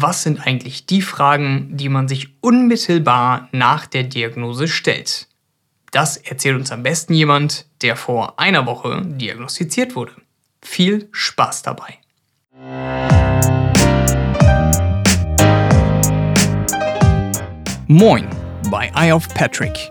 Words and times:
was 0.00 0.22
sind 0.22 0.46
eigentlich 0.46 0.86
die 0.86 1.02
Fragen, 1.02 1.76
die 1.76 1.88
man 1.88 2.06
sich 2.06 2.28
unmittelbar 2.40 3.48
nach 3.50 3.86
der 3.86 4.04
Diagnose 4.04 4.68
stellt? 4.68 5.26
Das 5.90 6.16
erzählt 6.16 6.56
uns 6.56 6.70
am 6.70 6.84
besten 6.84 7.14
jemand, 7.14 7.66
der 7.82 7.96
vor 7.96 8.38
einer 8.38 8.66
Woche 8.66 9.02
diagnostiziert 9.04 9.96
wurde. 9.96 10.12
Viel 10.62 11.08
Spaß 11.10 11.62
dabei. 11.62 11.98
Moin 17.88 18.28
bei 18.70 18.92
Eye 18.94 19.12
of 19.12 19.26
Patrick. 19.34 19.90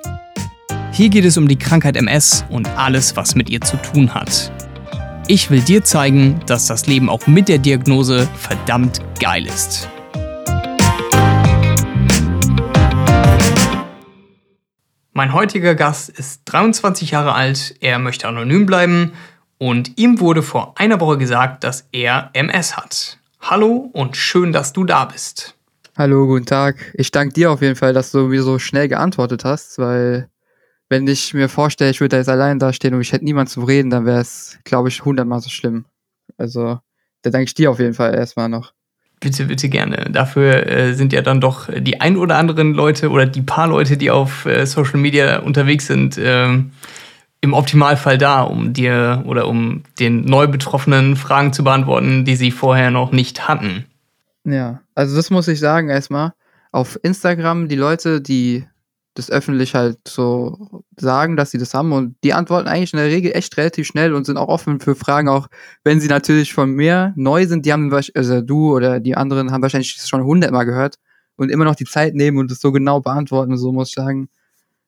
Hier 0.93 1.09
geht 1.09 1.25
es 1.25 1.35
um 1.35 1.47
die 1.47 1.57
Krankheit 1.57 1.97
MS 1.97 2.45
und 2.49 2.67
alles, 2.77 3.15
was 3.17 3.35
mit 3.35 3.49
ihr 3.49 3.59
zu 3.59 3.75
tun 3.77 4.13
hat. 4.13 4.51
Ich 5.27 5.49
will 5.49 5.59
dir 5.59 5.83
zeigen, 5.83 6.39
dass 6.45 6.67
das 6.67 6.87
Leben 6.87 7.09
auch 7.09 7.27
mit 7.27 7.49
der 7.49 7.57
Diagnose 7.57 8.29
verdammt 8.37 9.01
geil 9.19 9.45
ist. 9.45 9.89
Mein 15.17 15.33
heutiger 15.33 15.73
Gast 15.73 16.09
ist 16.09 16.43
23 16.45 17.09
Jahre 17.09 17.33
alt, 17.33 17.73
er 17.79 17.97
möchte 17.97 18.27
anonym 18.27 18.67
bleiben 18.67 19.13
und 19.57 19.97
ihm 19.97 20.19
wurde 20.19 20.43
vor 20.43 20.75
einer 20.77 20.99
Woche 20.99 21.17
gesagt, 21.17 21.63
dass 21.63 21.87
er 21.91 22.29
MS 22.33 22.77
hat. 22.77 23.17
Hallo 23.41 23.89
und 23.93 24.15
schön, 24.15 24.53
dass 24.53 24.73
du 24.73 24.83
da 24.83 25.05
bist. 25.05 25.55
Hallo, 25.97 26.27
guten 26.27 26.45
Tag. 26.45 26.93
Ich 26.93 27.09
danke 27.09 27.33
dir 27.33 27.49
auf 27.49 27.63
jeden 27.63 27.75
Fall, 27.75 27.93
dass 27.93 28.11
du 28.11 28.27
mir 28.27 28.43
so 28.43 28.59
schnell 28.59 28.87
geantwortet 28.87 29.43
hast, 29.43 29.79
weil 29.79 30.29
wenn 30.87 31.07
ich 31.07 31.33
mir 31.33 31.49
vorstelle, 31.49 31.89
ich 31.89 31.99
würde 31.99 32.09
da 32.09 32.17
jetzt 32.17 32.29
allein 32.29 32.59
dastehen 32.59 32.93
und 32.93 33.01
ich 33.01 33.11
hätte 33.11 33.25
niemand 33.25 33.49
zum 33.49 33.63
Reden, 33.63 33.89
dann 33.89 34.05
wäre 34.05 34.21
es, 34.21 34.59
glaube 34.65 34.89
ich, 34.89 35.03
hundertmal 35.03 35.41
so 35.41 35.49
schlimm. 35.49 35.85
Also, 36.37 36.79
da 37.23 37.31
danke 37.31 37.45
ich 37.45 37.55
dir 37.55 37.71
auf 37.71 37.79
jeden 37.79 37.95
Fall 37.95 38.13
erstmal 38.13 38.49
noch. 38.49 38.71
Bitte, 39.19 39.45
bitte 39.45 39.69
gerne. 39.69 40.09
Dafür 40.11 40.67
äh, 40.67 40.93
sind 40.93 41.11
ja 41.11 41.21
dann 41.21 41.41
doch 41.41 41.69
die 41.75 41.99
ein 42.01 42.17
oder 42.17 42.37
anderen 42.37 42.73
Leute 42.73 43.09
oder 43.09 43.25
die 43.25 43.41
paar 43.41 43.67
Leute, 43.67 43.97
die 43.97 44.11
auf 44.11 44.45
äh, 44.45 44.65
Social 44.65 44.99
Media 44.99 45.39
unterwegs 45.39 45.87
sind, 45.87 46.17
äh, 46.17 46.49
im 47.41 47.53
Optimalfall 47.53 48.17
da, 48.17 48.41
um 48.41 48.73
dir 48.73 49.23
oder 49.25 49.47
um 49.47 49.83
den 49.99 50.25
neu 50.25 50.47
Betroffenen 50.47 51.15
Fragen 51.15 51.51
zu 51.51 51.63
beantworten, 51.63 52.25
die 52.25 52.35
sie 52.35 52.51
vorher 52.51 52.91
noch 52.91 53.11
nicht 53.11 53.47
hatten. 53.47 53.85
Ja, 54.43 54.81
also 54.95 55.15
das 55.15 55.29
muss 55.29 55.47
ich 55.47 55.59
sagen 55.59 55.89
erstmal. 55.89 56.33
Auf 56.71 56.99
Instagram, 57.01 57.67
die 57.67 57.75
Leute, 57.75 58.21
die 58.21 58.65
das 59.17 59.31
öffentlich 59.31 59.75
halt 59.75 59.97
so 60.07 60.83
sagen, 60.95 61.37
dass 61.37 61.51
sie 61.51 61.57
das 61.57 61.73
haben. 61.73 61.91
Und 61.91 62.15
die 62.23 62.33
antworten 62.33 62.67
eigentlich 62.67 62.93
in 62.93 62.99
der 62.99 63.07
Regel 63.07 63.31
echt 63.33 63.57
relativ 63.57 63.87
schnell 63.87 64.13
und 64.13 64.25
sind 64.25 64.37
auch 64.37 64.47
offen 64.47 64.79
für 64.79 64.95
Fragen, 64.95 65.29
auch 65.29 65.47
wenn 65.83 65.99
sie 65.99 66.07
natürlich 66.07 66.53
von 66.53 66.71
mir 66.71 67.13
neu 67.15 67.47
sind. 67.47 67.65
Die 67.65 67.73
haben, 67.73 67.91
also 67.91 68.41
du 68.41 68.75
oder 68.75 68.99
die 68.99 69.15
anderen 69.15 69.51
haben 69.51 69.61
wahrscheinlich 69.61 69.91
schon 69.93 70.23
hundertmal 70.23 70.65
gehört 70.65 70.95
und 71.35 71.49
immer 71.49 71.65
noch 71.65 71.75
die 71.75 71.85
Zeit 71.85 72.13
nehmen 72.15 72.37
und 72.37 72.51
es 72.51 72.61
so 72.61 72.71
genau 72.71 72.99
beantworten. 72.99 73.57
So 73.57 73.71
muss 73.71 73.89
ich 73.89 73.95
sagen, 73.95 74.29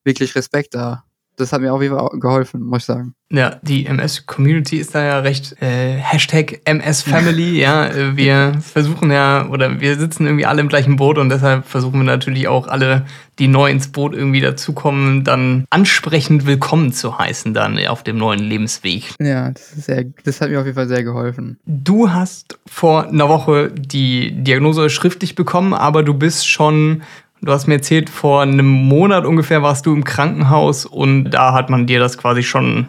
wirklich 0.03 0.35
Respekt 0.35 0.75
da 0.75 1.05
das 1.39 1.53
hat 1.53 1.61
mir 1.61 1.73
auf 1.73 1.81
jeden 1.81 1.97
Fall 1.97 2.09
geholfen, 2.19 2.61
muss 2.61 2.79
ich 2.79 2.85
sagen. 2.85 3.13
Ja, 3.31 3.57
die 3.61 3.85
MS-Community 3.85 4.77
ist 4.77 4.95
da 4.95 5.03
ja 5.03 5.19
recht 5.19 5.61
äh, 5.61 5.97
Hashtag 5.97 6.61
MS-Family, 6.65 7.59
ja. 7.61 7.87
Äh, 7.87 8.17
wir 8.17 8.53
versuchen 8.59 9.11
ja, 9.11 9.47
oder 9.47 9.79
wir 9.79 9.97
sitzen 9.97 10.25
irgendwie 10.25 10.47
alle 10.47 10.61
im 10.61 10.67
gleichen 10.67 10.95
Boot 10.95 11.17
und 11.19 11.29
deshalb 11.29 11.65
versuchen 11.65 11.99
wir 11.99 12.05
natürlich 12.05 12.47
auch 12.47 12.67
alle, 12.67 13.05
die 13.37 13.47
neu 13.47 13.69
ins 13.69 13.91
Boot 13.91 14.13
irgendwie 14.13 14.41
dazukommen, 14.41 15.23
dann 15.23 15.65
ansprechend 15.69 16.47
willkommen 16.47 16.91
zu 16.91 17.19
heißen 17.19 17.53
dann 17.53 17.77
auf 17.87 18.03
dem 18.03 18.17
neuen 18.17 18.39
Lebensweg. 18.39 19.13
Ja, 19.19 19.51
das, 19.51 19.73
ist 19.73 19.85
sehr, 19.85 20.05
das 20.23 20.41
hat 20.41 20.49
mir 20.49 20.59
auf 20.59 20.65
jeden 20.65 20.75
Fall 20.75 20.87
sehr 20.87 21.03
geholfen. 21.03 21.59
Du 21.65 22.11
hast 22.11 22.57
vor 22.65 23.07
einer 23.07 23.29
Woche 23.29 23.71
die 23.71 24.31
Diagnose 24.43 24.89
schriftlich 24.89 25.35
bekommen, 25.35 25.75
aber 25.75 26.01
du 26.01 26.15
bist 26.15 26.47
schon 26.47 27.03
Du 27.41 27.51
hast 27.51 27.67
mir 27.67 27.75
erzählt, 27.75 28.09
vor 28.09 28.41
einem 28.41 28.67
Monat 28.67 29.25
ungefähr 29.25 29.63
warst 29.63 29.85
du 29.85 29.93
im 29.93 30.03
Krankenhaus 30.03 30.85
und 30.85 31.29
da 31.29 31.53
hat 31.53 31.69
man 31.69 31.87
dir 31.87 31.99
das 31.99 32.17
quasi 32.17 32.43
schon 32.43 32.87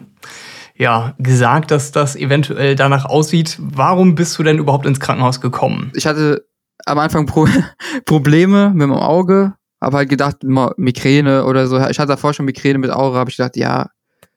ja, 0.75 1.15
gesagt, 1.19 1.71
dass 1.71 1.93
das 1.93 2.17
eventuell 2.17 2.75
danach 2.75 3.05
aussieht. 3.05 3.59
Warum 3.61 4.15
bist 4.15 4.39
du 4.39 4.43
denn 4.43 4.59
überhaupt 4.59 4.87
ins 4.87 4.99
Krankenhaus 4.99 5.41
gekommen? 5.41 5.93
Ich 5.95 6.07
hatte 6.07 6.47
am 6.87 6.99
Anfang 6.99 7.27
Pro 7.27 7.47
Probleme 8.07 8.71
mit 8.71 8.89
meinem 8.89 8.93
Auge, 8.95 9.55
habe 9.81 9.99
halt 9.99 10.09
gedacht, 10.09 10.39
Migräne 10.43 11.45
oder 11.45 11.67
so. 11.67 11.77
Ich 11.77 11.99
hatte 11.99 12.09
davor 12.09 12.33
schon 12.33 12.47
Migräne 12.47 12.79
mit 12.79 12.91
Auge, 12.91 13.19
habe 13.19 13.31
ich 13.31 13.37
gedacht, 13.37 13.57
ja, 13.57 13.91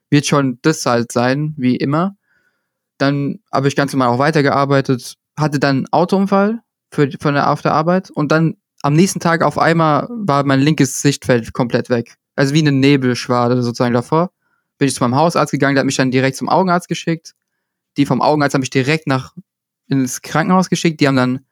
wird 0.10 0.26
schon 0.26 0.60
das 0.62 0.86
halt 0.86 1.12
sein, 1.12 1.54
wie 1.58 1.76
immer. 1.76 2.16
Dann 2.98 3.40
habe 3.52 3.68
ich 3.68 3.76
ganz 3.76 3.94
normal 3.94 4.10
auch 4.10 4.20
weitergearbeitet, 4.20 5.16
hatte 5.40 5.60
dann 5.60 5.78
einen 5.78 5.94
Autounfall 5.94 6.60
für, 6.92 7.10
von 7.20 7.34
der, 7.34 7.50
auf 7.50 7.62
der 7.62 7.74
Arbeit 7.74 8.12
und 8.12 8.32
dann 8.32 8.58
am 8.84 8.94
nächsten 8.94 9.20
Tag 9.20 9.42
auf 9.42 9.58
einmal 9.58 10.08
war 10.10 10.44
mein 10.44 10.60
linkes 10.60 11.02
Sichtfeld 11.02 11.54
komplett 11.54 11.90
weg. 11.90 12.16
Also 12.36 12.54
wie 12.54 12.60
eine 12.60 12.74
Nebelschwade 12.74 13.64
sozusagen 13.64 13.94
davor. 13.94 14.32
Bin 14.78 14.88
ich 14.88 14.94
zu 14.94 15.04
meinem 15.04 15.16
Hausarzt 15.16 15.52
gegangen, 15.52 15.76
der 15.76 15.82
hat 15.82 15.86
mich 15.86 15.96
dann 15.96 16.12
direkt 16.12 16.36
zum 16.36 16.50
Augenarzt 16.50 16.90
geschickt. 16.90 17.34
Die 17.96 18.06
vom 18.06 18.22
Augenarzt 18.22 18.54
haben 18.54 18.62
mich 18.62 18.70
direkt 18.70 19.08
nach 19.08 19.34
ins 19.88 20.22
Krankenhaus 20.22 20.70
geschickt. 20.70 21.00
Die 21.00 21.08
haben 21.08 21.16
dann 21.16 21.46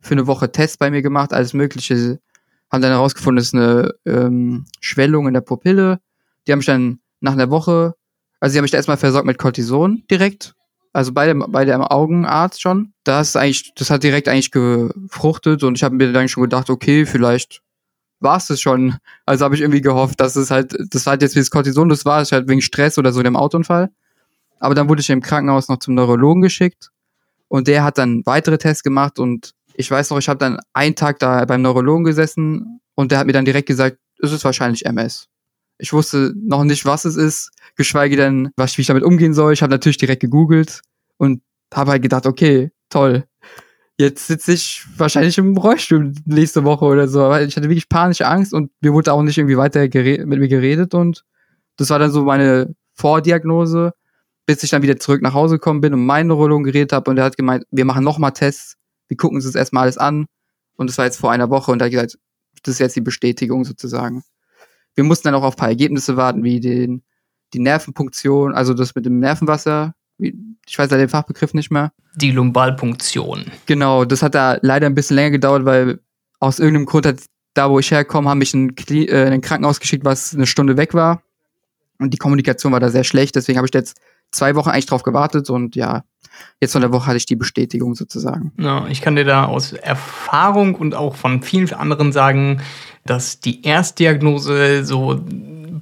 für 0.00 0.12
eine 0.12 0.28
Woche 0.28 0.52
Tests 0.52 0.76
bei 0.76 0.90
mir 0.90 1.02
gemacht, 1.02 1.32
alles 1.32 1.52
Mögliche. 1.52 2.20
Haben 2.70 2.82
dann 2.82 2.92
herausgefunden, 2.92 3.40
es 3.40 3.48
ist 3.48 3.54
eine 3.54 3.94
ähm, 4.06 4.66
Schwellung 4.80 5.26
in 5.26 5.34
der 5.34 5.40
Pupille. 5.40 6.00
Die 6.46 6.52
haben 6.52 6.58
mich 6.58 6.66
dann 6.66 7.00
nach 7.20 7.32
einer 7.32 7.50
Woche, 7.50 7.94
also 8.38 8.52
sie 8.52 8.58
haben 8.58 8.64
mich 8.64 8.70
da 8.70 8.76
erstmal 8.76 8.98
versorgt 8.98 9.26
mit 9.26 9.38
Cortison 9.38 10.04
direkt 10.10 10.54
also 10.98 11.12
bei 11.12 11.26
dem, 11.26 11.44
bei 11.48 11.64
dem 11.64 11.80
Augenarzt 11.80 12.60
schon. 12.60 12.92
Das 13.04 13.36
eigentlich, 13.36 13.72
das 13.76 13.88
hat 13.88 14.02
direkt 14.02 14.28
eigentlich 14.28 14.50
gefruchtet 14.50 15.62
und 15.62 15.76
ich 15.76 15.84
habe 15.84 15.94
mir 15.94 16.12
dann 16.12 16.28
schon 16.28 16.42
gedacht, 16.42 16.70
okay, 16.70 17.06
vielleicht 17.06 17.62
war 18.18 18.36
es 18.36 18.48
das 18.48 18.60
schon. 18.60 18.96
Also 19.24 19.44
habe 19.44 19.54
ich 19.54 19.60
irgendwie 19.60 19.80
gehofft, 19.80 20.20
dass 20.20 20.34
es 20.34 20.50
halt, 20.50 20.76
das 20.90 21.06
war 21.06 21.12
halt 21.12 21.22
jetzt 21.22 21.36
wie 21.36 21.38
das 21.38 21.52
Cortison, 21.52 21.88
das 21.88 22.04
war 22.04 22.20
es 22.20 22.32
halt 22.32 22.48
wegen 22.48 22.60
Stress 22.60 22.98
oder 22.98 23.12
so 23.12 23.22
dem 23.22 23.36
Autounfall. 23.36 23.90
Aber 24.58 24.74
dann 24.74 24.88
wurde 24.88 25.00
ich 25.00 25.08
im 25.10 25.22
Krankenhaus 25.22 25.68
noch 25.68 25.78
zum 25.78 25.94
Neurologen 25.94 26.42
geschickt 26.42 26.90
und 27.46 27.68
der 27.68 27.84
hat 27.84 27.96
dann 27.96 28.22
weitere 28.26 28.58
Tests 28.58 28.82
gemacht 28.82 29.20
und 29.20 29.54
ich 29.74 29.88
weiß 29.88 30.10
noch, 30.10 30.18
ich 30.18 30.28
habe 30.28 30.40
dann 30.40 30.58
einen 30.72 30.96
Tag 30.96 31.20
da 31.20 31.44
beim 31.44 31.62
Neurologen 31.62 32.02
gesessen 32.02 32.80
und 32.96 33.12
der 33.12 33.20
hat 33.20 33.28
mir 33.28 33.34
dann 33.34 33.44
direkt 33.44 33.68
gesagt, 33.68 33.98
es 34.20 34.32
ist 34.32 34.44
wahrscheinlich 34.44 34.84
MS. 34.84 35.28
Ich 35.78 35.92
wusste 35.92 36.34
noch 36.36 36.64
nicht, 36.64 36.84
was 36.84 37.04
es 37.04 37.14
ist, 37.14 37.52
geschweige 37.76 38.16
denn, 38.16 38.50
was, 38.56 38.76
wie 38.76 38.82
ich 38.82 38.88
damit 38.88 39.04
umgehen 39.04 39.32
soll. 39.32 39.52
Ich 39.52 39.62
habe 39.62 39.70
natürlich 39.70 39.96
direkt 39.96 40.20
gegoogelt 40.20 40.82
und 41.18 41.42
habe 41.74 41.92
halt 41.92 42.02
gedacht, 42.02 42.26
okay, 42.26 42.70
toll. 42.88 43.24
Jetzt 43.98 44.28
sitze 44.28 44.52
ich 44.52 44.84
wahrscheinlich 44.96 45.38
im 45.38 45.56
Rollstuhl 45.56 46.12
nächste 46.24 46.64
Woche 46.64 46.84
oder 46.84 47.08
so. 47.08 47.20
Weil 47.28 47.48
ich 47.48 47.56
hatte 47.56 47.68
wirklich 47.68 47.88
panische 47.88 48.26
Angst 48.26 48.54
und 48.54 48.70
mir 48.80 48.92
wurde 48.92 49.12
auch 49.12 49.22
nicht 49.22 49.36
irgendwie 49.36 49.56
weiter 49.56 49.80
mit 49.80 50.38
mir 50.40 50.48
geredet 50.48 50.94
und 50.94 51.24
das 51.76 51.90
war 51.90 51.98
dann 51.98 52.10
so 52.10 52.24
meine 52.24 52.74
Vordiagnose, 52.94 53.92
bis 54.46 54.62
ich 54.62 54.70
dann 54.70 54.82
wieder 54.82 54.98
zurück 54.98 55.22
nach 55.22 55.34
Hause 55.34 55.56
gekommen 55.56 55.80
bin 55.80 55.94
und 55.94 56.04
meinen 56.04 56.28
Neurologen 56.28 56.64
geredet 56.64 56.92
habe 56.92 57.10
und 57.10 57.18
er 57.18 57.24
hat 57.24 57.36
gemeint, 57.36 57.64
wir 57.70 57.84
machen 57.84 58.04
nochmal 58.04 58.32
Tests, 58.32 58.76
wir 59.08 59.16
gucken 59.16 59.36
uns 59.36 59.44
das 59.44 59.54
erstmal 59.54 59.84
alles 59.84 59.98
an 59.98 60.26
und 60.76 60.90
das 60.90 60.98
war 60.98 61.04
jetzt 61.04 61.18
vor 61.18 61.30
einer 61.30 61.50
Woche 61.50 61.70
und 61.70 61.80
er 61.80 61.86
hat 61.86 61.92
gesagt, 61.92 62.18
das 62.62 62.74
ist 62.74 62.80
jetzt 62.80 62.96
die 62.96 63.00
Bestätigung 63.00 63.64
sozusagen. 63.64 64.22
Wir 64.94 65.04
mussten 65.04 65.28
dann 65.28 65.34
auch 65.34 65.44
auf 65.44 65.54
ein 65.54 65.58
paar 65.58 65.68
Ergebnisse 65.68 66.16
warten, 66.16 66.42
wie 66.42 66.60
den, 66.60 67.04
die 67.52 67.60
Nervenpunktion, 67.60 68.52
also 68.54 68.74
das 68.74 68.94
mit 68.94 69.06
dem 69.06 69.20
Nervenwasser, 69.20 69.94
ich 70.68 70.78
weiß 70.78 70.90
ja 70.90 70.96
den 70.96 71.08
Fachbegriff 71.08 71.54
nicht 71.54 71.70
mehr. 71.70 71.92
Die 72.16 72.30
Lumbalpunktion. 72.30 73.46
Genau, 73.66 74.04
das 74.04 74.22
hat 74.22 74.34
da 74.34 74.58
leider 74.60 74.86
ein 74.86 74.94
bisschen 74.94 75.16
länger 75.16 75.30
gedauert, 75.30 75.64
weil 75.64 76.00
aus 76.40 76.58
irgendeinem 76.58 76.86
Grund 76.86 77.06
hat 77.06 77.16
da, 77.54 77.70
wo 77.70 77.78
ich 77.78 77.90
herkomme, 77.90 78.28
haben 78.28 78.38
mich 78.38 78.54
in, 78.54 78.76
äh, 78.76 79.26
in 79.26 79.32
ein 79.32 79.40
Krankenhaus 79.40 79.80
geschickt, 79.80 80.04
was 80.04 80.34
eine 80.34 80.46
Stunde 80.46 80.76
weg 80.76 80.94
war. 80.94 81.22
Und 81.98 82.14
die 82.14 82.18
Kommunikation 82.18 82.72
war 82.72 82.80
da 82.80 82.90
sehr 82.90 83.04
schlecht, 83.04 83.34
deswegen 83.34 83.58
habe 83.58 83.66
ich 83.66 83.74
jetzt 83.74 83.98
zwei 84.30 84.54
Wochen 84.54 84.68
eigentlich 84.68 84.86
drauf 84.86 85.02
gewartet 85.02 85.50
und 85.50 85.74
ja, 85.74 86.04
jetzt 86.60 86.72
von 86.72 86.82
der 86.82 86.92
Woche 86.92 87.06
hatte 87.06 87.16
ich 87.16 87.26
die 87.26 87.34
Bestätigung 87.34 87.94
sozusagen. 87.94 88.52
Ja, 88.58 88.86
ich 88.88 89.00
kann 89.00 89.16
dir 89.16 89.24
da 89.24 89.46
aus 89.46 89.72
Erfahrung 89.72 90.74
und 90.74 90.94
auch 90.94 91.16
von 91.16 91.42
vielen 91.42 91.72
anderen 91.72 92.12
sagen, 92.12 92.60
dass 93.04 93.40
die 93.40 93.62
Erstdiagnose 93.62 94.84
so 94.84 95.20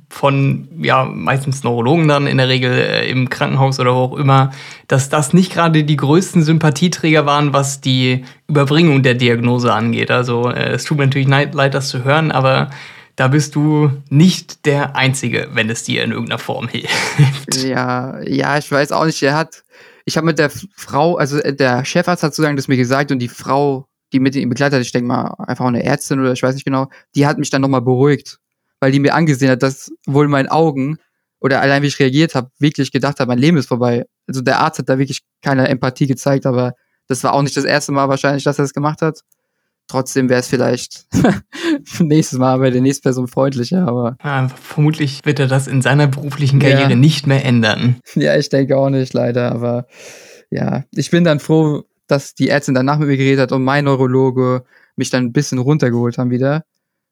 von 0.09 0.69
ja 0.81 1.05
meistens 1.05 1.65
Neurologen 1.65 2.09
dann 2.09 2.27
in 2.27 2.39
der 2.39 2.49
Regel 2.49 2.73
äh, 2.73 3.11
im 3.11 3.29
Krankenhaus 3.29 3.81
oder 3.81 3.95
wo 3.95 3.99
auch 3.99 4.17
immer, 4.17 4.53
dass 4.89 5.09
das 5.09 5.33
nicht 5.33 5.53
gerade 5.53 5.85
die 5.85 5.97
größten 5.97 6.43
Sympathieträger 6.43 7.27
waren, 7.27 7.53
was 7.53 7.81
die 7.81 8.25
Überbringung 8.49 9.03
der 9.03 9.15
Diagnose 9.15 9.73
angeht. 9.73 10.11
Also 10.11 10.51
äh, 10.51 10.73
es 10.73 10.85
tut 10.85 10.99
mir 10.99 11.07
natürlich 11.07 11.29
leid, 11.29 11.75
das 11.75 11.89
zu 11.89 12.05
hören, 12.05 12.31
aber 12.31 12.71
da 13.17 13.29
bist 13.29 13.55
du 13.55 13.91
nicht 14.11 14.67
der 14.67 14.95
Einzige, 14.95 15.49
wenn 15.53 15.71
es 15.71 15.83
dir 15.83 16.05
in 16.05 16.13
irgendeiner 16.13 16.39
Form 16.39 16.69
hilft. 16.69 17.57
Ja, 17.57 18.21
ja, 18.23 18.59
ich 18.59 18.71
weiß 18.71 18.93
auch 18.93 19.07
nicht. 19.07 19.23
Er 19.23 19.35
hat, 19.35 19.65
ich 20.05 20.17
habe 20.17 20.27
mit 20.27 20.39
der 20.39 20.51
Frau, 20.51 21.17
also 21.17 21.39
äh, 21.39 21.55
der 21.55 21.85
Chefarzt 21.85 22.23
hat 22.23 22.35
sozusagen 22.35 22.57
das 22.57 22.69
mir 22.69 22.77
gesagt 22.77 23.11
und 23.11 23.19
die 23.19 23.29
Frau, 23.29 23.89
die 24.13 24.21
mit 24.21 24.37
ihm 24.37 24.51
begleitet 24.51 24.79
hat, 24.79 24.87
ich 24.87 24.93
denke 24.93 25.09
mal 25.09 25.35
einfach 25.39 25.67
eine 25.67 25.83
Ärztin 25.83 26.21
oder 26.21 26.33
ich 26.33 26.43
weiß 26.43 26.55
nicht 26.55 26.65
genau, 26.65 26.89
die 27.17 27.27
hat 27.27 27.39
mich 27.39 27.51
dann 27.51 27.63
nochmal 27.63 27.83
beruhigt 27.83 28.39
weil 28.81 28.93
die 28.93 29.01
mir 29.01 29.15
angesehen 29.15 29.51
hat, 29.51 29.63
dass 29.63 29.93
wohl 30.07 30.29
meinen 30.29 30.49
Augen 30.49 30.99
oder 31.41 31.61
allein 31.61 31.83
wie 31.83 31.87
ich 31.87 31.99
reagiert 31.99 32.35
habe, 32.35 32.51
wirklich 32.59 32.93
gedacht 32.93 33.21
habe, 33.21 33.29
mein 33.29 33.39
Leben 33.39 33.57
ist 33.57 33.69
vorbei. 33.69 34.07
Also 34.27 34.41
der 34.41 34.61
Arzt 34.61 34.79
hat 34.79 34.89
da 34.89 34.99
wirklich 34.99 35.23
keine 35.43 35.69
Empathie 35.69 36.07
gezeigt, 36.07 36.47
aber 36.47 36.75
das 37.09 37.23
war 37.25 37.35
auch 37.35 37.43
nicht 37.43 37.57
das 37.57 37.65
erste 37.65 37.93
Mal 37.93 38.09
wahrscheinlich, 38.09 38.45
dass 38.45 38.59
er 38.59 38.65
das 38.65 38.75
gemacht 38.75 39.03
hat. 39.03 39.21
Trotzdem 39.89 40.29
wäre 40.29 40.41
es 40.41 40.49
vielleicht 40.49 41.07
nächstes 42.01 42.39
Mal 42.39 42.59
bei 42.59 42.71
der 42.71 42.81
nächsten 42.81 43.05
Person 43.05 43.29
freundlicher, 43.29 43.87
aber. 43.87 44.17
Ja, 44.25 44.49
vermutlich 44.49 45.25
wird 45.25 45.39
er 45.39 45.47
das 45.47 45.69
in 45.69 45.81
seiner 45.81 46.09
beruflichen 46.09 46.59
Karriere 46.59 46.91
ja. 46.91 46.97
nicht 46.97 47.27
mehr 47.27 47.45
ändern. 47.45 48.01
Ja, 48.17 48.37
ich 48.37 48.49
denke 48.49 48.77
auch 48.77 48.91
nicht, 48.91 49.13
leider, 49.13 49.53
aber 49.53 49.87
ja, 50.51 50.85
ich 50.91 51.11
bin 51.11 51.23
dann 51.23 51.39
froh, 51.39 51.85
dass 52.09 52.35
die 52.35 52.49
Ärztin 52.49 52.75
danach 52.75 52.99
mit 52.99 53.09
mir 53.09 53.17
geredet 53.17 53.43
hat 53.43 53.53
und 53.53 53.63
mein 53.63 53.85
Neurologe 53.85 54.65
mich 54.97 55.11
dann 55.11 55.25
ein 55.25 55.33
bisschen 55.33 55.59
runtergeholt 55.59 56.19
haben 56.19 56.31
wieder 56.31 56.65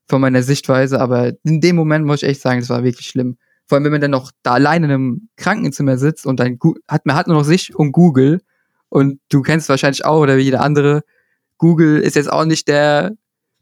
von 0.09 0.21
meiner 0.21 0.43
Sichtweise, 0.43 1.01
aber 1.01 1.33
in 1.45 1.61
dem 1.61 1.77
Moment 1.77 2.05
muss 2.05 2.23
ich 2.23 2.29
echt 2.29 2.41
sagen, 2.41 2.61
das 2.61 2.69
war 2.69 2.85
wirklich 2.85 3.07
schlimm. 3.07 3.37
Vor 3.67 3.77
allem, 3.77 3.85
wenn 3.85 3.93
man 3.93 4.01
dann 4.01 4.11
noch 4.11 4.31
da 4.43 4.55
alleine 4.55 4.87
in 4.87 4.93
einem 4.93 5.29
Krankenzimmer 5.37 5.97
sitzt 5.97 6.27
und 6.27 6.39
dann 6.39 6.59
hat 6.89 7.07
man 7.07 7.17
hat 7.17 7.27
nur 7.27 7.39
noch 7.39 7.45
sich 7.45 7.75
und 7.75 7.93
Google 7.93 8.43
und 8.91 9.21
du 9.31 9.43
kennst 9.43 9.69
wahrscheinlich 9.69 10.05
auch 10.05 10.21
oder 10.21 10.37
wie 10.37 10.43
jeder 10.43 10.63
andere, 10.63 11.03
Google 11.57 12.01
ist 12.01 12.17
jetzt 12.17 12.31
auch 12.31 12.45
nicht 12.45 12.69
der 12.69 13.17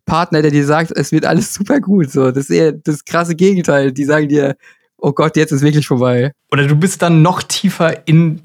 Partner, 0.04 0.42
der 0.42 0.50
dir 0.50 0.66
sagt, 0.66 0.90
es 0.90 1.12
wird 1.12 1.24
alles 1.24 1.54
super 1.54 1.80
gut. 1.80 2.10
So, 2.10 2.30
das 2.30 2.50
ist 2.50 2.50
eher 2.50 2.72
das 2.72 3.04
krasse 3.04 3.36
Gegenteil. 3.36 3.92
Die 3.92 4.04
sagen 4.04 4.28
dir, 4.28 4.56
oh 4.98 5.12
Gott, 5.12 5.36
jetzt 5.36 5.52
ist 5.52 5.62
wirklich 5.62 5.86
vorbei. 5.86 6.32
Oder 6.50 6.66
du 6.66 6.76
bist 6.76 7.02
dann 7.02 7.22
noch 7.22 7.42
tiefer 7.42 8.06
in, 8.06 8.40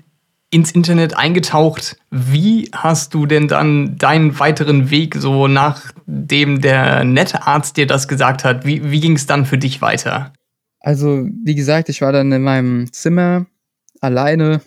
ins 0.50 0.72
Internet 0.72 1.18
eingetaucht. 1.18 1.98
Wie 2.10 2.70
hast 2.74 3.14
du 3.14 3.26
denn 3.26 3.48
dann 3.48 3.98
deinen 3.98 4.40
weiteren 4.40 4.90
Weg, 4.90 5.16
so 5.16 5.48
nachdem 5.48 6.62
der 6.62 7.04
nette 7.04 7.46
Arzt 7.46 7.78
dir 7.78 7.88
das 7.88 8.08
gesagt 8.08 8.44
hat, 8.44 8.66
wie, 8.66 8.90
wie 8.90 9.02
ging 9.02 9.16
es 9.16 9.26
dann 9.26 9.46
für 9.46 9.58
dich 9.58 9.82
weiter? 9.82 10.34
Also, 10.80 11.28
wie 11.44 11.56
gesagt, 11.56 11.90
ich 11.90 12.02
war 12.02 12.14
dann 12.14 12.32
in 12.32 12.44
meinem 12.44 12.92
Zimmer 12.94 13.46
alleine, 14.00 14.62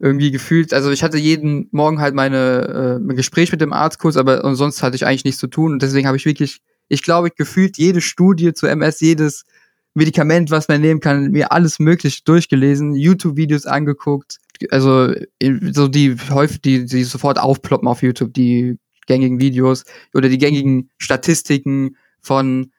irgendwie 0.00 0.30
gefühlt, 0.30 0.72
also 0.72 0.90
ich 0.90 1.02
hatte 1.02 1.18
jeden 1.18 1.68
Morgen 1.72 2.00
halt 2.00 2.14
meine 2.14 2.98
äh, 2.98 3.02
ein 3.02 3.16
Gespräch 3.16 3.50
mit 3.50 3.60
dem 3.60 3.72
Arzt 3.72 3.98
kurz, 3.98 4.16
aber 4.16 4.54
sonst 4.54 4.82
hatte 4.82 4.96
ich 4.96 5.04
eigentlich 5.04 5.24
nichts 5.24 5.40
zu 5.40 5.48
tun 5.48 5.72
und 5.72 5.82
deswegen 5.82 6.06
habe 6.06 6.16
ich 6.16 6.24
wirklich, 6.24 6.60
ich 6.88 7.02
glaube, 7.02 7.30
gefühlt 7.30 7.78
jede 7.78 8.00
Studie 8.00 8.52
zu 8.52 8.66
MS, 8.66 9.00
jedes 9.00 9.44
Medikament, 9.94 10.50
was 10.50 10.68
man 10.68 10.80
nehmen 10.80 11.00
kann, 11.00 11.32
mir 11.32 11.50
alles 11.50 11.80
mögliche 11.80 12.22
durchgelesen, 12.24 12.94
YouTube-Videos 12.94 13.66
angeguckt, 13.66 14.38
also 14.70 15.12
so 15.72 15.88
die 15.88 16.16
häufig, 16.30 16.60
die, 16.62 16.84
die 16.86 17.04
sofort 17.04 17.38
aufploppen 17.38 17.88
auf 17.88 18.02
YouTube, 18.02 18.34
die 18.34 18.78
gängigen 19.06 19.40
Videos 19.40 19.84
oder 20.14 20.28
die 20.28 20.38
gängigen 20.38 20.90
Statistiken 20.98 21.96
von 22.20 22.70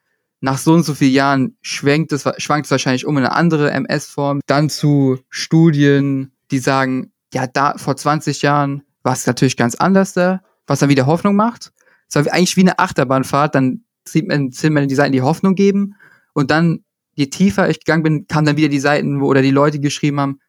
nach 0.42 0.58
so 0.58 0.74
und 0.74 0.84
so 0.84 0.94
vielen 0.94 1.14
Jahren 1.14 1.58
schwenkt 1.62 2.14
es, 2.14 2.26
schwankt 2.38 2.66
es 2.66 2.72
wahrscheinlich 2.72 3.06
um 3.06 3.18
in 3.18 3.26
eine 3.26 3.36
andere 3.36 3.72
MS-Form, 3.72 4.40
dann 4.46 4.70
zu 4.70 5.20
Studien, 5.30 6.32
die 6.52 6.60
sagen, 6.60 7.12
ja, 7.34 7.46
da 7.46 7.78
vor 7.78 7.98
20 7.98 8.42
Jahren 8.42 8.84
war 9.04 9.14
es 9.14 9.28
natürlich 9.28 9.58
ganz 9.58 9.76
anders 9.76 10.14
da, 10.14 10.42
was 10.66 10.80
dann 10.80 10.90
wieder 10.90 11.08
Hoffnung 11.08 11.36
macht. 11.36 11.72
Es 12.08 12.16
war 12.16 12.24
eigentlich 12.32 12.56
wie 12.56 12.62
eine 12.62 12.80
Achterbahnfahrt, 12.80 13.54
dann 13.54 13.84
sieht 14.08 14.28
man, 14.28 14.52
sieht 14.52 14.72
man 14.72 14.88
die 14.88 14.96
Seiten, 14.96 15.12
die 15.12 15.22
Hoffnung 15.22 15.56
geben 15.56 15.96
und 16.34 16.52
dann, 16.52 16.84
je 17.16 17.28
tiefer 17.28 17.70
ich 17.70 17.80
gegangen 17.80 18.04
bin, 18.04 18.28
kamen 18.28 18.46
dann 18.46 18.58
wieder 18.58 18.70
die 18.70 18.80
Seiten, 18.80 19.20
wo 19.20 19.28
oder 19.28 19.42
die 19.42 19.52
Leute 19.52 19.80
geschrieben 19.80 20.20
haben, 20.20 20.40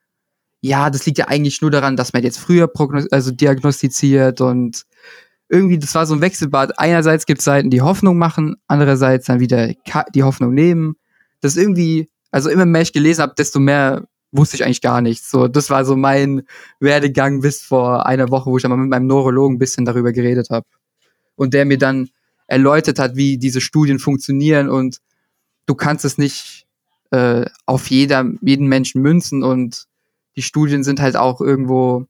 ja, 0.61 0.91
das 0.91 1.07
liegt 1.07 1.19
ja 1.19 1.29
eigentlich 1.29 1.62
nur 1.62 1.71
daran, 1.71 1.97
dass 1.97 2.12
man 2.12 2.23
jetzt 2.23 2.39
früher 2.39 2.71
also 3.11 3.31
diagnostiziert 3.31 4.41
und 4.41 4.85
irgendwie, 5.49 5.79
das 5.79 5.95
war 5.95 6.07
so 6.07 6.15
ein 6.15 6.21
Wechselbad. 6.21 6.79
Einerseits 6.79 7.27
gibt 7.27 7.41
es 7.41 7.45
Seiten, 7.45 7.71
die 7.71 7.83
Hoffnung 7.83 8.19
machen, 8.19 8.57
andererseits 8.69 9.27
dann 9.27 9.41
wieder 9.41 9.73
die 10.15 10.23
Hoffnung 10.23 10.55
nehmen. 10.55 10.95
Das 11.41 11.57
irgendwie, 11.57 12.09
also 12.31 12.51
immer 12.51 12.67
mehr 12.67 12.83
ich 12.83 12.93
gelesen 12.93 13.23
habe, 13.23 13.35
desto 13.37 13.59
mehr 13.59 14.07
wusste 14.33 14.57
ich 14.57 14.65
eigentlich 14.65 14.81
gar 14.81 15.01
nichts. 15.01 15.31
So, 15.31 15.49
das 15.49 15.71
war 15.71 15.85
so 15.85 15.97
mein 15.97 16.43
Werdegang 16.79 17.41
bis 17.41 17.63
vor 17.63 18.06
einer 18.06 18.31
Woche, 18.31 18.49
wo 18.51 18.56
ich 18.56 18.63
dann 18.63 18.71
mal 18.71 18.77
mit 18.77 18.91
meinem 18.91 19.09
Neurologen 19.09 19.56
ein 19.56 19.59
bisschen 19.59 19.85
darüber 19.85 20.13
geredet 20.13 20.51
habe. 20.51 20.67
Und 21.35 21.53
der 21.53 21.65
mir 21.65 21.79
dann 21.79 22.11
erläutert 22.47 22.99
hat, 22.99 23.17
wie 23.17 23.39
diese 23.39 23.61
Studien 23.61 23.99
funktionieren 23.99 24.69
und 24.69 24.99
du 25.67 25.75
kannst 25.75 26.05
es 26.05 26.19
nicht 26.19 26.67
äh, 27.11 27.47
auf 27.67 27.89
jeder, 27.91 28.25
jeden 28.41 28.69
Menschen 28.69 29.03
münzen 29.03 29.43
und 29.43 29.87
die 30.37 30.43
Studien 30.43 30.85
sind 30.85 31.00
halt 31.00 31.17
auch 31.17 31.41
irgendwo, 31.41 32.06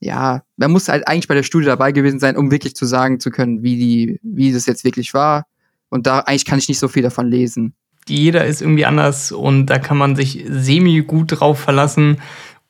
ja, 0.00 0.42
man 0.56 0.70
muss 0.70 0.88
halt 0.88 1.06
eigentlich 1.06 1.28
bei 1.28 1.34
der 1.34 1.42
Studie 1.42 1.66
dabei 1.66 1.92
gewesen 1.92 2.20
sein, 2.20 2.36
um 2.36 2.50
wirklich 2.50 2.74
zu 2.74 2.86
sagen 2.86 3.20
zu 3.20 3.30
können, 3.30 3.62
wie 3.62 3.76
die, 3.76 4.20
wie 4.22 4.52
das 4.52 4.66
jetzt 4.66 4.84
wirklich 4.84 5.14
war. 5.14 5.46
Und 5.88 6.06
da 6.06 6.20
eigentlich 6.20 6.44
kann 6.44 6.58
ich 6.58 6.68
nicht 6.68 6.78
so 6.78 6.88
viel 6.88 7.02
davon 7.02 7.28
lesen 7.28 7.74
jeder 8.10 8.44
ist 8.44 8.60
irgendwie 8.60 8.86
anders 8.86 9.32
und 9.32 9.66
da 9.66 9.78
kann 9.78 9.96
man 9.96 10.16
sich 10.16 10.44
semi 10.48 11.02
gut 11.02 11.40
drauf 11.40 11.60
verlassen. 11.60 12.18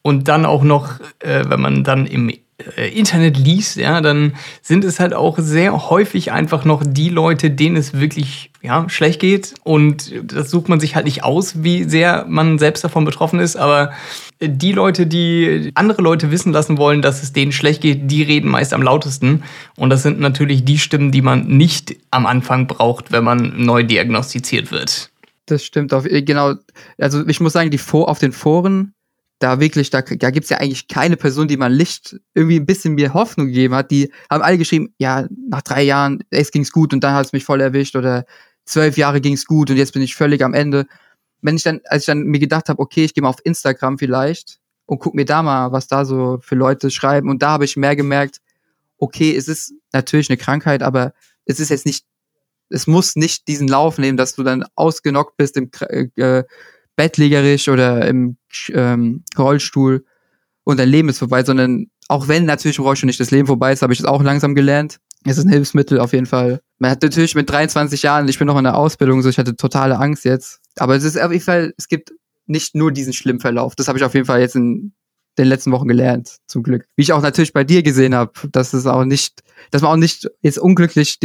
Und 0.02 0.29
dann 0.29 0.47
auch 0.47 0.62
noch, 0.62 0.99
äh, 1.19 1.44
wenn 1.47 1.61
man 1.61 1.85
dann 1.85 2.06
im 2.06 2.31
äh, 2.31 2.88
Internet 2.88 3.37
liest, 3.37 3.76
ja, 3.76 4.00
dann 4.00 4.32
sind 4.62 4.82
es 4.82 4.99
halt 4.99 5.12
auch 5.12 5.38
sehr 5.38 5.91
häufig 5.91 6.32
einfach 6.32 6.64
noch 6.64 6.82
die 6.87 7.11
Leute, 7.11 7.50
denen 7.50 7.76
es 7.76 7.93
wirklich 7.93 8.50
ja, 8.62 8.88
schlecht 8.88 9.20
geht. 9.20 9.55
Und 9.62 10.11
das 10.25 10.50
sucht 10.50 10.70
man 10.70 10.81
sich 10.81 10.94
halt 10.94 11.05
nicht 11.05 11.23
aus, 11.23 11.62
wie 11.62 11.85
sehr 11.85 12.25
man 12.26 12.58
selbst 12.58 12.82
davon 12.82 13.05
betroffen 13.05 13.41
ist. 13.41 13.56
Aber 13.56 13.93
die 14.42 14.72
Leute, 14.72 15.06
die 15.06 15.70
andere 15.75 16.00
Leute 16.00 16.31
wissen 16.31 16.52
lassen 16.52 16.78
wollen, 16.78 17.02
dass 17.02 17.22
es 17.22 17.32
denen 17.32 17.52
schlecht 17.52 17.82
geht, 17.82 18.10
die 18.10 18.22
reden 18.22 18.50
meist 18.50 18.72
am 18.72 18.82
lautesten. 18.82 19.42
Und 19.76 19.90
das 19.90 20.02
sind 20.02 20.19
natürlich 20.19 20.64
die 20.64 20.78
Stimmen, 20.78 21.12
die 21.12 21.22
man 21.22 21.46
nicht 21.46 21.96
am 22.10 22.26
Anfang 22.26 22.66
braucht, 22.66 23.12
wenn 23.12 23.25
man 23.25 23.52
neu 23.62 23.82
diagnostiziert 23.82 24.72
wird. 24.72 25.10
Das 25.46 25.64
stimmt 25.64 25.92
auf, 25.92 26.06
äh, 26.06 26.22
genau. 26.22 26.54
Also 26.96 27.26
ich 27.26 27.40
muss 27.40 27.52
sagen, 27.52 27.70
die 27.70 27.78
Vor 27.78 28.08
auf 28.08 28.19
den 28.19 28.32
Foren, 28.32 28.94
da 29.40 29.58
wirklich, 29.58 29.90
da, 29.90 30.02
da 30.02 30.31
gibt 30.31 30.44
es 30.44 30.50
ja 30.50 30.58
eigentlich 30.58 30.88
keine 30.88 31.16
Person, 31.16 31.48
die 31.48 31.56
mal 31.56 31.72
Licht 31.72 32.16
irgendwie 32.34 32.60
ein 32.60 32.66
bisschen 32.66 32.94
mir 32.94 33.14
Hoffnung 33.14 33.48
gegeben 33.48 33.75
hat. 33.75 33.90
Die 33.90 34.10
haben 34.31 34.42
alle 34.42 34.58
geschrieben, 34.58 34.94
ja, 34.98 35.26
nach 35.48 35.62
drei 35.62 35.82
Jahren, 35.82 36.22
es 36.31 36.50
ging's 36.50 36.72
gut 36.72 36.92
und 36.92 37.02
dann 37.02 37.14
hat 37.14 37.26
es 37.26 37.32
mich 37.32 37.44
voll 37.44 37.60
erwischt 37.60 37.96
oder 37.96 38.25
zwölf 38.64 38.96
Jahre 38.96 39.20
ging's 39.20 39.46
gut 39.46 39.70
und 39.70 39.76
jetzt 39.76 39.92
bin 39.92 40.02
ich 40.02 40.14
völlig 40.14 40.42
am 40.44 40.54
Ende. 40.54 40.87
Wenn 41.42 41.56
ich 41.56 41.62
dann, 41.62 41.81
als 41.84 42.02
ich 42.02 42.06
dann 42.06 42.22
mir 42.22 42.38
gedacht 42.38 42.69
habe, 42.69 42.81
okay, 42.81 43.04
ich 43.04 43.14
gehe 43.14 43.22
mal 43.22 43.28
auf 43.28 43.44
Instagram 43.44 43.98
vielleicht 43.98 44.58
und 44.87 44.98
guck 44.98 45.14
mir 45.14 45.25
da 45.25 45.42
mal, 45.42 45.72
was 45.72 45.87
da 45.87 46.04
so 46.04 46.38
für 46.42 46.54
Leute 46.54 46.90
schreiben 46.90 47.31
und 47.31 47.42
da 47.42 47.50
habe 47.50 47.64
ich 47.64 47.76
mehr 47.76 47.96
gemerkt, 47.96 48.38
okay, 48.98 49.34
es 49.34 49.48
ist 49.48 49.72
natürlich 49.92 50.28
eine 50.28 50.37
Krankheit, 50.37 50.82
aber 50.82 51.12
es 51.46 51.60
ist 51.60 51.70
jetzt 51.70 51.87
nicht 51.87 52.04
es 52.70 52.87
muss 52.87 53.16
nicht 53.16 53.48
diesen 53.48 53.69
Lauf 53.69 53.98
nehmen, 53.98 54.16
dass 54.16 54.34
du 54.34 54.42
dann 54.42 54.64
ausgenockt 54.76 55.37
bist 55.37 55.56
im 55.56 55.70
äh, 55.81 56.06
äh, 56.16 56.44
bettlägerisch 56.96 57.69
oder 57.69 58.06
im 58.06 58.37
ähm, 58.69 59.25
Rollstuhl 59.37 60.04
und 60.64 60.78
dein 60.78 60.88
Leben 60.88 61.08
ist 61.08 61.19
vorbei, 61.19 61.44
sondern 61.44 61.90
auch 62.08 62.28
wenn 62.28 62.44
natürlich 62.44 62.78
im 62.78 62.84
Rollstuhl 62.84 63.06
nicht 63.06 63.20
das 63.20 63.31
Leben 63.31 63.46
vorbei 63.46 63.72
ist, 63.72 63.82
habe 63.82 63.92
ich 63.92 63.98
das 63.98 64.06
auch 64.06 64.22
langsam 64.22 64.54
gelernt. 64.54 64.98
Es 65.25 65.37
ist 65.37 65.44
ein 65.44 65.50
Hilfsmittel 65.50 66.00
auf 66.00 66.12
jeden 66.12 66.26
Fall. 66.26 66.60
Man 66.78 66.90
hat 66.90 67.02
natürlich 67.02 67.34
mit 67.34 67.50
23 67.50 68.02
Jahren, 68.02 68.28
ich 68.28 68.38
bin 68.38 68.46
noch 68.46 68.56
in 68.56 68.64
der 68.64 68.76
Ausbildung, 68.76 69.20
so 69.23 69.28
ich 69.28 69.38
hatte 69.38 69.54
totale 69.56 69.99
Angst 69.99 70.25
jetzt. 70.25 70.60
Aber 70.77 70.97
es 70.97 71.05
ist 71.05 71.21
auf 71.21 71.33
jeden 71.33 71.45
Fall, 71.45 71.75
es 71.77 71.89
gibt 71.89 72.12
nicht 72.47 72.75
nur 72.75 72.93
diesen 72.93 73.12
schlimmen 73.12 73.41
Verlauf. 73.41 73.75
Das 73.77 73.89
habe 73.89 73.99
ich 73.99 74.05
auf 74.05 74.15
jeden 74.15 74.27
Fall 74.27 74.41
jetzt 74.41 74.57
in 74.57 74.93
den 75.39 75.47
letzten 75.47 75.73
Wochen 75.73 75.89
gelernt, 75.89 76.39
zum 76.47 76.62
Glück. 76.62 76.87
Wie 76.97 77.03
ich 77.03 77.12
auch 77.12 77.23
natürlich 77.23 77.53
bei 77.53 77.65
dir 77.65 77.83
gesehen 77.83 78.15
habe, 78.15 78.33
dass 78.53 78.73
es 78.73 78.87
auch 78.87 79.05
nicht, 79.05 79.43
dass 79.71 79.83
man 79.83 79.93
auch 79.93 79.97
nicht 79.97 80.29
jetzt 80.43 80.59
unglücklich 80.59 81.19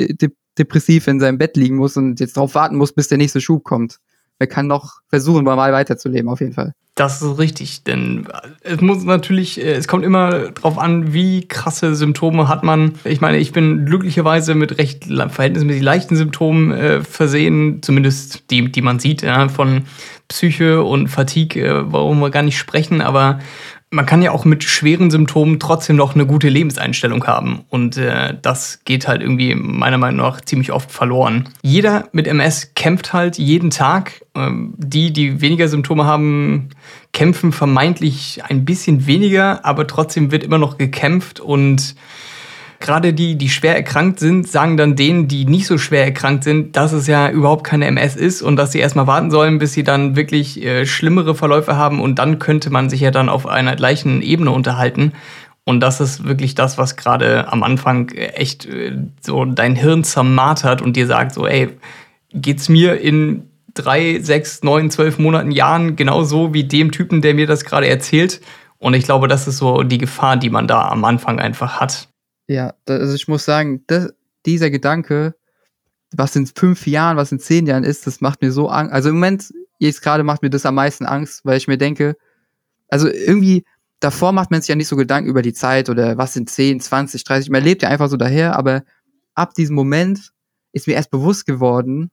depressiv 0.57 1.07
in 1.07 1.19
seinem 1.19 1.37
Bett 1.37 1.57
liegen 1.57 1.75
muss 1.77 1.97
und 1.97 2.19
jetzt 2.19 2.37
darauf 2.37 2.55
warten 2.55 2.77
muss, 2.77 2.93
bis 2.93 3.07
der 3.07 3.17
nächste 3.17 3.41
Schub 3.41 3.63
kommt. 3.63 3.97
Er 4.39 4.47
kann 4.47 4.67
noch 4.67 4.99
versuchen, 5.09 5.45
normal 5.45 5.71
weiterzuleben, 5.71 6.29
auf 6.29 6.41
jeden 6.41 6.53
Fall. 6.53 6.73
Das 6.97 7.21
ist 7.21 7.39
richtig, 7.39 7.83
denn 7.83 8.25
es 8.61 8.79
muss 8.79 9.03
natürlich, 9.03 9.61
äh, 9.61 9.73
es 9.73 9.85
kommt 9.85 10.05
immer 10.05 10.51
drauf 10.51 10.77
an, 10.77 11.13
wie 11.13 11.45
krasse 11.45 11.93
Symptome 11.93 12.47
hat 12.47 12.63
man. 12.63 12.93
Ich 13.03 13.19
meine, 13.19 13.37
ich 13.37 13.51
bin 13.51 13.85
glücklicherweise 13.85 14.55
mit 14.55 14.77
recht 14.77 15.05
verhältnismäßig 15.05 15.81
leichten 15.81 16.15
Symptomen 16.15 16.71
äh, 16.71 17.01
versehen, 17.01 17.81
zumindest 17.81 18.49
die, 18.49 18.71
die 18.71 18.81
man 18.81 18.99
sieht, 18.99 19.23
ja, 19.23 19.49
von 19.49 19.83
Psyche 20.29 20.83
und 20.83 21.09
Fatigue, 21.09 21.61
äh, 21.61 21.91
warum 21.91 22.19
wir 22.19 22.29
gar 22.29 22.43
nicht 22.43 22.57
sprechen, 22.57 23.01
aber 23.01 23.39
man 23.91 24.05
kann 24.05 24.21
ja 24.21 24.31
auch 24.31 24.45
mit 24.45 24.63
schweren 24.63 25.09
Symptomen 25.09 25.59
trotzdem 25.59 25.95
noch 25.95 26.15
eine 26.15 26.25
gute 26.25 26.49
Lebenseinstellung 26.49 27.25
haben. 27.27 27.63
Und 27.69 27.97
äh, 27.97 28.35
das 28.41 28.81
geht 28.83 29.07
halt 29.07 29.21
irgendwie 29.21 29.55
meiner 29.55 29.97
Meinung 29.97 30.17
nach 30.17 30.41
ziemlich 30.41 30.71
oft 30.71 30.91
verloren. 30.91 31.49
Jeder 31.61 32.09
mit 32.11 32.27
MS 32.27 32.73
kämpft 32.75 33.13
halt 33.13 33.37
jeden 33.37 33.69
Tag. 33.69 34.25
Ähm, 34.35 34.73
die, 34.77 35.13
die 35.13 35.39
weniger 35.39 35.67
Symptome 35.67 36.05
haben, 36.05 36.69
kämpfen 37.13 37.53
vermeintlich 37.53 38.41
ein 38.43 38.65
bisschen 38.65 39.07
weniger, 39.07 39.63
aber 39.63 39.87
trotzdem 39.87 40.31
wird 40.31 40.43
immer 40.43 40.57
noch 40.57 40.77
gekämpft 40.77 41.39
und 41.39 41.95
gerade 42.85 43.13
die, 43.13 43.35
die 43.35 43.49
schwer 43.49 43.75
erkrankt 43.75 44.19
sind, 44.19 44.47
sagen 44.47 44.77
dann 44.77 44.95
denen, 44.95 45.27
die 45.27 45.45
nicht 45.45 45.65
so 45.65 45.79
schwer 45.79 46.05
erkrankt 46.05 46.43
sind, 46.43 46.75
dass 46.75 46.93
es 46.93 47.07
ja 47.07 47.29
überhaupt 47.31 47.63
keine 47.63 47.87
MS 47.87 48.15
ist 48.15 48.43
und 48.43 48.55
dass 48.57 48.71
sie 48.71 48.79
erstmal 48.79 49.07
warten 49.07 49.31
sollen, 49.31 49.57
bis 49.57 49.73
sie 49.73 49.83
dann 49.83 50.15
wirklich 50.15 50.63
äh, 50.63 50.85
schlimmere 50.85 51.33
Verläufe 51.33 51.75
haben 51.75 51.99
und 51.99 52.19
dann 52.19 52.37
könnte 52.37 52.69
man 52.69 52.89
sich 52.89 53.01
ja 53.01 53.09
dann 53.09 53.27
auf 53.27 53.47
einer 53.47 53.75
gleichen 53.75 54.21
Ebene 54.21 54.51
unterhalten. 54.51 55.13
Und 55.63 55.79
das 55.79 55.99
ist 55.99 56.25
wirklich 56.25 56.53
das, 56.53 56.77
was 56.77 56.95
gerade 56.95 57.51
am 57.51 57.63
Anfang 57.63 58.09
echt 58.09 58.65
äh, 58.67 58.95
so 59.19 59.45
dein 59.45 59.75
Hirn 59.75 60.03
zermartert 60.03 60.83
und 60.83 60.95
dir 60.95 61.07
sagt 61.07 61.33
so, 61.33 61.47
ey, 61.47 61.69
geht's 62.33 62.69
mir 62.69 63.01
in 63.01 63.49
drei, 63.73 64.19
sechs, 64.21 64.61
neun, 64.61 64.91
zwölf 64.91 65.17
Monaten, 65.17 65.49
Jahren 65.49 65.95
genauso 65.95 66.53
wie 66.53 66.65
dem 66.65 66.91
Typen, 66.91 67.21
der 67.21 67.33
mir 67.33 67.47
das 67.47 67.65
gerade 67.65 67.87
erzählt? 67.87 68.41
Und 68.77 68.93
ich 68.93 69.05
glaube, 69.05 69.27
das 69.27 69.47
ist 69.47 69.57
so 69.57 69.81
die 69.81 69.97
Gefahr, 69.97 70.37
die 70.37 70.51
man 70.51 70.67
da 70.67 70.87
am 70.89 71.03
Anfang 71.03 71.39
einfach 71.39 71.79
hat. 71.79 72.09
Ja, 72.47 72.73
also 72.87 73.15
ich 73.15 73.27
muss 73.27 73.45
sagen, 73.45 73.83
das, 73.87 74.13
dieser 74.45 74.69
Gedanke, 74.69 75.35
was 76.11 76.35
in 76.35 76.45
fünf 76.45 76.85
Jahren, 76.87 77.17
was 77.17 77.31
in 77.31 77.39
zehn 77.39 77.65
Jahren 77.65 77.83
ist, 77.83 78.05
das 78.07 78.21
macht 78.21 78.41
mir 78.41 78.51
so 78.51 78.69
Angst. 78.69 78.93
Also 78.93 79.09
im 79.09 79.15
Moment, 79.15 79.53
jetzt 79.79 80.01
gerade 80.01 80.23
macht 80.23 80.41
mir 80.41 80.49
das 80.49 80.65
am 80.65 80.75
meisten 80.75 81.05
Angst, 81.05 81.43
weil 81.43 81.57
ich 81.57 81.67
mir 81.67 81.77
denke, 81.77 82.15
also 82.87 83.09
irgendwie, 83.09 83.65
davor 83.99 84.31
macht 84.31 84.51
man 84.51 84.61
sich 84.61 84.69
ja 84.69 84.75
nicht 84.75 84.87
so 84.87 84.95
Gedanken 84.95 85.29
über 85.29 85.41
die 85.41 85.53
Zeit 85.53 85.89
oder 85.89 86.17
was 86.17 86.33
sind 86.33 86.49
10, 86.49 86.79
20, 86.79 87.23
30. 87.23 87.49
Man 87.49 87.63
lebt 87.63 87.81
ja 87.81 87.89
einfach 87.89 88.09
so 88.09 88.17
daher, 88.17 88.55
aber 88.55 88.83
ab 89.33 89.53
diesem 89.55 89.75
Moment 89.75 90.31
ist 90.71 90.87
mir 90.87 90.93
erst 90.93 91.11
bewusst 91.11 91.45
geworden, 91.45 92.11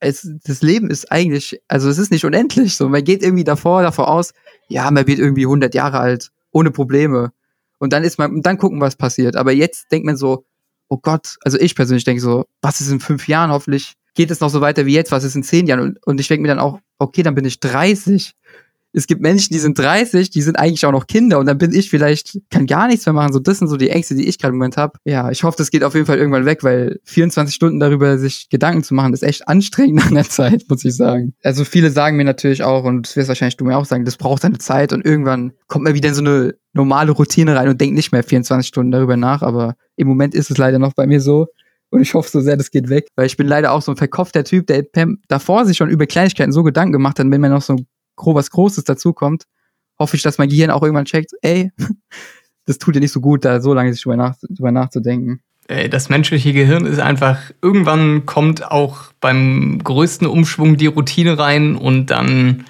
es, 0.00 0.30
das 0.44 0.62
Leben 0.62 0.90
ist 0.90 1.10
eigentlich, 1.10 1.60
also 1.68 1.88
es 1.88 1.98
ist 1.98 2.10
nicht 2.10 2.24
unendlich 2.24 2.76
so. 2.76 2.88
Man 2.88 3.04
geht 3.04 3.22
irgendwie 3.22 3.44
davor, 3.44 3.82
davor 3.82 4.08
aus, 4.08 4.34
ja, 4.68 4.90
man 4.90 5.06
wird 5.06 5.18
irgendwie 5.18 5.46
100 5.46 5.74
Jahre 5.74 5.98
alt, 5.98 6.30
ohne 6.50 6.70
Probleme. 6.70 7.32
Und 7.78 7.92
dann 7.92 8.04
ist 8.04 8.18
man, 8.18 8.42
dann 8.42 8.58
gucken, 8.58 8.80
was 8.80 8.96
passiert. 8.96 9.36
Aber 9.36 9.52
jetzt 9.52 9.90
denkt 9.92 10.06
man 10.06 10.16
so, 10.16 10.44
oh 10.88 10.98
Gott, 10.98 11.36
also 11.42 11.58
ich 11.58 11.74
persönlich 11.74 12.04
denke 12.04 12.20
so, 12.20 12.46
was 12.60 12.80
ist 12.80 12.90
in 12.90 13.00
fünf 13.00 13.28
Jahren? 13.28 13.50
Hoffentlich 13.50 13.94
geht 14.14 14.30
es 14.30 14.40
noch 14.40 14.50
so 14.50 14.60
weiter 14.60 14.86
wie 14.86 14.94
jetzt, 14.94 15.12
was 15.12 15.24
ist 15.24 15.36
in 15.36 15.42
zehn 15.42 15.66
Jahren? 15.66 15.80
Und, 15.80 16.06
und 16.06 16.20
ich 16.20 16.28
denke 16.28 16.42
mir 16.42 16.48
dann 16.48 16.58
auch, 16.58 16.80
okay, 16.98 17.22
dann 17.22 17.34
bin 17.34 17.44
ich 17.44 17.60
30 17.60 18.34
es 18.98 19.06
gibt 19.06 19.22
Menschen, 19.22 19.52
die 19.52 19.58
sind 19.58 19.78
30, 19.78 20.30
die 20.30 20.42
sind 20.42 20.58
eigentlich 20.58 20.84
auch 20.84 20.92
noch 20.92 21.06
Kinder 21.06 21.38
und 21.38 21.46
dann 21.46 21.56
bin 21.56 21.72
ich 21.72 21.88
vielleicht, 21.88 22.38
kann 22.50 22.66
gar 22.66 22.88
nichts 22.88 23.06
mehr 23.06 23.12
machen. 23.12 23.32
So, 23.32 23.38
das 23.38 23.58
sind 23.58 23.68
so 23.68 23.76
die 23.76 23.90
Ängste, 23.90 24.14
die 24.14 24.26
ich 24.26 24.38
gerade 24.38 24.52
im 24.52 24.58
Moment 24.58 24.76
habe. 24.76 24.98
Ja, 25.04 25.30
ich 25.30 25.44
hoffe, 25.44 25.56
das 25.56 25.70
geht 25.70 25.84
auf 25.84 25.94
jeden 25.94 26.06
Fall 26.06 26.18
irgendwann 26.18 26.44
weg, 26.44 26.64
weil 26.64 26.98
24 27.04 27.54
Stunden 27.54 27.80
darüber 27.80 28.18
sich 28.18 28.48
Gedanken 28.50 28.82
zu 28.82 28.94
machen, 28.94 29.14
ist 29.14 29.22
echt 29.22 29.48
anstrengend 29.48 30.02
an 30.06 30.14
der 30.14 30.28
Zeit, 30.28 30.64
muss 30.68 30.84
ich 30.84 30.96
sagen. 30.96 31.34
Also 31.42 31.64
viele 31.64 31.90
sagen 31.90 32.16
mir 32.16 32.24
natürlich 32.24 32.62
auch, 32.62 32.84
und 32.84 33.06
das 33.06 33.16
wirst 33.16 33.28
wahrscheinlich 33.28 33.56
du 33.56 33.64
mir 33.64 33.78
auch 33.78 33.86
sagen, 33.86 34.04
das 34.04 34.16
braucht 34.16 34.42
seine 34.42 34.58
Zeit 34.58 34.92
und 34.92 35.04
irgendwann 35.04 35.52
kommt 35.68 35.84
man 35.84 35.94
wieder 35.94 36.08
in 36.08 36.14
so 36.14 36.22
eine 36.22 36.54
normale 36.72 37.12
Routine 37.12 37.56
rein 37.56 37.68
und 37.68 37.80
denkt 37.80 37.94
nicht 37.94 38.12
mehr 38.12 38.22
24 38.22 38.68
Stunden 38.68 38.90
darüber 38.90 39.16
nach, 39.16 39.42
aber 39.42 39.76
im 39.96 40.08
Moment 40.08 40.34
ist 40.34 40.50
es 40.50 40.58
leider 40.58 40.78
noch 40.78 40.94
bei 40.94 41.06
mir 41.06 41.20
so. 41.20 41.46
Und 41.90 42.02
ich 42.02 42.14
hoffe 42.14 42.28
so 42.28 42.40
sehr, 42.40 42.56
das 42.56 42.70
geht 42.70 42.90
weg. 42.90 43.08
Weil 43.16 43.26
ich 43.26 43.36
bin 43.36 43.46
leider 43.46 43.72
auch 43.72 43.82
so 43.82 43.92
ein 43.92 43.96
verkopfter 43.96 44.44
Typ, 44.44 44.66
der 44.66 44.84
davor 45.28 45.64
sich 45.64 45.76
schon 45.76 45.88
über 45.88 46.06
Kleinigkeiten 46.06 46.52
so 46.52 46.62
Gedanken 46.62 46.92
gemacht 46.92 47.18
hat, 47.18 47.30
wenn 47.30 47.40
man 47.40 47.50
noch 47.50 47.62
so 47.62 47.76
was 48.26 48.50
Großes 48.50 48.84
dazukommt, 48.84 49.44
hoffe 49.98 50.16
ich, 50.16 50.22
dass 50.22 50.38
mein 50.38 50.48
Gehirn 50.48 50.70
auch 50.70 50.82
irgendwann 50.82 51.04
checkt, 51.04 51.32
ey, 51.42 51.72
das 52.66 52.78
tut 52.78 52.94
dir 52.94 53.00
nicht 53.00 53.12
so 53.12 53.20
gut, 53.20 53.44
da 53.44 53.60
so 53.60 53.74
lange 53.74 53.92
sich 53.92 54.02
drüber, 54.02 54.16
nach, 54.16 54.36
drüber 54.48 54.72
nachzudenken. 54.72 55.40
Das 55.90 56.08
menschliche 56.08 56.54
Gehirn 56.54 56.86
ist 56.86 56.98
einfach, 56.98 57.38
irgendwann 57.60 58.24
kommt 58.24 58.70
auch 58.70 59.12
beim 59.20 59.78
größten 59.84 60.26
Umschwung 60.26 60.78
die 60.78 60.86
Routine 60.86 61.38
rein 61.38 61.76
und 61.76 62.06
dann 62.06 62.64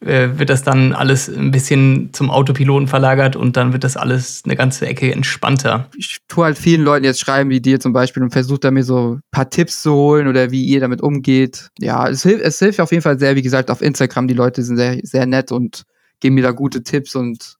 wird 0.00 0.48
das 0.48 0.62
dann 0.62 0.92
alles 0.92 1.28
ein 1.28 1.50
bisschen 1.50 2.10
zum 2.12 2.30
Autopiloten 2.30 2.86
verlagert 2.86 3.34
und 3.34 3.56
dann 3.56 3.72
wird 3.72 3.82
das 3.82 3.96
alles 3.96 4.42
eine 4.44 4.54
ganze 4.54 4.86
Ecke 4.86 5.12
entspannter. 5.12 5.88
Ich 5.96 6.18
tue 6.28 6.44
halt 6.44 6.56
vielen 6.56 6.82
Leuten 6.82 7.04
jetzt 7.04 7.18
schreiben, 7.20 7.50
wie 7.50 7.60
dir 7.60 7.80
zum 7.80 7.92
Beispiel, 7.92 8.22
und 8.22 8.30
versuche 8.30 8.60
da 8.60 8.70
mir 8.70 8.84
so 8.84 9.14
ein 9.14 9.20
paar 9.32 9.50
Tipps 9.50 9.82
zu 9.82 9.92
holen 9.92 10.28
oder 10.28 10.52
wie 10.52 10.64
ihr 10.64 10.80
damit 10.80 11.02
umgeht. 11.02 11.70
Ja, 11.80 12.08
es 12.08 12.22
hilft, 12.22 12.44
es 12.44 12.58
hilft 12.60 12.80
auf 12.80 12.92
jeden 12.92 13.02
Fall 13.02 13.18
sehr, 13.18 13.34
wie 13.34 13.42
gesagt, 13.42 13.70
auf 13.70 13.82
Instagram. 13.82 14.28
Die 14.28 14.34
Leute 14.34 14.62
sind 14.62 14.76
sehr, 14.76 15.00
sehr 15.02 15.26
nett 15.26 15.50
und 15.50 15.82
geben 16.20 16.36
mir 16.36 16.42
da 16.42 16.52
gute 16.52 16.82
Tipps 16.84 17.16
und 17.16 17.56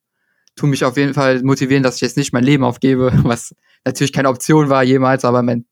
tun 0.54 0.71
mich 0.71 0.85
auf 0.85 0.97
jeden 0.97 1.14
Fall 1.14 1.42
motivieren, 1.42 1.83
dass 1.83 1.97
ich 1.97 2.02
jetzt 2.02 2.16
nicht 2.16 2.33
mein 2.33 2.45
Leben 2.45 2.64
aufgebe, 2.64 3.12
was 3.25 3.54
natürlich 3.85 4.12
keine 4.12 4.28
Option 4.28 4.68
war 4.68 4.85
jemals, 4.85 5.25
aber 5.25 5.42
man 5.42 5.64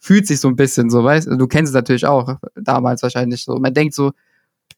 fühlt 0.00 0.26
sich 0.26 0.40
so 0.40 0.48
ein 0.48 0.56
bisschen 0.56 0.90
so, 0.90 1.04
weißt 1.04 1.28
du, 1.28 1.36
du 1.36 1.46
kennst 1.46 1.70
es 1.70 1.74
natürlich 1.74 2.06
auch, 2.06 2.36
damals 2.56 3.02
wahrscheinlich 3.02 3.44
so. 3.44 3.56
Man 3.56 3.74
denkt 3.74 3.94
so, 3.94 4.12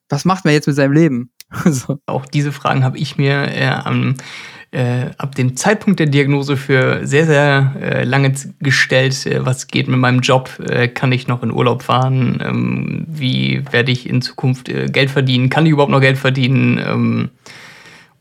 was 0.09 0.25
macht 0.25 0.45
man 0.45 0.55
jetzt 0.55 0.67
mit 0.67 0.77
seinem 0.77 0.93
Leben? 0.93 1.31
so. 1.65 1.99
Auch 2.07 2.27
diese 2.27 2.53
Fragen 2.53 2.85
habe 2.85 2.99
ich 2.99 3.17
mir 3.17 3.49
äh, 3.49 3.67
am, 3.67 4.15
äh, 4.71 5.11
ab 5.19 5.35
dem 5.35 5.57
Zeitpunkt 5.57 6.01
der 6.01 6.07
Diagnose 6.07 6.57
für 6.57 7.07
sehr, 7.07 7.27
sehr 7.27 7.75
äh, 7.81 8.05
lange 8.05 8.33
gestellt. 8.61 9.27
Äh, 9.27 9.45
was 9.45 9.67
geht 9.67 9.89
mit 9.89 9.99
meinem 9.99 10.21
Job? 10.21 10.51
Äh, 10.61 10.89
kann 10.89 11.13
ich 11.13 11.29
noch 11.29 11.43
in 11.43 11.53
Urlaub 11.53 11.83
fahren? 11.83 12.43
Ähm, 12.45 13.05
wie 13.09 13.63
werde 13.71 13.93
ich 13.93 14.09
in 14.09 14.23
Zukunft 14.23 14.69
äh, 14.69 14.87
Geld 14.87 15.11
verdienen? 15.11 15.51
Kann 15.51 15.67
ich 15.67 15.73
überhaupt 15.73 15.93
noch 15.93 16.01
Geld 16.01 16.19
verdienen? 16.19 16.79
Ähm, 16.79 17.31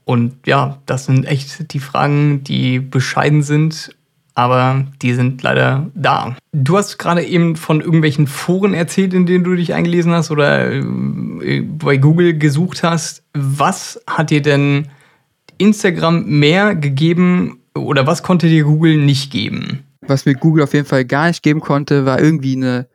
und 0.03 0.45
ja, 0.45 0.79
das 0.85 1.05
sind 1.05 1.25
echt 1.25 1.73
die 1.73 1.79
Fragen, 1.79 2.43
die 2.43 2.79
bescheiden 2.79 3.43
sind 3.43 3.95
aber 4.33 4.87
die 5.01 5.13
sind 5.13 5.41
leider 5.43 5.89
da. 5.93 6.35
Du 6.53 6.77
hast 6.77 6.97
gerade 6.97 7.23
eben 7.23 7.55
von 7.55 7.81
irgendwelchen 7.81 8.27
Foren 8.27 8.73
erzählt, 8.73 9.13
in 9.13 9.25
denen 9.25 9.43
du 9.43 9.55
dich 9.55 9.73
eingelesen 9.73 10.13
hast 10.13 10.31
oder 10.31 10.71
äh, 10.71 11.61
bei 11.61 11.97
Google 11.97 12.37
gesucht 12.37 12.83
hast. 12.83 13.23
Was 13.33 14.01
hat 14.07 14.29
dir 14.29 14.41
denn 14.41 14.87
Instagram 15.57 16.25
mehr 16.25 16.75
gegeben 16.75 17.59
oder 17.75 18.07
was 18.07 18.23
konnte 18.23 18.47
dir 18.47 18.63
Google 18.63 18.97
nicht 18.97 19.31
geben? 19.31 19.83
Was 20.01 20.25
mir 20.25 20.35
Google 20.35 20.63
auf 20.63 20.73
jeden 20.73 20.87
Fall 20.87 21.05
gar 21.05 21.27
nicht 21.27 21.43
geben 21.43 21.59
konnte, 21.59 22.05
war 22.05 22.19
irgendwie 22.19 22.55
eine 22.55 22.87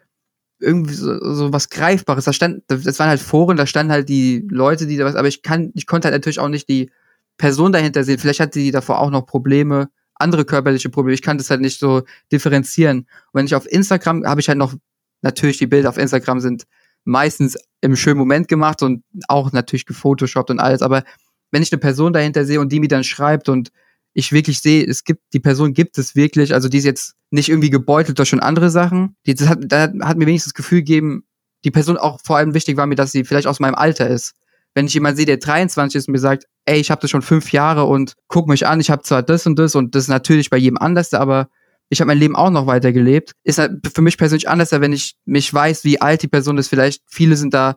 irgendwie 0.59 0.95
so, 0.95 1.35
so 1.35 1.53
was 1.53 1.69
Greifbares. 1.69 2.25
Da 2.25 2.33
stand, 2.33 2.63
das 2.69 2.99
waren 2.99 3.09
halt 3.09 3.21
Foren, 3.21 3.57
da 3.57 3.67
standen 3.67 3.93
halt 3.93 4.09
die 4.09 4.47
Leute, 4.51 4.87
die 4.87 4.97
da 4.97 5.05
was, 5.05 5.15
aber 5.15 5.29
ich 5.29 5.43
kann, 5.43 5.71
ich 5.75 5.87
konnte 5.87 6.07
halt 6.07 6.15
natürlich 6.15 6.41
auch 6.41 6.49
nicht 6.49 6.69
die 6.69 6.91
Person 7.37 7.73
dahinter 7.73 8.05
sehen. 8.05 8.19
Vielleicht 8.19 8.41
hatte 8.41 8.59
die 8.59 8.71
davor 8.71 9.01
auch 9.01 9.11
noch 9.11 9.27
Probleme 9.27 9.89
andere 10.19 10.45
körperliche 10.45 10.91
Probleme. 10.91 11.15
Ich 11.15 11.23
kann 11.23 11.39
das 11.39 11.51
halt 11.51 11.61
nicht 11.61 11.79
so 11.79 12.03
differenzieren. 12.33 13.01
Und 13.01 13.35
wenn 13.35 13.47
ich 13.47 13.55
auf 13.55 13.71
Instagram 13.71 14.25
habe 14.25 14.41
ich 14.41 14.49
halt 14.49 14.59
noch, 14.59 14.75
natürlich 15.23 15.59
die 15.59 15.67
Bilder 15.67 15.89
auf 15.89 15.99
Instagram 15.99 16.41
sind 16.41 16.65
meistens 17.05 17.57
im 17.81 17.97
schönen 17.97 18.19
Moment 18.19 18.49
gemacht 18.49 18.83
und 18.83 19.05
auch 19.29 19.53
natürlich 19.53 19.87
gefotoshoppt 19.87 20.51
und 20.51 20.61
alles. 20.61 20.83
Aber 20.83 21.05
wenn 21.53 21.63
ich 21.63 21.73
eine 21.73 21.79
Person 21.79 22.13
dahinter 22.13 22.45
sehe 22.45 22.61
und 22.61 22.73
die 22.73 22.81
mir 22.81 22.89
dann 22.89 23.05
schreibt 23.05 23.49
und 23.49 23.71
ich 24.13 24.33
wirklich 24.33 24.61
sehe, 24.61 24.85
es 24.85 25.05
gibt, 25.05 25.23
die 25.33 25.41
Person 25.41 25.73
gibt 25.73 25.99
es 25.99 26.17
wirklich, 26.17 26.55
also 26.55 26.69
die 26.69 26.79
ist 26.79 26.85
jetzt 26.85 27.15
nicht 27.31 27.49
irgendwie 27.49 27.71
gebeutelt 27.71 28.19
durch 28.19 28.31
schon 28.31 28.41
andere 28.41 28.71
Sachen. 28.71 29.17
Die, 29.27 29.35
das 29.35 29.49
hat, 29.49 29.59
da 29.63 29.93
hat 30.01 30.17
mir 30.17 30.27
wenigstens 30.27 30.53
das 30.53 30.55
Gefühl 30.55 30.79
gegeben, 30.79 31.25
die 31.65 31.71
Person 31.71 31.97
auch 31.97 32.21
vor 32.25 32.39
allem 32.39 32.55
wichtig 32.55 32.77
war 32.77 32.87
mir, 32.87 32.95
dass 32.95 33.13
sie 33.13 33.25
vielleicht 33.25 33.47
aus 33.47 33.61
meinem 33.61 33.75
Alter 33.75 34.09
ist 34.09 34.35
wenn 34.77 34.87
ich 34.87 34.95
jemanden 34.95 35.17
sehe, 35.17 35.27
der 35.27 35.39
23 35.39 35.99
ist 35.99 36.07
und 36.07 36.13
mir 36.13 36.19
sagt, 36.19 36.47
ey, 36.67 36.79
ich 36.79 36.91
habe 36.91 37.01
das 37.01 37.11
schon 37.11 37.23
fünf 37.23 37.53
Jahre 37.53 37.85
und 37.85 38.15
guck 38.29 38.49
mich 38.49 38.67
an, 38.67 38.81
ich 38.81 38.91
habe 38.91 39.03
zwar 39.03 39.23
das 39.23 39.47
und 39.47 39.59
das 39.59 39.75
und 39.75 39.95
das 39.95 40.05
ist 40.05 40.09
natürlich 40.09 40.51
bei 40.51 40.57
jedem 40.57 40.79
anders, 40.79 41.15
aber 41.15 41.49
ich 41.89 42.01
habe 42.01 42.09
mein 42.09 42.19
Leben 42.19 42.37
auch 42.37 42.51
noch 42.51 42.67
weiter 42.67 42.93
gelebt. 42.93 43.33
Ist 43.45 43.59
halt 43.59 43.81
für 43.95 44.03
mich 44.03 44.19
persönlich 44.19 44.49
anders, 44.49 44.73
wenn 44.73 44.93
ich 44.93 45.15
mich 45.25 45.53
weiß, 45.53 45.85
wie 45.85 46.01
alt 46.01 46.23
die 46.23 46.29
Person 46.29 46.59
ist. 46.59 46.69
Vielleicht 46.69 47.03
viele 47.07 47.37
sind 47.37 47.55
da, 47.55 47.77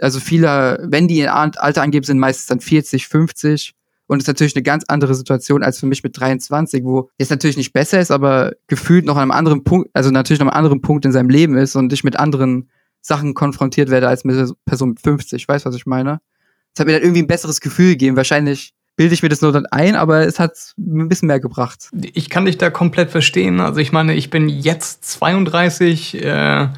also 0.00 0.20
viele, 0.20 0.86
wenn 0.88 1.06
die 1.06 1.18
ihr 1.18 1.34
Alter 1.34 1.82
angeben, 1.82 2.04
sind 2.04 2.18
meistens 2.18 2.46
dann 2.46 2.60
40, 2.60 3.06
50. 3.06 3.74
Und 4.08 4.22
ist 4.22 4.28
natürlich 4.28 4.54
eine 4.54 4.62
ganz 4.62 4.84
andere 4.86 5.16
Situation 5.16 5.64
als 5.64 5.80
für 5.80 5.86
mich 5.86 6.04
mit 6.04 6.18
23, 6.18 6.84
wo 6.84 7.10
es 7.18 7.28
natürlich 7.28 7.56
nicht 7.56 7.72
besser 7.72 7.98
ist, 7.98 8.12
aber 8.12 8.52
gefühlt 8.68 9.04
noch 9.04 9.16
an 9.16 9.22
einem 9.22 9.30
anderen 9.32 9.64
Punkt, 9.64 9.90
also 9.94 10.12
natürlich 10.12 10.38
noch 10.38 10.46
an 10.46 10.52
einem 10.52 10.64
anderen 10.64 10.80
Punkt 10.80 11.04
in 11.04 11.10
seinem 11.10 11.28
Leben 11.28 11.58
ist 11.58 11.74
und 11.74 11.92
ich 11.92 12.04
mit 12.04 12.16
anderen 12.16 12.70
Sachen 13.00 13.34
konfrontiert 13.34 13.90
werde 13.90 14.06
als 14.06 14.24
mit 14.24 14.54
Person 14.64 14.90
mit 14.90 15.00
50. 15.00 15.48
Weißt 15.48 15.64
du, 15.64 15.70
was 15.70 15.76
ich 15.76 15.86
meine? 15.86 16.20
Es 16.76 16.80
hat 16.80 16.86
mir 16.88 16.92
dann 16.92 17.04
irgendwie 17.04 17.22
ein 17.22 17.26
besseres 17.26 17.62
Gefühl 17.62 17.92
gegeben. 17.92 18.18
Wahrscheinlich 18.18 18.74
bilde 18.96 19.14
ich 19.14 19.22
mir 19.22 19.30
das 19.30 19.40
nur 19.40 19.50
dann 19.50 19.64
ein, 19.64 19.96
aber 19.96 20.26
es 20.26 20.38
hat 20.38 20.74
ein 20.76 21.08
bisschen 21.08 21.28
mehr 21.28 21.40
gebracht. 21.40 21.88
Ich 22.12 22.28
kann 22.28 22.44
dich 22.44 22.58
da 22.58 22.68
komplett 22.68 23.10
verstehen. 23.10 23.60
Also 23.60 23.80
ich 23.80 23.92
meine, 23.92 24.14
ich 24.14 24.28
bin 24.28 24.50
jetzt 24.50 25.10
32, 25.10 26.22
äh, 26.22 26.68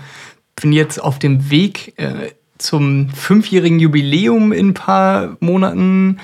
bin 0.55 0.73
jetzt 0.73 1.03
auf 1.03 1.19
dem 1.19 1.51
Weg 1.51 1.99
äh, 1.99 2.31
zum 2.59 3.11
fünfjährigen 3.11 3.81
Jubiläum 3.81 4.53
in 4.53 4.69
ein 4.69 4.75
paar 4.75 5.37
Monaten 5.41 6.19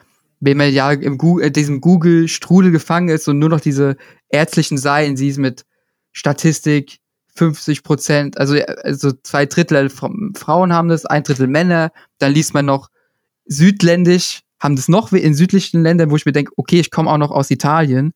wenn 0.41 0.57
man 0.57 0.73
ja 0.73 0.91
im 0.93 1.19
Google, 1.19 1.47
äh, 1.47 1.51
diesem 1.51 1.81
Google-Strudel 1.81 2.73
gefangen 2.73 3.11
ist 3.11 3.29
und 3.29 3.39
nur 3.39 3.51
noch 3.51 3.61
diese 3.61 3.97
ärztlichen 4.29 4.79
Seiten 4.79 5.17
siehst 5.17 5.39
mit 5.39 5.65
Statistik, 6.13 6.99
50 7.37 7.85
Prozent, 7.85 8.39
also, 8.39 8.57
also 8.83 9.13
zwei 9.23 9.47
Drittel 9.47 9.89
Frauen 9.89 10.73
haben 10.73 10.89
das, 10.89 11.07
ein 11.07 11.23
Drittel 11.23 11.47
Männer. 11.47 11.93
Dann 12.19 12.33
liest 12.33 12.55
man 12.55 12.67
noch 12.67 12.89
südländisch, 13.47 14.41
haben 14.59 14.77
das 14.77 14.89
noch 14.89 15.13
in 15.13 15.35
südlichen 15.35 15.83
Ländern, 15.83 16.11
wo 16.11 16.17
ich 16.17 16.27
mir 16.27 16.33
denke, 16.33 16.53
okay, 16.57 16.81
ich 16.81 16.91
komme 16.91 17.11
auch 17.11 17.19
noch 17.19 17.31
aus 17.31 17.51
Italien. 17.51 18.13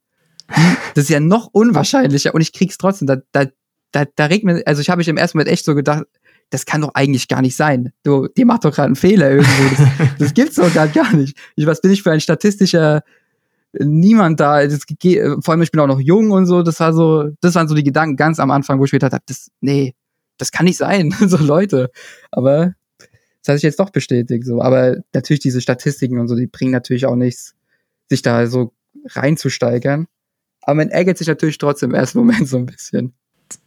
Das 0.95 1.05
ist 1.05 1.11
ja 1.11 1.21
noch 1.21 1.49
unwahrscheinlicher 1.53 2.35
und 2.35 2.41
ich 2.41 2.53
krieg's 2.53 2.77
trotzdem. 2.77 3.07
Da, 3.07 3.17
da, 3.33 3.47
da, 3.93 4.05
da 4.15 4.27
regt 4.27 4.45
mir, 4.45 4.63
also 4.67 4.83
ich 4.83 4.91
habe 4.91 4.99
mich 4.99 5.09
im 5.09 5.17
ersten 5.17 5.39
Moment 5.39 5.53
echt 5.53 5.65
so 5.65 5.75
gedacht, 5.75 6.05
das 6.51 6.67
kann 6.67 6.83
doch 6.83 6.91
eigentlich 6.95 7.29
gar 7.29 7.43
nicht 7.43 7.57
sein. 7.57 7.93
Du, 8.03 8.29
die 8.29 8.45
macht 8.45 8.65
doch 8.65 8.75
gerade 8.75 8.87
einen 8.87 8.97
Fehler 8.97 9.31
irgendwo. 9.31 9.77
Das, 9.77 10.09
das 10.19 10.35
gibt's 10.35 10.57
doch 10.57 10.73
gerade 10.73 10.93
gar 10.93 11.15
nicht. 11.15 11.37
Ich, 11.57 11.67
was 11.67 11.81
bin 11.81 11.91
ich 11.91 12.03
für 12.03 12.13
ein 12.13 12.21
statistischer 12.21 13.03
niemand 13.79 14.41
da. 14.41 14.67
Das, 14.67 14.83
vor 15.41 15.53
allem, 15.53 15.63
ich 15.63 15.71
bin 15.71 15.81
auch 15.81 15.87
noch 15.87 16.01
jung 16.01 16.31
und 16.31 16.47
so. 16.47 16.63
Das 16.63 16.81
war 16.81 16.93
so, 16.93 17.31
das 17.41 17.55
waren 17.55 17.69
so 17.69 17.75
die 17.75 17.85
Gedanken 17.85 18.17
ganz 18.17 18.39
am 18.39 18.51
Anfang, 18.51 18.79
wo 18.79 18.85
ich 18.85 18.93
mir 18.93 18.99
gedacht 18.99 19.13
habe, 19.13 19.25
das, 19.27 19.51
nee, 19.61 19.95
das 20.39 20.53
kann 20.53 20.65
nicht 20.65 20.79
sein. 20.79 21.15
so 21.27 21.37
Leute. 21.39 21.91
Aber 22.31 22.75
das 23.43 23.53
hat 23.53 23.57
sich 23.57 23.65
jetzt 23.65 23.81
doch 23.81 23.91
bestätigt. 23.91 24.45
So. 24.45 24.63
Aber 24.63 24.97
natürlich 25.13 25.41
diese 25.41 25.61
Statistiken 25.61 26.19
und 26.19 26.29
so, 26.29 26.37
die 26.37 26.47
bringen 26.47 26.73
natürlich 26.73 27.07
auch 27.07 27.17
nichts, 27.17 27.55
sich 28.09 28.23
da 28.23 28.47
so 28.47 28.73
reinzusteigern. 29.07 30.07
Aber 30.63 30.77
man 30.77 30.89
ärgert 30.89 31.19
sich 31.19 31.29
natürlich 31.29 31.59
trotzdem 31.59 31.91
im 31.91 31.97
ersten 31.97 32.19
Moment 32.19 32.49
so 32.49 32.57
ein 32.57 32.67
bisschen. 32.67 33.13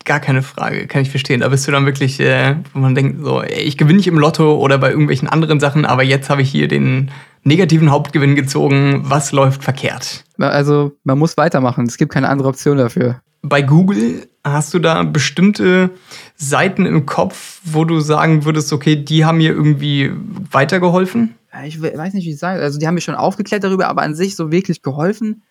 Gar 0.05 0.19
keine 0.19 0.41
Frage, 0.41 0.87
kann 0.87 1.01
ich 1.01 1.09
verstehen. 1.09 1.41
Da 1.41 1.49
bist 1.49 1.67
du 1.67 1.71
dann 1.71 1.85
wirklich, 1.85 2.19
äh, 2.19 2.55
wo 2.73 2.79
man 2.79 2.95
denkt, 2.95 3.23
so, 3.23 3.41
ey, 3.41 3.61
ich 3.61 3.77
gewinne 3.77 3.97
nicht 3.97 4.07
im 4.07 4.17
Lotto 4.17 4.57
oder 4.57 4.77
bei 4.77 4.89
irgendwelchen 4.89 5.27
anderen 5.27 5.59
Sachen, 5.59 5.85
aber 5.85 6.03
jetzt 6.03 6.29
habe 6.29 6.41
ich 6.41 6.49
hier 6.49 6.67
den 6.67 7.11
negativen 7.43 7.91
Hauptgewinn 7.91 8.35
gezogen. 8.35 9.01
Was 9.03 9.31
läuft 9.31 9.63
verkehrt? 9.63 10.23
Also, 10.37 10.93
man 11.03 11.19
muss 11.19 11.37
weitermachen. 11.37 11.85
Es 11.85 11.97
gibt 11.97 12.11
keine 12.11 12.29
andere 12.29 12.49
Option 12.49 12.77
dafür. 12.77 13.21
Bei 13.41 13.61
Google 13.61 14.27
hast 14.43 14.73
du 14.73 14.79
da 14.79 15.03
bestimmte 15.03 15.91
Seiten 16.35 16.85
im 16.85 17.05
Kopf, 17.05 17.59
wo 17.63 17.85
du 17.85 17.99
sagen 17.99 18.45
würdest, 18.45 18.73
okay, 18.73 18.95
die 18.95 19.25
haben 19.25 19.37
mir 19.37 19.51
irgendwie 19.51 20.11
weitergeholfen? 20.51 21.35
Ich 21.65 21.81
weiß 21.81 22.13
nicht, 22.13 22.25
wie 22.25 22.31
ich 22.31 22.39
sagen. 22.39 22.61
Also, 22.61 22.79
die 22.79 22.87
haben 22.87 22.95
mir 22.95 23.01
schon 23.01 23.15
aufgeklärt 23.15 23.63
darüber, 23.63 23.87
aber 23.87 24.01
an 24.01 24.15
sich 24.15 24.35
so 24.35 24.51
wirklich 24.51 24.81
geholfen 24.81 25.43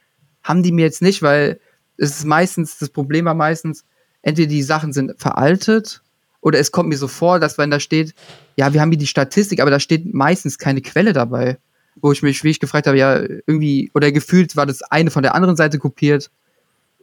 haben 0.42 0.62
die 0.62 0.72
mir 0.72 0.84
jetzt 0.84 1.02
nicht, 1.02 1.22
weil 1.22 1.60
es 1.96 2.18
ist 2.18 2.24
meistens, 2.24 2.78
das 2.78 2.90
Problem 2.90 3.24
war 3.24 3.34
meistens, 3.34 3.84
entweder 4.26 4.48
die 4.48 4.62
Sachen 4.62 4.92
sind 4.92 5.14
veraltet 5.18 6.02
oder 6.40 6.58
es 6.58 6.72
kommt 6.72 6.88
mir 6.88 6.98
so 6.98 7.08
vor, 7.08 7.40
dass 7.40 7.58
wenn 7.58 7.70
da 7.70 7.80
steht, 7.80 8.14
ja, 8.56 8.72
wir 8.72 8.80
haben 8.80 8.90
hier 8.90 8.98
die 8.98 9.06
Statistik, 9.06 9.60
aber 9.60 9.70
da 9.70 9.80
steht 9.80 10.12
meistens 10.12 10.58
keine 10.58 10.82
Quelle 10.82 11.12
dabei 11.12 11.58
wo 12.00 12.12
ich 12.12 12.22
mich 12.22 12.42
wirklich 12.42 12.60
gefragt 12.60 12.86
habe, 12.86 12.98
ja, 12.98 13.20
irgendwie, 13.20 13.90
oder 13.94 14.12
gefühlt 14.12 14.56
war 14.56 14.66
das 14.66 14.82
eine 14.82 15.10
von 15.10 15.22
der 15.22 15.34
anderen 15.34 15.56
Seite 15.56 15.78
kopiert. 15.78 16.30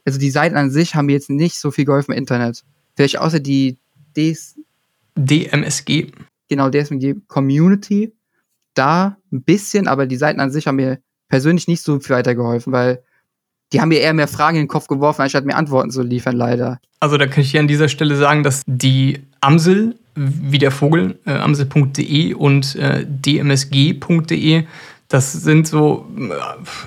Also 0.05 0.19
die 0.19 0.31
Seiten 0.31 0.55
an 0.55 0.69
sich 0.69 0.95
haben 0.95 1.07
mir 1.07 1.13
jetzt 1.13 1.29
nicht 1.29 1.57
so 1.57 1.71
viel 1.71 1.85
geholfen 1.85 2.11
im 2.11 2.17
Internet. 2.17 2.63
Vielleicht 2.95 3.19
außer 3.19 3.39
die 3.39 3.77
Ds 4.15 4.59
DMSG. 5.15 6.11
Genau, 6.49 6.69
DMSG 6.69 7.15
Community. 7.27 8.13
Da 8.73 9.17
ein 9.31 9.43
bisschen, 9.43 9.87
aber 9.87 10.05
die 10.05 10.17
Seiten 10.17 10.39
an 10.39 10.51
sich 10.51 10.67
haben 10.67 10.75
mir 10.75 10.99
persönlich 11.29 11.67
nicht 11.67 11.81
so 11.81 11.99
viel 11.99 12.15
weitergeholfen, 12.15 12.73
weil 12.73 13.03
die 13.73 13.81
haben 13.81 13.89
mir 13.89 13.99
eher 13.99 14.13
mehr 14.13 14.27
Fragen 14.27 14.57
in 14.57 14.63
den 14.63 14.69
Kopf 14.69 14.87
geworfen, 14.87 15.23
anstatt 15.23 15.45
mir 15.45 15.55
Antworten 15.55 15.89
zu 15.89 16.03
liefern, 16.03 16.35
leider. 16.35 16.79
Also 16.99 17.17
da 17.17 17.25
kann 17.25 17.41
ich 17.41 17.51
hier 17.51 17.59
an 17.59 17.67
dieser 17.67 17.89
Stelle 17.89 18.15
sagen, 18.15 18.43
dass 18.43 18.61
die 18.65 19.19
Amsel 19.41 19.95
wie 20.15 20.59
der 20.59 20.71
Vogel, 20.71 21.19
äh, 21.25 21.33
amsel.de 21.33 22.33
und 22.35 22.75
äh, 22.75 23.05
dmsg.de. 23.05 24.63
Das 25.07 25.33
sind 25.33 25.67
so, 25.67 26.07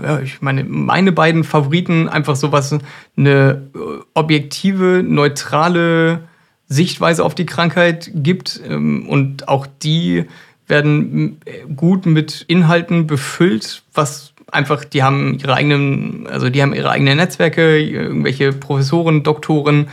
äh, 0.02 0.22
ich 0.22 0.40
meine, 0.40 0.64
meine 0.64 1.12
beiden 1.12 1.44
Favoriten, 1.44 2.08
einfach 2.08 2.36
so 2.36 2.52
was, 2.52 2.72
eine 3.16 3.62
äh, 3.74 3.78
objektive, 4.14 5.02
neutrale 5.04 6.20
Sichtweise 6.68 7.24
auf 7.24 7.34
die 7.34 7.46
Krankheit 7.46 8.10
gibt. 8.14 8.60
Ähm, 8.68 9.08
und 9.08 9.48
auch 9.48 9.66
die 9.66 10.26
werden 10.68 11.40
äh, 11.44 11.64
gut 11.74 12.06
mit 12.06 12.44
Inhalten 12.48 13.06
befüllt, 13.06 13.82
was 13.92 14.34
einfach, 14.50 14.84
die 14.84 15.02
haben 15.02 15.38
ihre 15.38 15.54
eigenen, 15.54 16.26
also 16.26 16.48
die 16.50 16.62
haben 16.62 16.74
ihre 16.74 16.90
eigenen 16.90 17.16
Netzwerke, 17.16 17.78
irgendwelche 17.78 18.52
Professoren, 18.52 19.22
Doktoren 19.22 19.88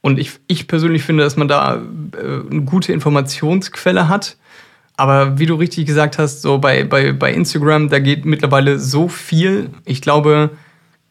und 0.00 0.18
ich, 0.18 0.32
ich 0.46 0.68
persönlich 0.68 1.02
finde, 1.02 1.24
dass 1.24 1.36
man 1.36 1.48
da 1.48 1.76
äh, 1.76 2.50
eine 2.50 2.62
gute 2.62 2.92
Informationsquelle 2.92 4.08
hat. 4.08 4.36
Aber 4.96 5.38
wie 5.38 5.46
du 5.46 5.56
richtig 5.56 5.86
gesagt 5.86 6.16
hast, 6.18 6.42
so 6.42 6.58
bei, 6.58 6.84
bei, 6.84 7.12
bei 7.12 7.32
Instagram, 7.32 7.88
da 7.88 7.98
geht 7.98 8.24
mittlerweile 8.24 8.78
so 8.78 9.08
viel. 9.08 9.70
Ich 9.84 10.00
glaube, 10.00 10.50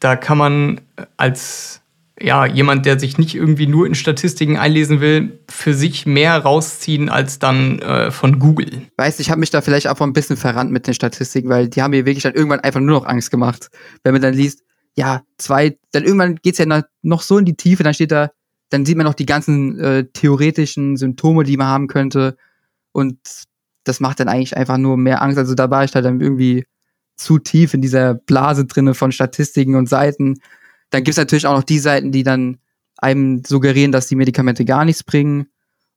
da 0.00 0.16
kann 0.16 0.38
man 0.38 0.80
als 1.16 1.82
ja, 2.18 2.46
jemand, 2.46 2.86
der 2.86 2.98
sich 2.98 3.18
nicht 3.18 3.34
irgendwie 3.34 3.66
nur 3.66 3.86
in 3.86 3.94
Statistiken 3.94 4.56
einlesen 4.56 5.00
will, 5.00 5.40
für 5.50 5.74
sich 5.74 6.06
mehr 6.06 6.38
rausziehen 6.38 7.08
als 7.08 7.38
dann 7.38 7.78
äh, 7.80 8.10
von 8.10 8.38
Google. 8.38 8.82
Weißt, 8.96 9.20
ich 9.20 9.30
habe 9.30 9.40
mich 9.40 9.50
da 9.50 9.60
vielleicht 9.60 9.88
auch 9.88 10.00
ein 10.00 10.12
bisschen 10.12 10.36
verrannt 10.36 10.72
mit 10.72 10.86
den 10.86 10.94
Statistiken, 10.94 11.48
weil 11.48 11.68
die 11.68 11.82
haben 11.82 11.90
mir 11.90 12.06
wirklich 12.06 12.22
dann 12.22 12.34
irgendwann 12.34 12.60
einfach 12.60 12.80
nur 12.80 13.00
noch 13.00 13.06
Angst 13.06 13.30
gemacht. 13.30 13.68
Wenn 14.02 14.12
man 14.12 14.22
dann 14.22 14.34
liest, 14.34 14.62
ja, 14.96 15.22
zwei, 15.36 15.76
dann 15.92 16.04
irgendwann 16.04 16.36
geht's 16.36 16.58
ja 16.58 16.82
noch 17.02 17.22
so 17.22 17.36
in 17.36 17.44
die 17.44 17.56
Tiefe, 17.56 17.82
dann 17.82 17.92
steht 17.92 18.12
da 18.12 18.30
dann 18.70 18.84
sieht 18.84 18.96
man 18.96 19.06
noch 19.06 19.14
die 19.14 19.26
ganzen 19.26 19.78
äh, 19.78 20.04
theoretischen 20.12 20.96
Symptome, 20.96 21.44
die 21.44 21.56
man 21.56 21.68
haben 21.68 21.86
könnte. 21.86 22.36
Und 22.92 23.18
das 23.84 24.00
macht 24.00 24.20
dann 24.20 24.28
eigentlich 24.28 24.56
einfach 24.56 24.78
nur 24.78 24.96
mehr 24.96 25.22
Angst. 25.22 25.38
Also 25.38 25.54
da 25.54 25.70
war 25.70 25.84
ich 25.84 25.94
halt 25.94 26.04
dann 26.04 26.20
irgendwie 26.20 26.66
zu 27.16 27.38
tief 27.38 27.74
in 27.74 27.80
dieser 27.80 28.14
Blase 28.14 28.66
drinne 28.66 28.94
von 28.94 29.12
Statistiken 29.12 29.76
und 29.76 29.88
Seiten. 29.88 30.40
Dann 30.90 31.04
gibt's 31.04 31.18
natürlich 31.18 31.46
auch 31.46 31.56
noch 31.56 31.64
die 31.64 31.78
Seiten, 31.78 32.12
die 32.12 32.22
dann 32.22 32.58
einem 32.98 33.42
suggerieren, 33.44 33.92
dass 33.92 34.08
die 34.08 34.16
Medikamente 34.16 34.64
gar 34.64 34.84
nichts 34.84 35.04
bringen 35.04 35.46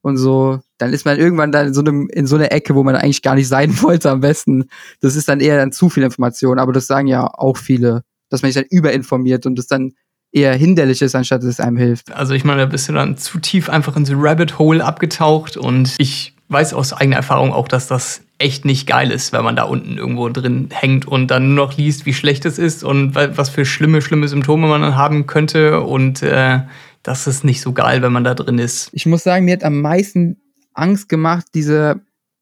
und 0.02 0.16
so. 0.16 0.60
Dann 0.78 0.92
ist 0.92 1.04
man 1.04 1.18
irgendwann 1.18 1.52
dann 1.52 1.68
in 1.68 1.74
so, 1.74 1.80
einem, 1.80 2.08
in 2.12 2.26
so 2.26 2.36
einer 2.36 2.52
Ecke, 2.52 2.74
wo 2.74 2.82
man 2.82 2.96
eigentlich 2.96 3.22
gar 3.22 3.34
nicht 3.34 3.48
sein 3.48 3.70
wollte 3.82 4.10
am 4.10 4.20
besten. 4.20 4.66
Das 5.00 5.16
ist 5.16 5.28
dann 5.28 5.40
eher 5.40 5.56
dann 5.56 5.72
zu 5.72 5.88
viel 5.88 6.02
Information, 6.02 6.58
aber 6.58 6.72
das 6.72 6.86
sagen 6.86 7.06
ja 7.06 7.26
auch 7.26 7.56
viele, 7.56 8.02
dass 8.28 8.42
man 8.42 8.52
sich 8.52 8.62
dann 8.62 8.70
überinformiert 8.70 9.46
und 9.46 9.56
das 9.56 9.66
dann 9.66 9.92
eher 10.32 10.54
hinderlich 10.54 11.02
ist, 11.02 11.14
anstatt 11.14 11.42
dass 11.42 11.48
es 11.48 11.60
einem 11.60 11.76
hilft. 11.76 12.12
Also 12.12 12.34
ich 12.34 12.44
meine, 12.44 12.60
da 12.60 12.66
bist 12.66 12.88
du 12.88 12.92
dann 12.92 13.16
zu 13.16 13.38
tief 13.38 13.68
einfach 13.68 13.96
in 13.96 14.04
so 14.04 14.14
Rabbit 14.16 14.58
Hole 14.58 14.84
abgetaucht 14.84 15.56
und 15.56 15.94
ich 15.98 16.34
weiß 16.48 16.74
aus 16.74 16.92
eigener 16.92 17.16
Erfahrung 17.16 17.52
auch, 17.52 17.68
dass 17.68 17.88
das 17.88 18.22
echt 18.40 18.64
nicht 18.64 18.86
geil 18.86 19.10
ist, 19.10 19.32
wenn 19.32 19.44
man 19.44 19.54
da 19.54 19.64
unten 19.64 19.98
irgendwo 19.98 20.28
drin 20.30 20.68
hängt 20.72 21.06
und 21.06 21.28
dann 21.28 21.54
nur 21.54 21.66
noch 21.66 21.76
liest, 21.76 22.06
wie 22.06 22.14
schlecht 22.14 22.46
es 22.46 22.58
ist 22.58 22.82
und 22.82 23.14
was 23.14 23.50
für 23.50 23.64
schlimme, 23.64 24.00
schlimme 24.00 24.28
Symptome 24.28 24.66
man 24.66 24.80
dann 24.80 24.96
haben 24.96 25.26
könnte 25.26 25.80
und 25.80 26.22
äh, 26.22 26.60
das 27.02 27.26
ist 27.26 27.44
nicht 27.44 27.60
so 27.60 27.72
geil, 27.72 28.02
wenn 28.02 28.12
man 28.12 28.24
da 28.24 28.34
drin 28.34 28.58
ist. 28.58 28.88
Ich 28.92 29.06
muss 29.06 29.22
sagen, 29.22 29.44
mir 29.44 29.52
hat 29.52 29.64
am 29.64 29.80
meisten 29.80 30.40
Angst 30.72 31.08
gemacht, 31.08 31.46
diese, 31.54 32.00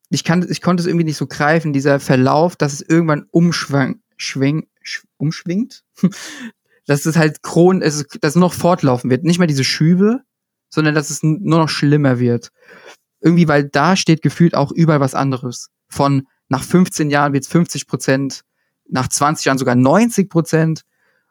ich, 0.08 0.22
kann, 0.22 0.46
ich 0.48 0.62
konnte 0.62 0.82
es 0.82 0.87
irgendwie 0.87 1.04
nicht 1.04 1.16
so 1.16 1.26
greifen, 1.26 1.72
dieser 1.72 1.98
Verlauf, 1.98 2.54
dass 2.54 2.72
es 2.72 2.80
irgendwann 2.80 3.26
umschwang, 3.30 4.00
schwing, 4.16 4.68
umschwingt, 5.16 5.82
dass 6.87 7.06
es 7.06 7.16
halt 7.16 7.42
Kron, 7.42 7.80
dass 7.80 8.04
es 8.22 8.37
noch 8.37 8.52
fortlaufen 8.52 9.11
wird. 9.11 9.24
Nicht 9.24 9.38
mehr 9.38 9.48
diese 9.48 9.64
Schübe, 9.64 10.20
sondern 10.70 10.94
dass 10.94 11.11
es 11.11 11.22
nur 11.22 11.58
noch 11.58 11.68
schlimmer 11.68 12.20
wird. 12.20 12.50
Irgendwie, 13.20 13.48
weil 13.48 13.64
da 13.64 13.96
steht 13.96 14.22
gefühlt 14.22 14.54
auch 14.54 14.70
überall 14.70 15.00
was 15.00 15.14
anderes. 15.14 15.70
Von 15.88 16.27
nach 16.48 16.62
15 16.62 17.11
Jahren 17.11 17.33
wird 17.33 17.44
es 17.44 17.51
50 17.51 17.87
Prozent, 17.87 18.42
nach 18.88 19.09
20 19.09 19.46
Jahren 19.46 19.59
sogar 19.59 19.74
90 19.74 20.31
Prozent. 20.31 20.83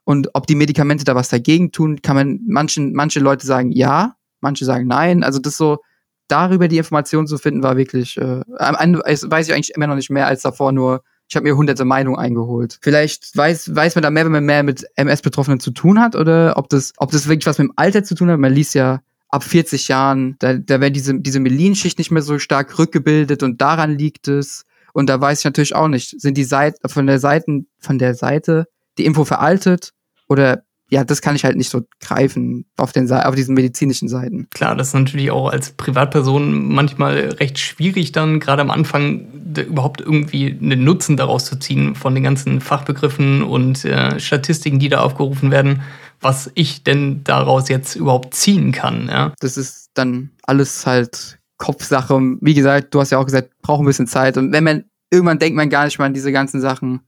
Und 0.04 0.30
ob 0.34 0.48
die 0.48 0.56
Medikamente 0.56 1.04
da 1.04 1.15
was 1.15 1.30
dagegen 1.30 1.72
tun, 1.72 2.02
kann 2.02 2.15
man 2.15 2.39
manchen, 2.48 2.93
manche 2.93 3.20
Leute 3.20 3.46
sagen 3.46 3.72
ja, 3.72 4.15
manche 4.39 4.63
sagen 4.63 4.88
nein. 4.88 5.24
Also 5.24 5.39
das 5.39 5.58
so, 5.58 5.80
darüber 6.28 6.67
die 6.67 6.78
Informationen 6.78 7.28
zu 7.28 7.38
finden, 7.38 7.63
war 7.63 7.78
wirklich, 7.78 8.17
äh, 8.17 8.41
weiß 8.48 9.48
ich 9.48 9.54
eigentlich 9.54 9.76
immer 9.76 9.88
noch 9.88 9.96
nicht 9.96 10.10
mehr 10.10 10.28
als 10.28 10.43
davor 10.43 10.72
nur, 10.72 11.04
ich 11.30 11.36
habe 11.36 11.43
mir 11.43 11.58
hunderte 11.58 11.84
Meinungen 11.84 12.17
eingeholt. 12.17 12.80
Vielleicht 12.82 13.36
weiß, 13.36 13.76
weiß 13.76 13.96
man 13.96 14.02
da 14.02 14.10
mehr, 14.10 14.24
wenn 14.24 14.32
man 14.32 14.46
mehr 14.46 14.63
mit 14.63 14.86
MS-Betroffenen 14.96 15.60
zu 15.60 15.72
tun 15.72 16.00
hat 16.00 16.15
oder 16.15 16.54
ob 16.56 16.70
das, 16.70 16.93
ob 16.98 17.12
das 17.12 17.28
wirklich 17.28 17.48
was 17.48 17.58
mit 17.58 17.67
dem 17.67 17.74
Alter 17.76 18.04
zu 18.04 18.15
tun 18.15 18.30
hat. 18.30 18.39
Man 18.39 18.54
liest 18.54 18.76
ja 18.76 19.02
ab 19.38 19.43
40 19.43 19.88
Jahren, 19.88 20.36
da, 20.39 20.56
da 20.56 20.82
werden 20.82 20.93
diese, 20.93 21.19
diese 21.19 21.39
Melinschicht 21.39 22.00
nicht 22.00 22.10
mehr 22.10 22.23
so 22.23 22.39
stark 22.39 22.80
rückgebildet 22.80 23.43
und 23.43 23.62
daran 23.62 23.97
liegt 23.97 24.28
es. 24.28 24.65
Und 24.93 25.10
da 25.10 25.21
weiß 25.21 25.39
ich 25.39 25.45
natürlich 25.45 25.76
auch 25.76 25.88
nicht, 25.88 26.19
sind 26.19 26.38
die 26.38 26.43
Seiten 26.43 26.89
von 26.89 27.06
der 27.06 27.19
Seiten, 27.19 27.67
von 27.80 28.00
der 28.00 28.15
Seite 28.15 28.65
die 28.97 29.06
Info 29.06 29.26
veraltet 29.26 29.93
oder 30.28 30.63
ja, 30.89 31.04
das 31.04 31.21
kann 31.21 31.36
ich 31.36 31.43
halt 31.43 31.58
nicht 31.58 31.69
so 31.69 31.82
greifen 32.00 32.65
auf, 32.78 32.93
den, 32.93 33.12
auf 33.12 33.36
diesen 33.36 33.56
medizinischen 33.56 34.08
Seiten. 34.08 34.47
Klar, 34.52 34.76
das 34.76 34.89
ist 34.89 34.93
natürlich 34.93 35.32
auch 35.32 35.50
als 35.50 35.71
Privatperson 35.71 36.73
manchmal 36.73 37.15
recht 37.39 37.60
schwierig, 37.60 38.13
dann 38.13 38.39
gerade 38.39 38.62
am 38.62 38.71
Anfang 38.71 39.28
überhaupt 39.56 40.00
irgendwie 40.00 40.58
einen 40.62 40.84
Nutzen 40.84 41.17
daraus 41.17 41.45
zu 41.45 41.58
ziehen 41.58 41.95
von 41.95 42.15
den 42.15 42.23
ganzen 42.23 42.62
Fachbegriffen 42.62 43.43
und 43.43 43.84
äh, 43.84 44.19
Statistiken, 44.19 44.80
die 44.80 44.89
da 44.89 45.02
aufgerufen 45.02 45.52
werden, 45.52 45.82
was 46.21 46.52
ich 46.56 46.84
denn 46.84 47.23
daraus 47.23 47.67
jetzt 47.69 47.95
überhaupt 47.95 48.34
ziehen 48.34 48.71
kann. 48.71 49.08
Ja? 49.08 49.34
Das 49.39 49.58
ist 49.58 49.89
dann 49.93 50.32
alles 50.43 50.86
halt 50.86 51.39
Kopfsache. 51.58 52.13
Und 52.13 52.39
wie 52.41 52.54
gesagt, 52.54 52.93
du 52.93 53.02
hast 53.02 53.12
ja 53.12 53.17
auch 53.17 53.26
gesagt, 53.26 53.50
braucht 53.62 53.82
ein 53.82 53.86
bisschen 53.86 54.08
Zeit. 54.08 54.38
Und 54.38 54.54
wenn 54.54 54.63
man 54.63 54.86
irgendwann 55.12 55.39
denkt 55.39 55.56
man 55.56 55.69
gar 55.69 55.86
nicht 55.86 56.00
mal 56.00 56.06
an 56.06 56.13
diese 56.13 56.32
ganzen 56.32 56.62
Sachen. 56.62 57.02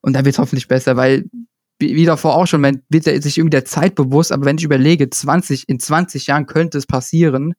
Und 0.00 0.12
dann 0.12 0.24
wird 0.24 0.34
es 0.34 0.38
hoffentlich 0.38 0.68
besser, 0.68 0.96
weil 0.96 1.24
wie 1.78 2.04
davor 2.04 2.34
auch 2.34 2.46
schon, 2.46 2.60
man 2.60 2.82
wird 2.88 3.04
sich 3.04 3.38
irgendwie 3.38 3.50
der 3.50 3.64
Zeit 3.64 3.94
bewusst, 3.94 4.32
aber 4.32 4.44
wenn 4.44 4.58
ich 4.58 4.64
überlege, 4.64 5.08
20, 5.08 5.68
in 5.68 5.78
20 5.78 6.26
Jahren 6.26 6.46
könnte 6.46 6.78
es 6.78 6.86
passieren, 6.86 7.54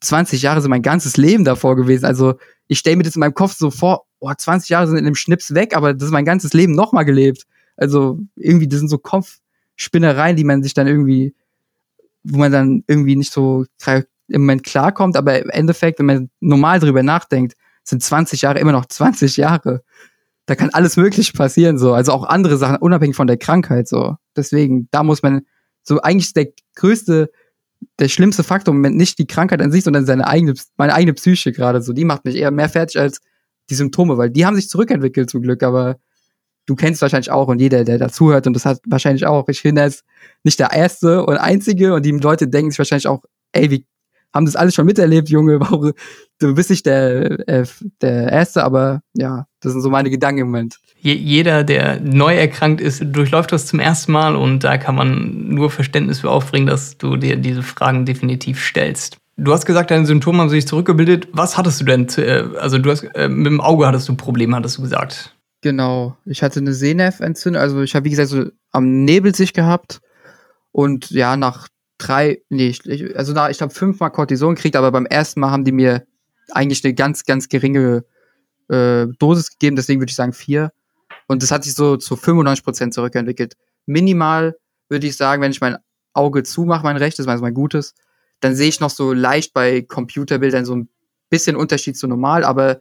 20 0.00 0.42
Jahre 0.42 0.60
sind 0.60 0.70
mein 0.70 0.82
ganzes 0.82 1.16
Leben 1.16 1.44
davor 1.44 1.76
gewesen. 1.76 2.06
Also 2.06 2.34
ich 2.66 2.78
stelle 2.78 2.96
mir 2.96 3.02
das 3.04 3.14
in 3.14 3.20
meinem 3.20 3.34
Kopf 3.34 3.54
so 3.54 3.70
vor, 3.70 4.06
oh, 4.18 4.32
20 4.32 4.68
Jahre 4.68 4.86
sind 4.86 4.96
in 4.96 5.06
einem 5.06 5.14
Schnips 5.14 5.54
weg, 5.54 5.76
aber 5.76 5.94
das 5.94 6.04
ist 6.04 6.12
mein 6.12 6.24
ganzes 6.24 6.52
Leben 6.54 6.74
nochmal 6.74 7.04
gelebt. 7.04 7.44
Also 7.76 8.18
irgendwie, 8.36 8.68
das 8.68 8.80
sind 8.80 8.88
so 8.88 8.98
Kopfspinnereien, 8.98 10.36
die 10.36 10.44
man 10.44 10.62
sich 10.62 10.74
dann 10.74 10.86
irgendwie, 10.86 11.34
wo 12.24 12.38
man 12.38 12.52
dann 12.52 12.84
irgendwie 12.86 13.16
nicht 13.16 13.32
so 13.32 13.64
im 14.28 14.40
Moment 14.40 14.64
klarkommt, 14.64 15.16
aber 15.16 15.40
im 15.40 15.50
Endeffekt, 15.50 15.98
wenn 15.98 16.06
man 16.06 16.30
normal 16.40 16.80
drüber 16.80 17.02
nachdenkt, 17.02 17.54
sind 17.84 18.02
20 18.02 18.42
Jahre 18.42 18.58
immer 18.60 18.72
noch 18.72 18.86
20 18.86 19.36
Jahre 19.36 19.82
da 20.52 20.56
kann 20.56 20.68
alles 20.74 20.98
möglich 20.98 21.32
passieren, 21.32 21.78
so. 21.78 21.94
Also 21.94 22.12
auch 22.12 22.24
andere 22.24 22.58
Sachen, 22.58 22.76
unabhängig 22.76 23.16
von 23.16 23.26
der 23.26 23.38
Krankheit, 23.38 23.88
so. 23.88 24.16
Deswegen, 24.36 24.86
da 24.90 25.02
muss 25.02 25.22
man, 25.22 25.46
so 25.82 26.02
eigentlich 26.02 26.34
der 26.34 26.48
größte, 26.76 27.30
der 27.98 28.08
schlimmste 28.08 28.42
Faktor 28.42 28.74
im 28.74 28.78
Moment 28.82 28.98
nicht 28.98 29.18
die 29.18 29.26
Krankheit 29.26 29.62
an 29.62 29.72
sich, 29.72 29.82
sondern 29.82 30.04
seine 30.04 30.26
eigene, 30.26 30.52
meine 30.76 30.92
eigene 30.92 31.14
Psyche 31.14 31.52
gerade, 31.52 31.80
so. 31.80 31.94
Die 31.94 32.04
macht 32.04 32.26
mich 32.26 32.36
eher 32.36 32.50
mehr 32.50 32.68
fertig 32.68 33.00
als 33.00 33.20
die 33.70 33.74
Symptome, 33.74 34.18
weil 34.18 34.28
die 34.28 34.44
haben 34.44 34.56
sich 34.56 34.68
zurückentwickelt 34.68 35.30
zum 35.30 35.40
Glück, 35.40 35.62
aber 35.62 35.96
du 36.66 36.74
kennst 36.74 37.00
wahrscheinlich 37.00 37.30
auch 37.30 37.48
und 37.48 37.58
jeder, 37.58 37.84
der 37.84 37.96
dazuhört 37.96 38.46
und 38.46 38.52
das 38.52 38.66
hat 38.66 38.80
wahrscheinlich 38.86 39.24
auch. 39.24 39.48
Ich 39.48 39.62
finde, 39.62 39.80
er 39.80 39.86
ist 39.86 40.04
nicht 40.44 40.60
der 40.60 40.72
erste 40.74 41.24
und 41.24 41.38
einzige 41.38 41.94
und 41.94 42.04
die 42.04 42.10
Leute 42.10 42.46
denken 42.46 42.72
sich 42.72 42.78
wahrscheinlich 42.78 43.06
auch, 43.06 43.22
ey, 43.52 43.70
wie 43.70 43.86
haben 44.32 44.46
das 44.46 44.56
alles 44.56 44.74
schon 44.74 44.86
miterlebt, 44.86 45.28
Junge. 45.28 45.60
Du 46.38 46.56
bist 46.56 46.70
nicht 46.70 46.86
der, 46.86 47.48
äh, 47.48 47.64
der 48.00 48.32
Erste, 48.32 48.64
aber 48.64 49.00
ja, 49.14 49.46
das 49.60 49.72
sind 49.72 49.80
so 49.80 49.90
meine 49.90 50.10
Gedanken 50.10 50.40
im 50.40 50.46
Moment. 50.48 50.80
Jeder, 50.98 51.62
der 51.62 52.00
neu 52.00 52.34
erkrankt 52.34 52.80
ist, 52.80 53.00
durchläuft 53.04 53.52
das 53.52 53.66
zum 53.66 53.78
ersten 53.78 54.10
Mal 54.10 54.34
und 54.34 54.64
da 54.64 54.76
kann 54.76 54.96
man 54.96 55.48
nur 55.48 55.70
Verständnis 55.70 56.18
für 56.20 56.30
aufbringen, 56.30 56.66
dass 56.66 56.98
du 56.98 57.16
dir 57.16 57.36
diese 57.36 57.62
Fragen 57.62 58.06
definitiv 58.06 58.60
stellst. 58.60 59.18
Du 59.36 59.52
hast 59.52 59.66
gesagt, 59.66 59.90
deine 59.90 60.06
Symptome 60.06 60.38
haben 60.38 60.48
sich 60.48 60.66
zurückgebildet. 60.66 61.28
Was 61.32 61.56
hattest 61.56 61.80
du 61.80 61.84
denn? 61.84 62.08
Äh, 62.16 62.44
also 62.58 62.78
du 62.78 62.90
hast 62.90 63.02
äh, 63.14 63.28
mit 63.28 63.46
dem 63.46 63.60
Auge 63.60 63.86
hattest 63.86 64.08
du 64.08 64.16
Probleme, 64.16 64.56
hattest 64.56 64.78
du 64.78 64.82
gesagt. 64.82 65.34
Genau. 65.62 66.16
Ich 66.24 66.42
hatte 66.42 66.60
eine 66.60 66.72
Sehnerventzündung. 66.72 67.62
Also 67.62 67.82
ich 67.82 67.94
habe 67.94 68.04
wie 68.04 68.10
gesagt 68.10 68.28
so 68.28 68.46
am 68.72 69.04
Nebel 69.04 69.34
sich 69.34 69.52
gehabt 69.52 70.00
und 70.72 71.10
ja 71.10 71.36
nach 71.36 71.68
drei, 72.02 72.42
nee, 72.48 72.74
also 73.14 73.32
da, 73.32 73.50
ich 73.50 73.62
habe 73.62 73.72
fünfmal 73.72 74.10
Cortison 74.10 74.54
gekriegt, 74.54 74.76
aber 74.76 74.90
beim 74.90 75.06
ersten 75.06 75.40
Mal 75.40 75.50
haben 75.50 75.64
die 75.64 75.72
mir 75.72 76.06
eigentlich 76.50 76.84
eine 76.84 76.94
ganz, 76.94 77.24
ganz 77.24 77.48
geringe 77.48 78.04
äh, 78.68 79.06
Dosis 79.18 79.50
gegeben, 79.50 79.76
deswegen 79.76 80.00
würde 80.00 80.10
ich 80.10 80.16
sagen 80.16 80.32
vier. 80.32 80.72
Und 81.28 81.42
das 81.42 81.50
hat 81.50 81.64
sich 81.64 81.74
so 81.74 81.96
zu 81.96 82.16
95 82.16 82.64
Prozent 82.64 82.94
zurückentwickelt. 82.94 83.54
Minimal 83.86 84.56
würde 84.88 85.06
ich 85.06 85.16
sagen, 85.16 85.42
wenn 85.42 85.52
ich 85.52 85.60
mein 85.60 85.76
Auge 86.12 86.42
zumache, 86.42 86.84
mein 86.84 86.96
rechtes, 86.96 87.26
also 87.26 87.42
mein 87.42 87.54
gutes, 87.54 87.94
dann 88.40 88.56
sehe 88.56 88.68
ich 88.68 88.80
noch 88.80 88.90
so 88.90 89.12
leicht 89.12 89.54
bei 89.54 89.82
Computerbildern 89.82 90.64
so 90.64 90.74
ein 90.74 90.88
bisschen 91.30 91.56
Unterschied 91.56 91.96
zu 91.96 92.06
normal, 92.06 92.44
aber 92.44 92.80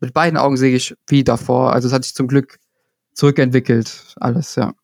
mit 0.00 0.12
beiden 0.12 0.38
Augen 0.38 0.56
sehe 0.56 0.76
ich 0.76 0.94
wie 1.08 1.24
davor. 1.24 1.72
Also 1.72 1.88
es 1.88 1.94
hat 1.94 2.04
sich 2.04 2.14
zum 2.14 2.28
Glück 2.28 2.58
zurückentwickelt, 3.14 4.14
alles, 4.16 4.54
ja. 4.54 4.74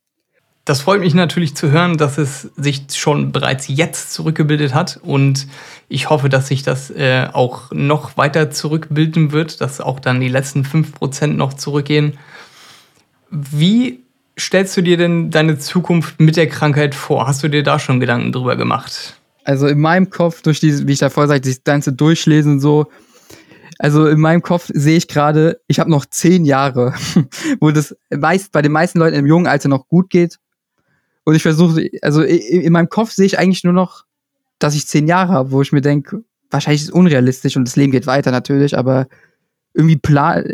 Das 0.65 0.81
freut 0.81 1.01
mich 1.01 1.13
natürlich 1.13 1.55
zu 1.55 1.71
hören, 1.71 1.99
dass 1.99 2.17
es 2.17 2.51
sich 2.57 2.87
schon 2.95 3.33
bereits 3.33 3.69
jetzt 3.69 4.15
zurückgebildet 4.15 4.73
hat 4.73 4.99
und 5.03 5.47
ich 5.89 6.09
hoffe, 6.09 6.31
dass 6.31 6.49
sich 6.49 6.63
das 6.63 6.91
äh, 6.91 7.29
auch 7.31 7.71
noch 7.71 8.17
weiter 8.17 8.51
zurückbilden 8.51 9.33
wird, 9.33 9.61
dass 9.61 9.83
auch 9.83 10.01
dann 10.01 10.21
die 10.21 10.29
letzten 10.29 10.63
5% 10.63 11.27
noch 11.27 11.53
zurückgehen. 11.53 12.19
Wie 13.31 14.05
stellst 14.39 14.75
du 14.79 14.81
dir 14.81 14.97
denn 14.97 15.31
deine 15.31 15.59
Zukunft 15.59 16.19
mit 16.19 16.37
der 16.37 16.49
Krankheit 16.49 16.95
vor? 16.95 17.27
Hast 17.27 17.43
du 17.43 17.49
dir 17.49 17.63
da 17.63 17.79
schon 17.79 18.01
Gedanken 18.01 18.33
drüber 18.33 18.57
gemacht? 18.57 19.19
Also 19.45 19.67
in 19.67 19.81
meinem 19.81 20.09
Kopf, 20.09 20.41
durch 20.41 20.61
diese, 20.61 20.89
wie 20.89 20.93
ich 20.93 20.99
davor 20.99 21.29
sagte, 21.29 21.51
das 21.51 21.63
ganze 21.63 21.93
Durchlesen 21.93 22.53
und 22.53 22.61
so, 22.61 22.87
also 23.79 24.07
in 24.07 24.19
meinem 24.19 24.41
Kopf 24.41 24.71
sehe 24.73 24.97
ich 24.97 25.09
gerade, 25.09 25.61
ich 25.67 25.79
habe 25.79 25.91
noch 25.91 26.07
zehn 26.07 26.47
Jahre, 26.47 26.95
wo 27.61 27.71
das 27.71 27.95
meist 28.11 28.51
bei 28.51 28.63
den 28.63 28.73
meisten 28.73 28.99
Leuten 28.99 29.17
im 29.17 29.27
jungen 29.27 29.47
Alter 29.47 29.69
noch 29.69 29.89
gut 29.89 30.09
geht 30.09 30.39
und 31.25 31.35
ich 31.35 31.43
versuche, 31.43 31.89
also 32.03 32.23
in 32.23 32.73
meinem 32.73 32.89
Kopf 32.89 33.11
sehe 33.13 33.27
ich 33.27 33.39
eigentlich 33.39 33.65
nur 33.65 33.73
noch, 33.73 34.05
dass 34.59 34.75
ich 34.75 34.87
zehn 34.87 35.09
Jahre 35.09 35.33
habe, 35.33 35.51
wo 35.51 35.63
ich 35.63 35.73
mir 35.73 35.81
denke, 35.81 36.23
wahrscheinlich 36.51 36.83
ist 36.83 36.89
es 36.89 36.95
unrealistisch 36.95 37.57
und 37.57 37.67
das 37.67 37.77
Leben 37.77 37.93
geht 37.93 38.07
weiter 38.07 38.31
natürlich, 38.31 38.77
aber 38.77 39.07
irgendwie 39.73 39.97
plan, 39.97 40.45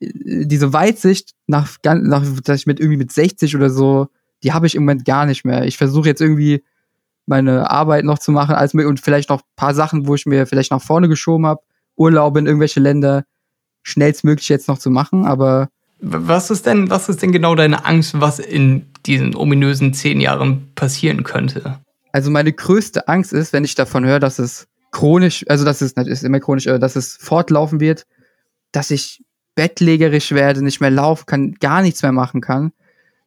diese 0.00 0.72
Weitsicht 0.72 1.32
nach, 1.46 1.76
nach, 1.84 2.24
dass 2.42 2.60
ich 2.60 2.66
mit 2.66 2.80
irgendwie 2.80 2.98
mit 2.98 3.12
60 3.12 3.54
oder 3.54 3.70
so, 3.70 4.08
die 4.42 4.52
habe 4.52 4.66
ich 4.66 4.74
im 4.74 4.82
Moment 4.82 5.04
gar 5.04 5.26
nicht 5.26 5.44
mehr. 5.44 5.64
Ich 5.64 5.76
versuche 5.76 6.08
jetzt 6.08 6.20
irgendwie 6.20 6.64
meine 7.26 7.70
Arbeit 7.70 8.04
noch 8.04 8.18
zu 8.18 8.32
machen 8.32 8.54
als 8.54 8.74
und 8.74 9.00
vielleicht 9.00 9.30
noch 9.30 9.40
ein 9.40 9.56
paar 9.56 9.74
Sachen, 9.74 10.06
wo 10.06 10.14
ich 10.14 10.26
mir 10.26 10.46
vielleicht 10.46 10.70
nach 10.70 10.82
vorne 10.82 11.08
geschoben 11.08 11.46
habe, 11.46 11.62
Urlaube 11.96 12.40
in 12.40 12.46
irgendwelche 12.46 12.80
Länder 12.80 13.24
schnellstmöglich 13.82 14.48
jetzt 14.48 14.68
noch 14.68 14.78
zu 14.78 14.90
machen, 14.90 15.24
aber 15.24 15.68
was 16.00 16.50
ist 16.50 16.66
denn, 16.66 16.90
was 16.90 17.08
ist 17.08 17.22
denn 17.22 17.32
genau 17.32 17.54
deine 17.54 17.86
Angst, 17.86 18.20
was 18.20 18.38
in 18.38 18.86
diesen 19.06 19.34
ominösen 19.34 19.92
zehn 19.94 20.20
Jahren 20.20 20.72
passieren 20.74 21.22
könnte? 21.22 21.80
Also 22.12 22.30
meine 22.30 22.52
größte 22.52 23.08
Angst 23.08 23.32
ist, 23.32 23.52
wenn 23.52 23.64
ich 23.64 23.74
davon 23.74 24.04
höre, 24.04 24.20
dass 24.20 24.38
es 24.38 24.68
chronisch, 24.92 25.44
also 25.48 25.64
dass 25.64 25.80
es 25.80 25.92
ist 25.92 26.24
immer 26.24 26.40
chronisch, 26.40 26.66
äh, 26.66 26.78
dass 26.78 26.96
es 26.96 27.16
fortlaufen 27.16 27.80
wird, 27.80 28.06
dass 28.72 28.90
ich 28.90 29.22
bettlägerisch 29.54 30.32
werde, 30.32 30.62
nicht 30.62 30.80
mehr 30.80 30.90
laufen 30.90 31.26
kann, 31.26 31.52
gar 31.54 31.82
nichts 31.82 32.02
mehr 32.02 32.12
machen 32.12 32.40
kann. 32.40 32.72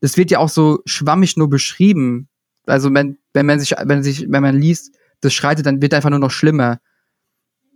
Das 0.02 0.18
wird 0.18 0.32
ja 0.32 0.40
auch 0.40 0.50
so 0.50 0.80
schwammig 0.86 1.38
nur 1.38 1.50
beschrieben. 1.50 2.28
Also 2.66 2.94
wenn, 2.94 3.18
wenn 3.34 3.46
man 3.46 3.60
sich, 3.60 3.74
wenn 3.84 4.04
sich, 4.04 4.26
wenn 4.30 4.44
man 4.44 4.58
liest, 4.58 4.94
das 5.22 5.34
schreitet, 5.34 5.66
dann 5.66 5.82
wird 5.82 5.94
einfach 5.94 6.10
nur 6.10 6.20
noch 6.20 6.32
schlimmer 6.32 6.80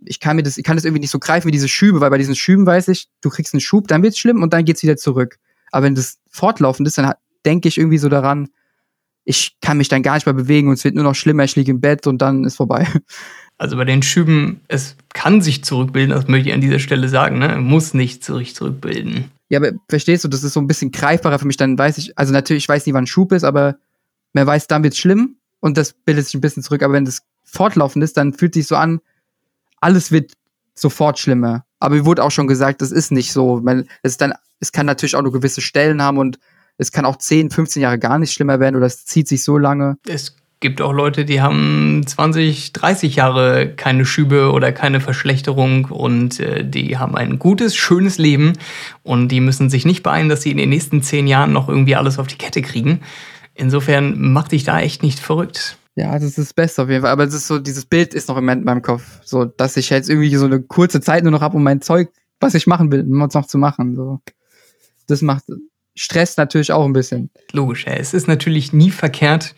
ich 0.04 0.20
kann 0.20 0.36
mir 0.36 0.42
das, 0.42 0.58
ich 0.58 0.64
kann 0.64 0.76
das 0.76 0.84
irgendwie 0.84 1.00
nicht 1.00 1.10
so 1.10 1.18
greifen 1.18 1.48
wie 1.48 1.52
diese 1.52 1.68
Schübe, 1.68 2.00
weil 2.00 2.10
bei 2.10 2.18
diesen 2.18 2.34
Schüben 2.34 2.66
weiß 2.66 2.88
ich, 2.88 3.08
du 3.20 3.30
kriegst 3.30 3.54
einen 3.54 3.60
Schub, 3.60 3.88
dann 3.88 4.02
wird's 4.02 4.18
schlimm 4.18 4.42
und 4.42 4.52
dann 4.52 4.64
geht's 4.64 4.82
wieder 4.82 4.96
zurück. 4.96 5.38
Aber 5.70 5.84
wenn 5.84 5.94
das 5.94 6.18
fortlaufend 6.28 6.86
ist, 6.88 6.98
dann 6.98 7.12
denke 7.44 7.68
ich 7.68 7.78
irgendwie 7.78 7.98
so 7.98 8.08
daran, 8.08 8.48
ich 9.24 9.56
kann 9.60 9.78
mich 9.78 9.88
dann 9.88 10.02
gar 10.02 10.14
nicht 10.14 10.26
mehr 10.26 10.34
bewegen 10.34 10.68
und 10.68 10.74
es 10.74 10.84
wird 10.84 10.94
nur 10.94 11.04
noch 11.04 11.14
schlimmer, 11.14 11.44
ich 11.44 11.54
liege 11.54 11.70
im 11.70 11.80
Bett 11.80 12.06
und 12.06 12.18
dann 12.18 12.44
ist 12.44 12.56
vorbei. 12.56 12.86
Also 13.58 13.76
bei 13.76 13.84
den 13.84 14.02
Schüben, 14.02 14.60
es 14.66 14.96
kann 15.12 15.40
sich 15.40 15.62
zurückbilden, 15.62 16.10
das 16.10 16.26
möchte 16.26 16.48
ich 16.48 16.54
an 16.54 16.60
dieser 16.60 16.80
Stelle 16.80 17.08
sagen, 17.08 17.38
ne? 17.38 17.58
Muss 17.58 17.94
nicht 17.94 18.24
sich 18.24 18.56
zurückbilden. 18.56 19.30
Ja, 19.50 19.60
aber 19.60 19.70
verstehst 19.88 20.24
du, 20.24 20.28
das 20.28 20.42
ist 20.42 20.54
so 20.54 20.60
ein 20.60 20.66
bisschen 20.66 20.90
greifbarer 20.90 21.38
für 21.38 21.46
mich, 21.46 21.58
dann 21.58 21.78
weiß 21.78 21.98
ich, 21.98 22.18
also 22.18 22.32
natürlich, 22.32 22.64
ich 22.64 22.68
weiß 22.68 22.86
nie, 22.86 22.92
wann 22.92 23.06
Schub 23.06 23.30
ist, 23.30 23.44
aber 23.44 23.76
man 24.32 24.48
weiß, 24.48 24.66
dann 24.66 24.82
wird's 24.82 24.98
schlimm 24.98 25.36
und 25.60 25.76
das 25.76 25.92
bildet 25.92 26.24
sich 26.24 26.34
ein 26.34 26.40
bisschen 26.40 26.64
zurück. 26.64 26.82
Aber 26.82 26.94
wenn 26.94 27.04
das 27.04 27.22
fortlaufend 27.44 28.02
ist, 28.02 28.16
dann 28.16 28.32
fühlt 28.32 28.54
sich 28.54 28.66
so 28.66 28.74
an, 28.74 29.00
alles 29.80 30.10
wird 30.10 30.32
sofort 30.74 31.18
schlimmer. 31.20 31.64
Aber 31.78 31.94
mir 31.94 32.04
wurde 32.04 32.24
auch 32.24 32.30
schon 32.30 32.48
gesagt, 32.48 32.82
das 32.82 32.90
ist 32.90 33.12
nicht 33.12 33.32
so. 33.32 33.62
Es, 34.02 34.16
dann, 34.16 34.32
es 34.58 34.72
kann 34.72 34.86
natürlich 34.86 35.14
auch 35.14 35.22
nur 35.22 35.32
gewisse 35.32 35.60
Stellen 35.60 36.02
haben 36.02 36.18
und 36.18 36.38
es 36.82 36.92
kann 36.92 37.04
auch 37.04 37.16
10, 37.16 37.50
15 37.50 37.82
Jahre 37.82 37.98
gar 37.98 38.18
nicht 38.18 38.32
schlimmer 38.32 38.60
werden 38.60 38.76
oder 38.76 38.86
es 38.86 39.04
zieht 39.06 39.28
sich 39.28 39.44
so 39.44 39.56
lange. 39.56 39.96
Es 40.06 40.36
gibt 40.60 40.80
auch 40.80 40.92
Leute, 40.92 41.24
die 41.24 41.42
haben 41.42 42.02
20, 42.06 42.72
30 42.72 43.16
Jahre 43.16 43.74
keine 43.74 44.06
Schübe 44.06 44.52
oder 44.52 44.72
keine 44.72 45.00
Verschlechterung 45.00 45.86
und 45.86 46.40
äh, 46.40 46.64
die 46.64 46.98
haben 46.98 47.16
ein 47.16 47.38
gutes, 47.38 47.76
schönes 47.76 48.18
Leben 48.18 48.54
und 49.02 49.28
die 49.28 49.40
müssen 49.40 49.70
sich 49.70 49.84
nicht 49.84 50.02
beeilen, 50.02 50.28
dass 50.28 50.42
sie 50.42 50.50
in 50.50 50.56
den 50.56 50.70
nächsten 50.70 51.02
10 51.02 51.26
Jahren 51.26 51.52
noch 51.52 51.68
irgendwie 51.68 51.96
alles 51.96 52.18
auf 52.18 52.28
die 52.28 52.38
Kette 52.38 52.62
kriegen. 52.62 53.00
Insofern 53.54 54.14
mach 54.32 54.48
dich 54.48 54.64
da 54.64 54.80
echt 54.80 55.02
nicht 55.02 55.18
verrückt. 55.18 55.76
Ja, 55.94 56.12
das 56.14 56.24
ist 56.24 56.38
das 56.38 56.54
Beste 56.54 56.82
auf 56.82 56.88
jeden 56.88 57.02
Fall. 57.02 57.10
Aber 57.10 57.24
es 57.24 57.34
ist 57.34 57.46
so, 57.46 57.58
dieses 57.58 57.84
Bild 57.84 58.14
ist 58.14 58.28
noch 58.28 58.36
im 58.38 58.44
Moment 58.44 58.60
in 58.60 58.64
meinem 58.64 58.82
Kopf. 58.82 59.20
So, 59.24 59.44
dass 59.44 59.76
ich 59.76 59.90
jetzt 59.90 60.08
irgendwie 60.08 60.34
so 60.34 60.46
eine 60.46 60.62
kurze 60.62 61.00
Zeit 61.02 61.22
nur 61.22 61.32
noch 61.32 61.42
habe, 61.42 61.56
um 61.56 61.62
mein 61.62 61.82
Zeug, 61.82 62.10
was 62.40 62.54
ich 62.54 62.66
machen 62.66 62.90
will, 62.90 63.02
um 63.02 63.18
noch 63.18 63.46
zu 63.46 63.58
machen. 63.58 63.94
So. 63.94 64.20
Das 65.06 65.20
macht 65.20 65.44
Stress 65.94 66.36
natürlich 66.36 66.72
auch 66.72 66.84
ein 66.84 66.92
bisschen. 66.92 67.30
Logisch, 67.52 67.86
ja. 67.86 67.92
Es 67.92 68.14
ist 68.14 68.28
natürlich 68.28 68.72
nie 68.72 68.90
verkehrt, 68.90 69.54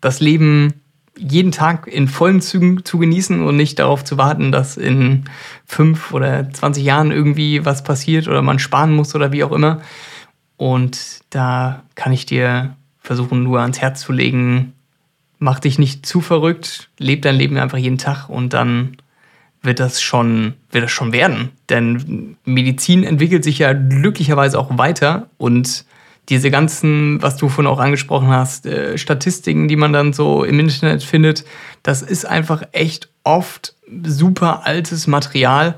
das 0.00 0.20
Leben 0.20 0.74
jeden 1.16 1.50
Tag 1.50 1.88
in 1.88 2.06
vollen 2.06 2.40
Zügen 2.40 2.84
zu 2.84 2.98
genießen 2.98 3.42
und 3.42 3.56
nicht 3.56 3.78
darauf 3.78 4.04
zu 4.04 4.18
warten, 4.18 4.52
dass 4.52 4.76
in 4.76 5.24
fünf 5.66 6.12
oder 6.12 6.48
20 6.50 6.84
Jahren 6.84 7.10
irgendwie 7.10 7.64
was 7.64 7.82
passiert 7.82 8.28
oder 8.28 8.40
man 8.40 8.58
sparen 8.58 8.94
muss 8.94 9.14
oder 9.14 9.32
wie 9.32 9.42
auch 9.42 9.52
immer. 9.52 9.80
Und 10.56 11.20
da 11.30 11.82
kann 11.94 12.12
ich 12.12 12.26
dir 12.26 12.76
versuchen, 13.00 13.42
nur 13.42 13.60
ans 13.60 13.80
Herz 13.80 14.02
zu 14.02 14.12
legen, 14.12 14.74
mach 15.38 15.60
dich 15.60 15.78
nicht 15.78 16.06
zu 16.06 16.20
verrückt, 16.20 16.90
leb 16.98 17.22
dein 17.22 17.36
Leben 17.36 17.56
einfach 17.56 17.78
jeden 17.78 17.98
Tag 17.98 18.28
und 18.28 18.52
dann 18.52 18.96
wird 19.62 19.80
das 19.80 20.00
schon, 20.00 20.54
wird 20.70 20.84
das 20.84 20.90
schon 20.90 21.12
werden. 21.12 21.50
Denn 21.68 22.36
Medizin 22.44 23.04
entwickelt 23.04 23.44
sich 23.44 23.58
ja 23.58 23.72
glücklicherweise 23.72 24.58
auch 24.58 24.76
weiter 24.78 25.28
und 25.36 25.84
diese 26.28 26.50
ganzen, 26.50 27.22
was 27.22 27.36
du 27.36 27.48
vorhin 27.48 27.70
auch 27.70 27.80
angesprochen 27.80 28.28
hast, 28.28 28.66
äh, 28.66 28.98
Statistiken, 28.98 29.66
die 29.66 29.76
man 29.76 29.92
dann 29.92 30.12
so 30.12 30.44
im 30.44 30.60
Internet 30.60 31.02
findet, 31.02 31.44
das 31.82 32.02
ist 32.02 32.26
einfach 32.26 32.62
echt 32.72 33.08
oft 33.24 33.74
super 34.04 34.66
altes 34.66 35.06
Material. 35.06 35.74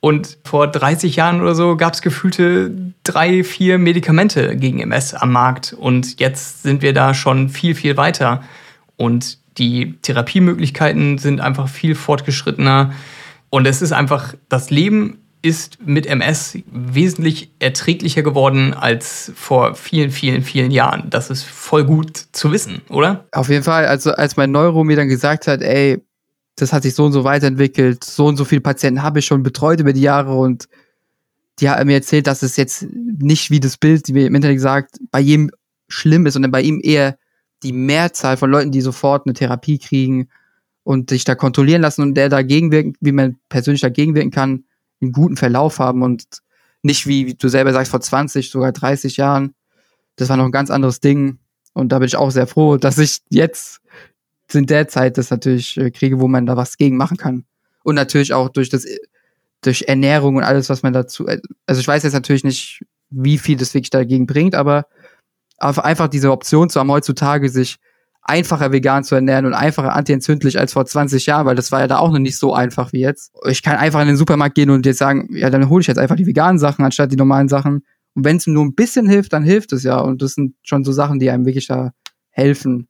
Und 0.00 0.38
vor 0.44 0.68
30 0.68 1.16
Jahren 1.16 1.40
oder 1.40 1.54
so 1.54 1.76
gab 1.76 1.94
es 1.94 2.02
gefühlte 2.02 2.70
drei, 3.02 3.42
vier 3.42 3.78
Medikamente 3.78 4.54
gegen 4.56 4.80
MS 4.80 5.14
am 5.14 5.32
Markt. 5.32 5.72
Und 5.72 6.20
jetzt 6.20 6.62
sind 6.62 6.82
wir 6.82 6.92
da 6.92 7.14
schon 7.14 7.48
viel, 7.48 7.74
viel 7.74 7.96
weiter. 7.96 8.42
Und 8.96 9.38
die 9.58 9.94
Therapiemöglichkeiten 10.02 11.16
sind 11.18 11.40
einfach 11.40 11.68
viel 11.68 11.94
fortgeschrittener. 11.94 12.92
Und 13.50 13.66
es 13.66 13.82
ist 13.82 13.92
einfach, 13.92 14.34
das 14.48 14.70
Leben 14.70 15.18
ist 15.42 15.78
mit 15.86 16.06
MS 16.06 16.58
wesentlich 16.72 17.52
erträglicher 17.60 18.22
geworden 18.22 18.74
als 18.74 19.32
vor 19.36 19.76
vielen, 19.76 20.10
vielen, 20.10 20.42
vielen 20.42 20.70
Jahren. 20.70 21.08
Das 21.10 21.30
ist 21.30 21.44
voll 21.44 21.84
gut 21.84 22.16
zu 22.32 22.50
wissen, 22.50 22.82
oder? 22.88 23.26
Auf 23.32 23.48
jeden 23.48 23.62
Fall. 23.62 23.86
Also 23.86 24.12
als 24.12 24.36
mein 24.36 24.50
Neuro 24.50 24.82
mir 24.82 24.96
dann 24.96 25.08
gesagt 25.08 25.46
hat, 25.46 25.62
ey, 25.62 26.02
das 26.56 26.72
hat 26.72 26.82
sich 26.82 26.94
so 26.94 27.04
und 27.04 27.12
so 27.12 27.22
weiterentwickelt, 27.22 28.02
so 28.02 28.26
und 28.26 28.36
so 28.36 28.44
viele 28.44 28.60
Patienten 28.60 29.02
habe 29.02 29.20
ich 29.20 29.26
schon 29.26 29.42
betreut 29.42 29.78
über 29.78 29.92
die 29.92 30.00
Jahre 30.00 30.34
und 30.34 30.68
die 31.60 31.70
haben 31.70 31.86
mir 31.86 31.94
erzählt, 31.94 32.26
dass 32.26 32.42
es 32.42 32.56
jetzt 32.56 32.86
nicht 32.90 33.50
wie 33.50 33.60
das 33.60 33.76
Bild, 33.76 34.08
die 34.08 34.14
mir 34.14 34.26
im 34.26 34.34
Internet 34.34 34.56
gesagt, 34.56 34.98
bei 35.10 35.20
jedem 35.20 35.50
schlimm 35.88 36.26
ist, 36.26 36.32
sondern 36.32 36.50
bei 36.50 36.62
ihm 36.62 36.80
eher 36.82 37.18
die 37.62 37.72
Mehrzahl 37.72 38.36
von 38.36 38.50
Leuten, 38.50 38.72
die 38.72 38.80
sofort 38.80 39.26
eine 39.26 39.34
Therapie 39.34 39.78
kriegen 39.78 40.28
und 40.86 41.10
sich 41.10 41.24
da 41.24 41.34
kontrollieren 41.34 41.82
lassen 41.82 42.02
und 42.02 42.14
der 42.14 42.28
dagegen 42.28 42.70
wirken, 42.70 42.94
wie 43.00 43.10
man 43.10 43.40
persönlich 43.48 43.80
dagegen 43.80 44.14
wirken 44.14 44.30
kann, 44.30 44.66
einen 45.00 45.10
guten 45.10 45.36
Verlauf 45.36 45.80
haben 45.80 46.02
und 46.02 46.22
nicht 46.82 47.08
wie, 47.08 47.26
wie 47.26 47.34
du 47.34 47.48
selber 47.48 47.72
sagst, 47.72 47.90
vor 47.90 48.00
20, 48.00 48.50
sogar 48.50 48.70
30 48.70 49.16
Jahren. 49.16 49.56
Das 50.14 50.28
war 50.28 50.36
noch 50.36 50.44
ein 50.44 50.52
ganz 50.52 50.70
anderes 50.70 51.00
Ding. 51.00 51.40
Und 51.72 51.90
da 51.90 51.98
bin 51.98 52.06
ich 52.06 52.14
auch 52.14 52.30
sehr 52.30 52.46
froh, 52.46 52.76
dass 52.76 52.98
ich 52.98 53.18
jetzt 53.30 53.80
in 54.52 54.66
der 54.66 54.86
Zeit 54.86 55.18
das 55.18 55.30
natürlich 55.30 55.76
äh, 55.76 55.90
kriege, 55.90 56.20
wo 56.20 56.28
man 56.28 56.46
da 56.46 56.56
was 56.56 56.76
gegen 56.76 56.96
machen 56.96 57.16
kann. 57.16 57.46
Und 57.82 57.96
natürlich 57.96 58.32
auch 58.32 58.48
durch 58.48 58.68
das, 58.68 58.86
durch 59.62 59.86
Ernährung 59.88 60.36
und 60.36 60.44
alles, 60.44 60.68
was 60.68 60.84
man 60.84 60.92
dazu, 60.92 61.26
äh, 61.26 61.40
also 61.66 61.80
ich 61.80 61.88
weiß 61.88 62.04
jetzt 62.04 62.12
natürlich 62.12 62.44
nicht, 62.44 62.84
wie 63.10 63.38
viel 63.38 63.56
das 63.56 63.74
wirklich 63.74 63.90
dagegen 63.90 64.26
bringt, 64.26 64.54
aber 64.54 64.86
einfach 65.58 66.06
diese 66.06 66.30
Option 66.30 66.70
zu 66.70 66.78
haben, 66.78 66.92
heutzutage 66.92 67.48
sich 67.48 67.78
einfacher 68.28 68.72
vegan 68.72 69.04
zu 69.04 69.14
ernähren 69.14 69.46
und 69.46 69.54
einfacher 69.54 69.94
antientzündlich 69.94 70.58
als 70.58 70.72
vor 70.72 70.84
20 70.84 71.26
Jahren, 71.26 71.46
weil 71.46 71.54
das 71.54 71.72
war 71.72 71.80
ja 71.80 71.86
da 71.86 71.98
auch 71.98 72.10
noch 72.10 72.18
nicht 72.18 72.36
so 72.36 72.54
einfach 72.54 72.92
wie 72.92 73.00
jetzt. 73.00 73.32
Ich 73.48 73.62
kann 73.62 73.76
einfach 73.76 74.00
in 74.00 74.08
den 74.08 74.16
Supermarkt 74.16 74.54
gehen 74.54 74.70
und 74.70 74.84
jetzt 74.84 74.98
sagen, 74.98 75.28
ja, 75.30 75.48
dann 75.50 75.68
hole 75.68 75.80
ich 75.80 75.86
jetzt 75.86 75.98
einfach 75.98 76.16
die 76.16 76.26
veganen 76.26 76.58
Sachen 76.58 76.84
anstatt 76.84 77.12
die 77.12 77.16
normalen 77.16 77.48
Sachen. 77.48 77.84
Und 78.14 78.24
wenn 78.24 78.36
es 78.36 78.46
nur 78.46 78.64
ein 78.64 78.74
bisschen 78.74 79.08
hilft, 79.08 79.32
dann 79.32 79.44
hilft 79.44 79.72
es 79.72 79.82
ja. 79.84 79.98
Und 79.98 80.22
das 80.22 80.34
sind 80.34 80.54
schon 80.62 80.84
so 80.84 80.92
Sachen, 80.92 81.18
die 81.18 81.30
einem 81.30 81.46
wirklich 81.46 81.68
da 81.68 81.92
helfen 82.30 82.88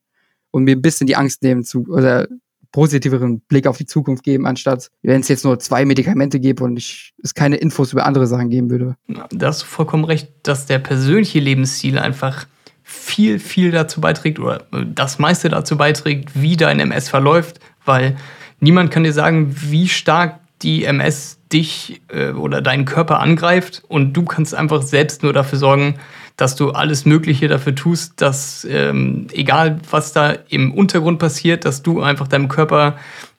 und 0.51 0.64
mir 0.64 0.77
ein 0.77 0.83
bisschen 0.83 1.07
die 1.07 1.16
Angst 1.16 1.42
nehmen 1.42 1.64
zu 1.64 1.85
oder 1.88 2.29
positiveren 2.72 3.40
Blick 3.40 3.66
auf 3.66 3.79
die 3.79 3.87
Zukunft 3.87 4.22
geben, 4.22 4.46
anstatt 4.46 4.90
wenn 5.03 5.20
es 5.20 5.29
jetzt 5.29 5.44
nur 5.44 5.59
zwei 5.59 5.85
Medikamente 5.85 6.40
gäbe 6.40 6.64
und 6.64 6.77
ich, 6.77 7.14
es 7.22 7.35
keine 7.35 7.57
Infos 7.57 7.92
über 7.92 8.05
andere 8.05 8.27
Sachen 8.27 8.51
geben 8.51 8.70
würde. 8.70 8.96
Da 9.31 9.46
hast 9.46 9.62
du 9.62 9.66
vollkommen 9.66 10.05
recht, 10.05 10.31
dass 10.42 10.66
der 10.66 10.79
persönliche 10.79 11.40
Lebensstil 11.40 11.99
einfach 11.99 12.46
viel, 12.88 13.40
viel 13.40 13.72
dazu 13.72 14.01
beiträgt 14.01 14.38
oder 14.38 14.64
das 14.70 15.18
meiste 15.18 15.49
dazu 15.49 15.77
beiträgt, 15.77 16.31
wie 16.35 16.57
dein 16.57 16.79
MS 16.79 17.09
verläuft, 17.09 17.59
weil 17.85 18.16
niemand 18.61 18.92
kann 18.92 19.03
dir 19.03 19.12
sagen, 19.12 19.55
wie 19.59 19.88
stark 19.88 20.38
die 20.62 20.85
MS 20.85 21.38
dich 21.53 22.01
äh, 22.09 22.31
oder 22.31 22.62
deinen 22.62 22.85
Körper 22.85 23.18
angreift. 23.18 23.83
Und 23.88 24.12
du 24.12 24.25
kannst 24.25 24.55
einfach 24.55 24.83
selbst 24.83 25.25
nur 25.25 25.33
dafür 25.33 25.59
sorgen, 25.59 25.96
dass 26.37 26.55
du 26.55 26.70
alles 26.70 27.05
Mögliche 27.05 27.49
dafür 27.49 27.75
tust, 27.75 28.20
dass 28.20 28.64
ähm, 28.70 29.27
egal 29.33 29.81
was 29.90 30.12
da 30.12 30.37
im 30.49 30.72
Untergrund 30.72 31.18
passiert, 31.18 31.64
dass 31.64 31.83
du 31.83 32.03
einfach 32.03 32.29
deinem 32.29 32.49
Körper 32.49 32.96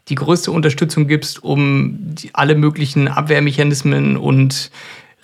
die 0.10 0.16
größte 0.16 0.52
Unterstützung 0.52 1.08
gibst, 1.08 1.42
um 1.42 1.96
die, 2.00 2.32
alle 2.34 2.56
möglichen 2.56 3.08
Abwehrmechanismen 3.08 4.18
und 4.18 4.72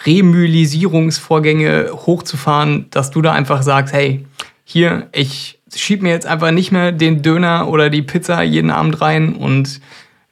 Remyelisierungsvorgänge 0.05 1.91
hochzufahren, 1.93 2.87
dass 2.89 3.11
du 3.11 3.21
da 3.21 3.31
einfach 3.31 3.63
sagst, 3.63 3.93
hey, 3.93 4.25
hier, 4.63 5.07
ich 5.13 5.59
schieb 5.73 6.01
mir 6.01 6.09
jetzt 6.09 6.25
einfach 6.25 6.51
nicht 6.51 6.71
mehr 6.71 6.91
den 6.91 7.21
Döner 7.21 7.67
oder 7.67 7.89
die 7.89 8.01
Pizza 8.01 8.41
jeden 8.43 8.71
Abend 8.71 9.01
rein 9.01 9.35
und 9.35 9.81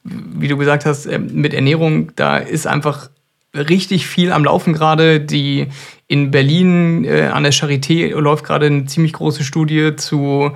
wie 0.03 0.47
du 0.47 0.57
gesagt 0.57 0.85
hast, 0.85 1.05
äh, 1.05 1.19
mit 1.19 1.53
Ernährung, 1.53 2.11
da 2.15 2.37
ist 2.37 2.67
einfach 2.67 3.09
richtig 3.53 4.07
viel 4.07 4.31
am 4.31 4.43
Laufen 4.43 4.73
gerade. 4.73 5.19
Die 5.19 5.67
in 6.07 6.31
Berlin 6.31 7.05
äh, 7.05 7.29
an 7.31 7.43
der 7.43 7.53
Charité 7.53 8.09
läuft 8.15 8.45
gerade 8.45 8.65
eine 8.65 8.85
ziemlich 8.85 9.13
große 9.13 9.43
Studie 9.43 9.95
zu 9.95 10.51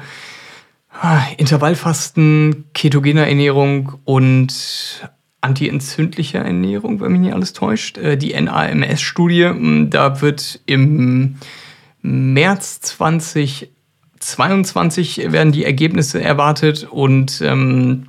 ah, 0.92 1.22
Intervallfasten, 1.38 2.66
ketogener 2.74 3.28
Ernährung 3.28 4.00
und 4.06 4.54
antientzündlicher 5.46 6.40
Ernährung, 6.40 7.00
wenn 7.00 7.14
mich 7.14 7.22
nicht 7.22 7.34
alles 7.34 7.54
täuscht. 7.54 7.98
Äh, 7.98 8.18
die 8.18 8.34
NAMS-Studie, 8.34 9.46
hm, 9.46 9.90
da 9.90 10.22
wird 10.22 10.60
im 10.66 11.38
März 12.02 12.82
2022 12.82 15.32
werden 15.32 15.52
die 15.52 15.66
Ergebnisse 15.66 16.22
erwartet 16.22 16.88
und 16.90 17.42
ähm, 17.42 18.08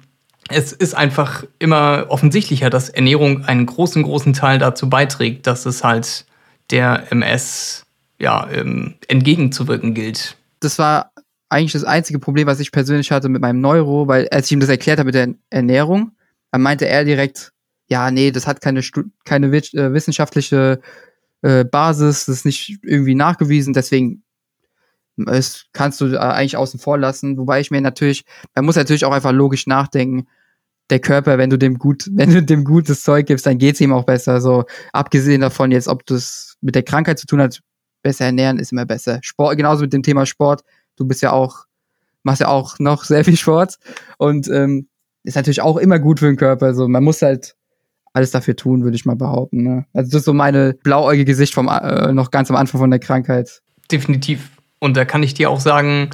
es 0.48 0.72
ist 0.72 0.94
einfach 0.94 1.44
immer 1.58 2.06
offensichtlicher, 2.08 2.70
dass 2.70 2.88
Ernährung 2.88 3.44
einen 3.44 3.66
großen, 3.66 4.02
großen 4.02 4.32
Teil 4.32 4.58
dazu 4.58 4.88
beiträgt, 4.88 5.46
dass 5.46 5.66
es 5.66 5.82
halt 5.82 6.24
der 6.70 7.10
MS 7.10 7.84
ja, 8.18 8.48
ähm, 8.50 8.94
entgegenzuwirken 9.08 9.94
gilt. 9.94 10.36
Das 10.60 10.78
war 10.78 11.10
eigentlich 11.48 11.72
das 11.72 11.84
einzige 11.84 12.18
Problem, 12.18 12.46
was 12.46 12.60
ich 12.60 12.72
persönlich 12.72 13.10
hatte 13.10 13.28
mit 13.28 13.42
meinem 13.42 13.60
Neuro, 13.60 14.08
weil 14.08 14.28
als 14.28 14.46
ich 14.46 14.52
ihm 14.52 14.60
das 14.60 14.68
erklärt 14.68 14.98
habe 14.98 15.06
mit 15.06 15.14
der 15.14 15.34
Ernährung, 15.50 16.12
dann 16.56 16.62
meinte 16.62 16.88
er 16.88 17.04
direkt, 17.04 17.52
ja, 17.86 18.10
nee, 18.10 18.30
das 18.30 18.46
hat 18.46 18.62
keine, 18.62 18.80
keine 19.26 19.48
äh, 19.48 19.92
wissenschaftliche 19.92 20.80
äh, 21.42 21.66
Basis, 21.66 22.24
das 22.24 22.36
ist 22.36 22.44
nicht 22.46 22.78
irgendwie 22.82 23.14
nachgewiesen, 23.14 23.74
deswegen 23.74 24.22
das 25.18 25.66
kannst 25.74 26.00
du 26.00 26.18
eigentlich 26.18 26.56
außen 26.56 26.80
vor 26.80 26.96
lassen. 26.96 27.36
Wobei 27.36 27.60
ich 27.60 27.70
mir 27.70 27.82
natürlich, 27.82 28.24
man 28.54 28.64
muss 28.64 28.76
natürlich 28.76 29.04
auch 29.04 29.12
einfach 29.12 29.32
logisch 29.32 29.66
nachdenken. 29.66 30.28
Der 30.88 30.98
Körper, 30.98 31.36
wenn 31.36 31.50
du 31.50 31.58
dem 31.58 31.76
gut, 31.76 32.08
wenn 32.10 32.32
du 32.32 32.42
dem 32.42 32.64
gutes 32.64 33.02
Zeug 33.02 33.26
gibst, 33.26 33.44
dann 33.44 33.58
geht's 33.58 33.82
ihm 33.82 33.92
auch 33.92 34.04
besser. 34.04 34.40
So, 34.40 34.64
abgesehen 34.94 35.42
davon 35.42 35.72
jetzt, 35.72 35.88
ob 35.88 36.06
das 36.06 36.56
mit 36.62 36.74
der 36.74 36.84
Krankheit 36.84 37.18
zu 37.18 37.26
tun 37.26 37.42
hat, 37.42 37.60
besser 38.00 38.24
ernähren 38.24 38.58
ist 38.58 38.72
immer 38.72 38.86
besser. 38.86 39.18
Sport, 39.20 39.58
genauso 39.58 39.82
mit 39.82 39.92
dem 39.92 40.02
Thema 40.02 40.24
Sport. 40.24 40.64
Du 40.96 41.06
bist 41.06 41.20
ja 41.20 41.32
auch, 41.32 41.66
machst 42.22 42.40
ja 42.40 42.48
auch 42.48 42.78
noch 42.78 43.04
sehr 43.04 43.26
viel 43.26 43.36
Sport 43.36 43.76
und 44.16 44.48
ähm, 44.48 44.88
ist 45.26 45.34
natürlich 45.34 45.60
auch 45.60 45.76
immer 45.76 45.98
gut 45.98 46.20
für 46.20 46.26
den 46.26 46.36
Körper. 46.36 46.74
So, 46.74 46.88
man 46.88 47.04
muss 47.04 47.20
halt 47.22 47.56
alles 48.12 48.30
dafür 48.30 48.56
tun, 48.56 48.82
würde 48.82 48.96
ich 48.96 49.04
mal 49.04 49.16
behaupten. 49.16 49.62
Ne? 49.62 49.86
Also 49.92 50.10
das 50.10 50.20
ist 50.20 50.24
so 50.24 50.32
meine 50.32 50.74
blauäugige 50.82 51.34
Sicht 51.34 51.52
vom 51.52 51.68
äh, 51.68 52.12
noch 52.12 52.30
ganz 52.30 52.50
am 52.50 52.56
Anfang 52.56 52.80
von 52.80 52.90
der 52.90 53.00
Krankheit. 53.00 53.60
Definitiv. 53.90 54.50
Und 54.78 54.96
da 54.96 55.04
kann 55.04 55.22
ich 55.22 55.34
dir 55.34 55.50
auch 55.50 55.60
sagen, 55.60 56.10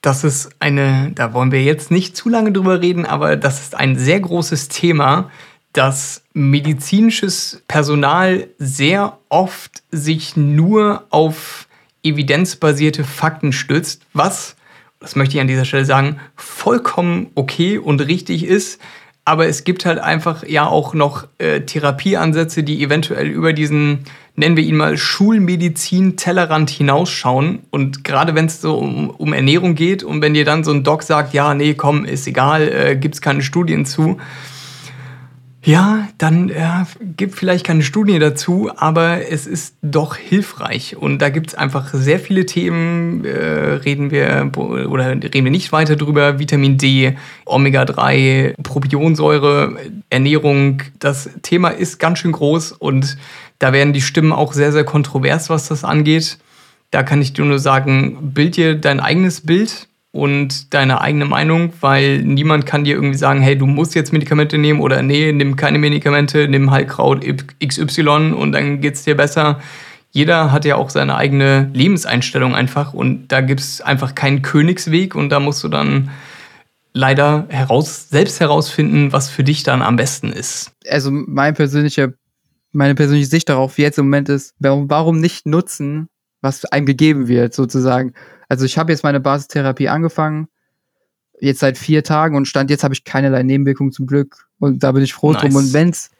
das 0.00 0.24
ist 0.24 0.50
eine, 0.58 1.12
da 1.14 1.32
wollen 1.32 1.52
wir 1.52 1.62
jetzt 1.62 1.90
nicht 1.90 2.16
zu 2.16 2.28
lange 2.28 2.52
drüber 2.52 2.80
reden, 2.80 3.06
aber 3.06 3.36
das 3.36 3.60
ist 3.60 3.74
ein 3.76 3.96
sehr 3.96 4.20
großes 4.20 4.68
Thema, 4.68 5.30
dass 5.72 6.22
medizinisches 6.32 7.62
Personal 7.68 8.48
sehr 8.58 9.18
oft 9.28 9.82
sich 9.90 10.36
nur 10.36 11.04
auf 11.10 11.68
evidenzbasierte 12.02 13.04
Fakten 13.04 13.52
stützt, 13.52 14.02
was 14.12 14.56
das 15.04 15.16
möchte 15.16 15.36
ich 15.36 15.40
an 15.42 15.48
dieser 15.48 15.66
Stelle 15.66 15.84
sagen, 15.84 16.16
vollkommen 16.34 17.26
okay 17.34 17.76
und 17.76 18.00
richtig 18.00 18.46
ist. 18.46 18.80
Aber 19.26 19.46
es 19.46 19.64
gibt 19.64 19.84
halt 19.84 19.98
einfach 19.98 20.46
ja 20.46 20.66
auch 20.66 20.94
noch 20.94 21.26
äh, 21.36 21.60
Therapieansätze, 21.60 22.62
die 22.62 22.82
eventuell 22.82 23.26
über 23.26 23.52
diesen, 23.52 24.04
nennen 24.34 24.56
wir 24.56 24.64
ihn 24.64 24.78
mal, 24.78 24.96
Schulmedizin-Tellerrand 24.96 26.70
hinausschauen. 26.70 27.58
Und 27.70 28.02
gerade 28.02 28.34
wenn 28.34 28.46
es 28.46 28.62
so 28.62 28.78
um, 28.78 29.10
um, 29.10 29.34
Ernährung 29.34 29.74
geht 29.74 30.02
und 30.02 30.22
wenn 30.22 30.32
dir 30.32 30.46
dann 30.46 30.64
so 30.64 30.72
ein 30.72 30.84
Doc 30.84 31.02
sagt, 31.02 31.34
ja, 31.34 31.52
nee, 31.52 31.74
komm, 31.74 32.06
ist 32.06 32.26
egal, 32.26 32.68
äh, 32.68 32.96
gibt 32.96 33.16
es 33.16 33.20
keine 33.20 33.42
Studien 33.42 33.84
zu. 33.84 34.18
Ja, 35.64 36.08
dann 36.18 36.50
ja, 36.50 36.86
gibt 37.16 37.34
vielleicht 37.34 37.64
keine 37.64 37.82
Studie 37.82 38.18
dazu, 38.18 38.70
aber 38.76 39.30
es 39.30 39.46
ist 39.46 39.76
doch 39.80 40.14
hilfreich. 40.14 40.96
Und 40.96 41.20
da 41.20 41.30
gibt 41.30 41.48
es 41.48 41.54
einfach 41.54 41.94
sehr 41.94 42.20
viele 42.20 42.44
Themen, 42.44 43.24
äh, 43.24 43.30
reden 43.30 44.10
wir 44.10 44.52
oder 44.56 45.10
reden 45.12 45.44
wir 45.44 45.50
nicht 45.50 45.72
weiter 45.72 45.96
drüber. 45.96 46.38
Vitamin 46.38 46.76
D, 46.76 47.16
Omega-3, 47.46 48.62
Propionsäure, 48.62 49.76
Ernährung. 50.10 50.82
Das 50.98 51.30
Thema 51.40 51.70
ist 51.70 51.98
ganz 51.98 52.18
schön 52.18 52.32
groß 52.32 52.72
und 52.72 53.16
da 53.58 53.72
werden 53.72 53.94
die 53.94 54.02
Stimmen 54.02 54.32
auch 54.32 54.52
sehr, 54.52 54.70
sehr 54.70 54.84
kontrovers, 54.84 55.48
was 55.48 55.68
das 55.68 55.82
angeht. 55.82 56.38
Da 56.90 57.02
kann 57.02 57.22
ich 57.22 57.32
dir 57.32 57.44
nur 57.46 57.58
sagen, 57.58 58.34
bild 58.34 58.56
dir 58.56 58.74
dein 58.74 59.00
eigenes 59.00 59.40
Bild 59.40 59.88
und 60.14 60.72
deine 60.72 61.00
eigene 61.00 61.24
Meinung, 61.24 61.72
weil 61.80 62.22
niemand 62.22 62.66
kann 62.66 62.84
dir 62.84 62.94
irgendwie 62.94 63.18
sagen, 63.18 63.40
hey, 63.40 63.58
du 63.58 63.66
musst 63.66 63.96
jetzt 63.96 64.12
Medikamente 64.12 64.58
nehmen 64.58 64.80
oder 64.80 65.02
nee, 65.02 65.32
nimm 65.32 65.56
keine 65.56 65.80
Medikamente, 65.80 66.46
nimm 66.46 66.70
Heilkraut 66.70 67.24
XY 67.58 68.32
und 68.32 68.52
dann 68.52 68.80
geht's 68.80 69.02
dir 69.02 69.16
besser. 69.16 69.60
Jeder 70.12 70.52
hat 70.52 70.64
ja 70.64 70.76
auch 70.76 70.90
seine 70.90 71.16
eigene 71.16 71.68
Lebenseinstellung 71.74 72.54
einfach 72.54 72.94
und 72.94 73.26
da 73.32 73.40
gibt's 73.40 73.80
einfach 73.80 74.14
keinen 74.14 74.42
Königsweg 74.42 75.16
und 75.16 75.30
da 75.30 75.40
musst 75.40 75.64
du 75.64 75.68
dann 75.68 76.10
leider 76.92 77.46
heraus, 77.48 78.08
selbst 78.08 78.38
herausfinden, 78.38 79.12
was 79.12 79.28
für 79.28 79.42
dich 79.42 79.64
dann 79.64 79.82
am 79.82 79.96
besten 79.96 80.30
ist. 80.30 80.70
Also 80.88 81.10
mein 81.10 81.54
persönlicher, 81.54 82.12
meine 82.70 82.94
persönliche 82.94 83.26
Sicht 83.26 83.48
darauf 83.48 83.78
jetzt 83.78 83.98
im 83.98 84.04
Moment 84.04 84.28
ist, 84.28 84.54
warum 84.60 85.18
nicht 85.18 85.44
nutzen, 85.44 86.06
was 86.44 86.64
einem 86.66 86.84
gegeben 86.84 87.26
wird, 87.26 87.54
sozusagen. 87.54 88.12
Also 88.48 88.66
ich 88.66 88.76
habe 88.76 88.92
jetzt 88.92 89.02
meine 89.02 89.18
Basistherapie 89.18 89.88
angefangen, 89.88 90.48
jetzt 91.40 91.60
seit 91.60 91.78
vier 91.78 92.04
Tagen 92.04 92.36
und 92.36 92.46
stand 92.46 92.70
jetzt 92.70 92.84
habe 92.84 92.94
ich 92.94 93.04
keinerlei 93.04 93.42
Nebenwirkungen 93.42 93.92
zum 93.92 94.06
Glück 94.06 94.46
und 94.58 94.82
da 94.82 94.92
bin 94.92 95.02
ich 95.02 95.14
froh 95.14 95.32
nice. 95.32 95.40
drum. 95.40 95.56
Und 95.56 95.72
wenn's 95.72 96.10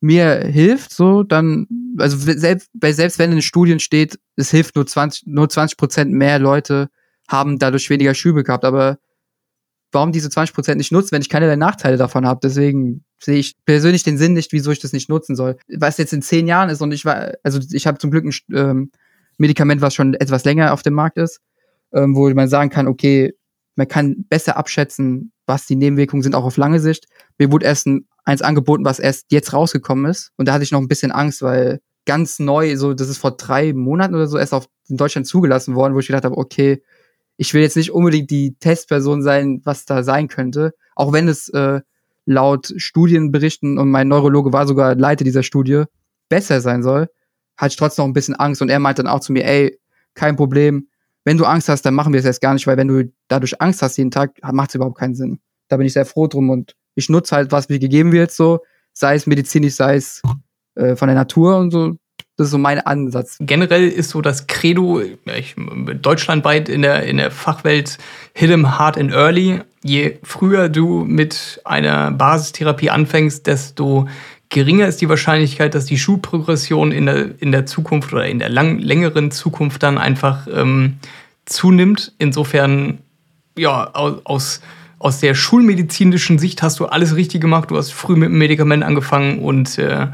mir 0.00 0.44
hilft, 0.44 0.92
so 0.92 1.22
dann, 1.22 1.66
also 1.96 2.16
selbst, 2.18 2.70
selbst 2.82 3.18
wenn 3.18 3.30
in 3.30 3.36
den 3.36 3.42
Studien 3.42 3.80
steht, 3.80 4.18
es 4.36 4.50
hilft 4.50 4.76
nur 4.76 4.86
20, 4.86 5.26
nur 5.26 5.48
20 5.48 5.78
Prozent 5.78 6.12
mehr 6.12 6.38
Leute 6.38 6.90
haben 7.26 7.58
dadurch 7.58 7.88
weniger 7.88 8.12
Schübe 8.12 8.44
gehabt, 8.44 8.64
aber 8.64 8.98
warum 9.90 10.12
diese 10.12 10.28
20 10.28 10.54
Prozent 10.54 10.78
nicht 10.78 10.92
nutzen, 10.92 11.12
wenn 11.12 11.22
ich 11.22 11.28
keinerlei 11.30 11.56
Nachteile 11.56 11.96
davon 11.96 12.26
habe? 12.26 12.40
Deswegen 12.42 13.04
sehe 13.22 13.38
ich 13.38 13.54
persönlich 13.64 14.02
den 14.02 14.18
Sinn 14.18 14.34
nicht, 14.34 14.52
wieso 14.52 14.70
ich 14.70 14.80
das 14.80 14.92
nicht 14.92 15.08
nutzen 15.08 15.34
soll. 15.34 15.56
Was 15.68 15.98
jetzt 15.98 16.12
in 16.12 16.20
zehn 16.20 16.46
Jahren 16.46 16.68
ist 16.68 16.82
und 16.82 16.92
ich 16.92 17.04
war, 17.04 17.32
also 17.42 17.60
ich 17.70 17.86
habe 17.86 17.98
zum 17.98 18.10
Glück 18.10 18.24
ein 18.24 18.34
ähm, 18.52 18.90
Medikament, 19.38 19.80
was 19.80 19.94
schon 19.94 20.14
etwas 20.14 20.44
länger 20.44 20.72
auf 20.72 20.82
dem 20.82 20.94
Markt 20.94 21.18
ist 21.18 21.40
ähm, 21.92 22.16
wo 22.16 22.28
man 22.30 22.48
sagen 22.48 22.70
kann, 22.70 22.88
okay, 22.88 23.34
man 23.74 23.88
kann 23.88 24.24
besser 24.28 24.56
abschätzen, 24.56 25.32
was 25.46 25.66
die 25.66 25.76
Nebenwirkungen 25.76 26.22
sind, 26.22 26.34
auch 26.34 26.44
auf 26.44 26.56
lange 26.56 26.80
Sicht. 26.80 27.06
Mir 27.38 27.52
wurde 27.52 27.66
erst 27.66 27.86
ein, 27.86 28.06
eins 28.24 28.42
angeboten, 28.42 28.84
was 28.84 28.98
erst 28.98 29.26
jetzt 29.30 29.52
rausgekommen 29.52 30.06
ist. 30.06 30.30
Und 30.36 30.46
da 30.46 30.52
hatte 30.52 30.64
ich 30.64 30.72
noch 30.72 30.80
ein 30.80 30.88
bisschen 30.88 31.12
Angst, 31.12 31.42
weil 31.42 31.80
ganz 32.04 32.38
neu, 32.38 32.76
so, 32.76 32.94
das 32.94 33.08
ist 33.08 33.18
vor 33.18 33.36
drei 33.36 33.72
Monaten 33.72 34.14
oder 34.14 34.26
so 34.26 34.38
erst 34.38 34.54
auf 34.54 34.68
in 34.88 34.96
Deutschland 34.96 35.26
zugelassen 35.26 35.74
worden, 35.74 35.94
wo 35.94 36.00
ich 36.00 36.06
gedacht 36.06 36.24
habe, 36.24 36.36
okay, 36.36 36.82
ich 37.36 37.54
will 37.54 37.62
jetzt 37.62 37.76
nicht 37.76 37.92
unbedingt 37.92 38.30
die 38.30 38.56
Testperson 38.58 39.22
sein, 39.22 39.62
was 39.64 39.84
da 39.84 40.02
sein 40.02 40.28
könnte. 40.28 40.74
Auch 40.94 41.12
wenn 41.12 41.28
es 41.28 41.48
äh, 41.48 41.80
laut 42.26 42.72
Studienberichten 42.76 43.78
und 43.78 43.90
mein 43.90 44.08
Neurologe 44.08 44.52
war 44.52 44.66
sogar 44.66 44.94
Leiter 44.94 45.24
dieser 45.24 45.42
Studie, 45.42 45.84
besser 46.28 46.60
sein 46.60 46.82
soll, 46.82 47.08
hatte 47.56 47.70
ich 47.70 47.76
trotzdem 47.76 48.04
noch 48.04 48.10
ein 48.10 48.14
bisschen 48.14 48.34
Angst. 48.34 48.62
Und 48.62 48.68
er 48.68 48.78
meinte 48.78 49.02
dann 49.02 49.12
auch 49.12 49.20
zu 49.20 49.32
mir, 49.32 49.44
ey, 49.44 49.78
kein 50.14 50.36
Problem, 50.36 50.88
wenn 51.24 51.38
du 51.38 51.44
Angst 51.44 51.68
hast, 51.68 51.82
dann 51.82 51.94
machen 51.94 52.12
wir 52.12 52.20
es 52.20 52.26
erst 52.26 52.40
gar 52.40 52.54
nicht, 52.54 52.66
weil 52.66 52.76
wenn 52.76 52.88
du 52.88 53.12
dadurch 53.28 53.60
Angst 53.60 53.82
hast 53.82 53.96
jeden 53.96 54.10
Tag, 54.10 54.32
macht 54.52 54.70
es 54.70 54.74
überhaupt 54.74 54.98
keinen 54.98 55.14
Sinn. 55.14 55.40
Da 55.68 55.76
bin 55.76 55.86
ich 55.86 55.92
sehr 55.92 56.04
froh 56.04 56.26
drum 56.26 56.50
und 56.50 56.74
ich 56.94 57.08
nutze 57.08 57.36
halt, 57.36 57.52
was 57.52 57.68
mir 57.68 57.78
gegeben 57.78 58.12
wird, 58.12 58.32
so, 58.32 58.60
sei 58.92 59.14
es 59.14 59.26
medizinisch, 59.26 59.74
sei 59.74 59.96
es 59.96 60.20
äh, 60.74 60.96
von 60.96 61.08
der 61.08 61.16
Natur 61.16 61.58
und 61.58 61.70
so. 61.70 61.96
Das 62.36 62.46
ist 62.46 62.52
so 62.52 62.58
mein 62.58 62.80
Ansatz. 62.80 63.36
Generell 63.40 63.88
ist 63.88 64.10
so 64.10 64.22
das 64.22 64.46
Credo, 64.46 65.00
ich, 65.00 65.54
deutschlandweit 66.00 66.68
in 66.68 66.82
der, 66.82 67.04
in 67.04 67.18
der 67.18 67.30
Fachwelt, 67.30 67.98
hit 68.34 68.50
him 68.50 68.78
hard 68.78 68.96
and 68.98 69.12
early. 69.12 69.60
Je 69.82 70.18
früher 70.22 70.68
du 70.68 71.04
mit 71.04 71.60
einer 71.64 72.10
Basistherapie 72.10 72.90
anfängst, 72.90 73.46
desto 73.46 74.08
geringer 74.52 74.86
ist 74.86 75.00
die 75.00 75.08
Wahrscheinlichkeit, 75.08 75.74
dass 75.74 75.86
die 75.86 75.98
Schulprogression 75.98 76.92
in 76.92 77.06
der, 77.06 77.40
in 77.40 77.50
der 77.50 77.66
Zukunft 77.66 78.12
oder 78.12 78.26
in 78.26 78.38
der 78.38 78.50
lang, 78.50 78.78
längeren 78.78 79.30
Zukunft 79.30 79.82
dann 79.82 79.98
einfach 79.98 80.46
ähm, 80.52 80.98
zunimmt. 81.46 82.12
Insofern, 82.18 82.98
ja, 83.58 83.90
aus, 83.92 84.60
aus 84.98 85.20
der 85.20 85.34
schulmedizinischen 85.34 86.38
Sicht 86.38 86.62
hast 86.62 86.78
du 86.78 86.86
alles 86.86 87.16
richtig 87.16 87.40
gemacht. 87.40 87.70
Du 87.70 87.76
hast 87.76 87.92
früh 87.92 88.14
mit 88.14 88.28
dem 88.28 88.38
Medikament 88.38 88.84
angefangen 88.84 89.40
und 89.40 89.78
äh, 89.78 90.08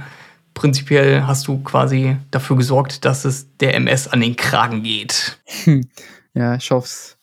prinzipiell 0.55 1.27
hast 1.27 1.49
du 1.49 1.63
quasi 1.63 2.17
dafür 2.31 2.57
gesorgt, 2.57 3.05
dass 3.05 3.25
es 3.25 3.57
der 3.59 3.75
MS 3.75 4.09
an 4.09 4.21
den 4.21 4.37
Kragen 4.37 4.83
geht. 4.83 5.39
Ja, 6.35 6.55
ich 6.55 6.71
hoffe 6.71 7.17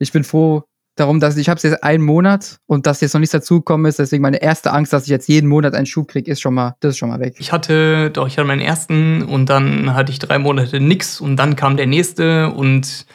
Ich 0.00 0.10
bin 0.10 0.24
froh, 0.24 0.64
darum, 0.98 1.20
dass 1.20 1.36
ich 1.36 1.48
habe 1.48 1.56
es 1.56 1.62
jetzt 1.62 1.82
einen 1.82 2.04
Monat 2.04 2.58
und 2.66 2.86
dass 2.86 3.00
jetzt 3.00 3.14
noch 3.14 3.20
nichts 3.20 3.32
dazugekommen 3.32 3.86
ist. 3.86 3.98
Deswegen 3.98 4.22
meine 4.22 4.42
erste 4.42 4.72
Angst, 4.72 4.92
dass 4.92 5.04
ich 5.04 5.08
jetzt 5.08 5.28
jeden 5.28 5.48
Monat 5.48 5.74
einen 5.74 5.86
Schub 5.86 6.08
kriege, 6.08 6.30
ist 6.30 6.40
schon 6.40 6.54
mal, 6.54 6.76
das 6.80 6.90
ist 6.90 6.98
schon 6.98 7.08
mal 7.08 7.20
weg. 7.20 7.34
Ich 7.38 7.52
hatte, 7.52 8.10
doch, 8.10 8.26
ich 8.26 8.36
hatte 8.38 8.46
meinen 8.46 8.60
ersten 8.60 9.22
und 9.22 9.46
dann 9.50 9.94
hatte 9.94 10.12
ich 10.12 10.18
drei 10.18 10.38
Monate 10.38 10.80
nix 10.80 11.20
und 11.20 11.36
dann 11.36 11.56
kam 11.56 11.76
der 11.76 11.86
nächste 11.86 12.50
und 12.50 13.06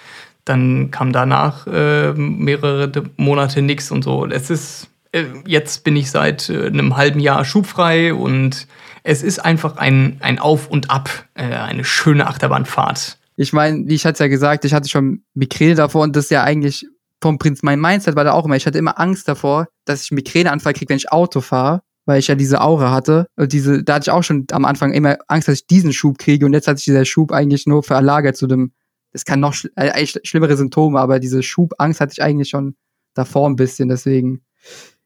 dann 0.46 0.92
kam 0.92 1.14
danach 1.14 1.68
äh, 1.68 2.14
mehrere 2.14 2.92
Monate 3.18 3.62
nix 3.62 3.92
und 3.92 4.04
so. 4.04 4.26
Es 4.26 4.50
ist, 4.50 4.88
äh, 5.12 5.26
jetzt 5.46 5.84
bin 5.84 5.96
ich 5.96 6.12
seit 6.12 6.50
äh, 6.50 6.68
einem 6.68 6.98
halben 6.98 7.20
Jahr 7.20 7.46
schubfrei 7.46 8.14
und 8.14 8.68
es 9.04 9.24
ist 9.24 9.40
einfach 9.40 9.78
ein, 9.78 10.18
ein 10.22 10.40
Auf 10.40 10.68
und 10.68 10.90
Ab, 10.90 11.10
äh, 11.36 11.44
eine 11.44 11.84
schöne 11.84 12.28
Achterbahnfahrt. 12.28 13.18
Ich 13.36 13.54
meine, 13.54 13.88
wie 13.88 13.96
ich 13.96 14.06
hatte 14.06 14.24
ja 14.24 14.28
gesagt, 14.28 14.66
ich 14.66 14.74
hatte 14.74 14.90
schon 14.90 15.24
Migräne 15.34 15.76
davor 15.76 16.04
und 16.04 16.16
das 16.16 16.26
ist 16.26 16.32
ja 16.32 16.44
eigentlich 16.44 16.86
vom 17.24 17.40
Prinzip, 17.40 17.64
mein 17.64 17.80
Mindset 17.80 18.16
war 18.16 18.26
da 18.26 18.34
auch 18.34 18.46
immer, 18.46 18.58
ich 18.58 18.68
hatte 18.68 18.78
immer 18.78 19.00
Angst 19.00 19.28
davor, 19.28 19.70
dass 19.86 20.04
ich 20.04 20.12
einen 20.12 20.18
Migräneanfall 20.18 20.74
kriege, 20.74 20.90
wenn 20.90 20.98
ich 20.98 21.12
Auto 21.12 21.42
fahre, 21.42 21.82
weil 22.06 22.20
ich 22.20 22.28
ja 22.28 22.36
diese 22.36 22.62
Aura 22.62 22.92
hatte. 22.92 23.28
Und 23.38 23.54
diese, 23.54 23.82
da 23.84 23.96
hatte 23.96 24.04
ich 24.04 24.12
auch 24.12 24.24
schon 24.24 24.46
am 24.52 24.66
Anfang 24.66 24.92
immer 24.92 25.18
Angst, 25.28 25.48
dass 25.48 25.56
ich 25.56 25.68
diesen 25.68 25.94
Schub 25.94 26.18
kriege. 26.18 26.46
Und 26.46 26.54
jetzt 26.54 26.68
hat 26.68 26.78
sich 26.78 26.86
dieser 26.86 27.06
Schub 27.06 27.32
eigentlich 27.32 27.66
nur 27.66 27.82
verlagert 27.82 28.36
zu 28.36 28.46
dem, 28.46 28.74
das 29.14 29.24
kann 29.24 29.40
noch 29.40 29.56
äh, 29.76 29.90
eigentlich 29.92 30.20
schlimmere 30.24 30.58
Symptome, 30.58 31.00
aber 31.00 31.20
diese 31.20 31.42
Schubangst 31.44 32.02
hatte 32.02 32.12
ich 32.12 32.22
eigentlich 32.22 32.50
schon 32.50 32.76
davor 33.14 33.50
ein 33.50 33.56
bisschen. 33.56 33.88
Deswegen, 33.88 34.42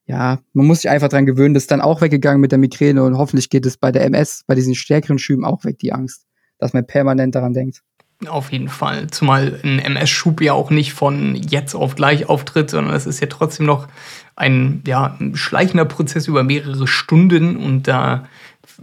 ja, 0.08 0.40
man 0.54 0.66
muss 0.66 0.82
sich 0.82 0.90
einfach 0.90 1.10
dran 1.10 1.28
gewöhnen. 1.28 1.54
Das 1.54 1.64
ist 1.64 1.72
dann 1.72 1.82
auch 1.82 2.02
weggegangen 2.02 2.42
mit 2.42 2.52
der 2.52 2.60
Migräne 2.60 3.04
und 3.04 3.18
hoffentlich 3.18 3.50
geht 3.50 3.66
es 3.68 3.78
bei 3.78 3.92
der 3.92 4.06
MS, 4.06 4.44
bei 4.48 4.56
diesen 4.56 4.74
stärkeren 4.74 5.20
Schüben 5.20 5.46
auch 5.46 5.66
weg, 5.66 5.78
die 5.80 5.94
Angst, 5.94 6.26
dass 6.58 6.74
man 6.74 6.88
permanent 6.88 7.36
daran 7.36 7.54
denkt. 7.54 7.84
Auf 8.26 8.52
jeden 8.52 8.70
Fall. 8.70 9.08
Zumal 9.08 9.60
ein 9.64 9.78
MS-Schub 9.78 10.42
ja 10.42 10.54
auch 10.54 10.72
nicht 10.72 10.94
von 10.94 11.36
jetzt 11.36 11.76
auf 11.76 11.94
gleich 11.96 12.28
auftritt, 12.28 12.72
sondern 12.72 12.96
es 12.96 13.06
ist 13.06 13.20
ja 13.20 13.28
trotzdem 13.28 13.68
noch 13.68 13.88
ein, 14.36 14.82
ja, 14.88 15.18
schleichender 15.34 15.86
Prozess 15.86 16.28
über 16.28 16.44
mehrere 16.44 16.88
Stunden 16.88 17.58
und 17.58 17.88
da 17.88 18.28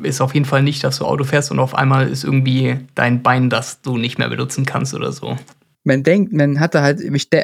ist 0.03 0.21
auf 0.21 0.35
jeden 0.35 0.47
Fall 0.47 0.63
nicht, 0.63 0.85
dass 0.85 0.99
du 0.99 1.05
Auto 1.05 1.25
fährst 1.25 1.51
und 1.51 1.59
auf 1.59 1.75
einmal 1.75 2.09
ist 2.09 2.25
irgendwie 2.25 2.79
dein 2.95 3.23
Bein, 3.23 3.51
das 3.51 3.81
du 3.83 3.97
nicht 3.97 4.19
mehr 4.19 4.29
benutzen 4.29 4.67
kannst 4.67 4.95
oder 4.95 5.13
so. 5.13 5.37
Man 5.83 6.03
denkt, 6.03 6.33
man 6.33 6.61
hatte 6.61 6.81
halt, 6.81 7.01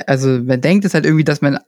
also 0.06 0.28
man 0.28 0.60
denkt 0.60 0.84
es 0.84 0.94
halt 0.94 1.04
irgendwie, 1.04 1.24
dass 1.24 1.42
man 1.42 1.58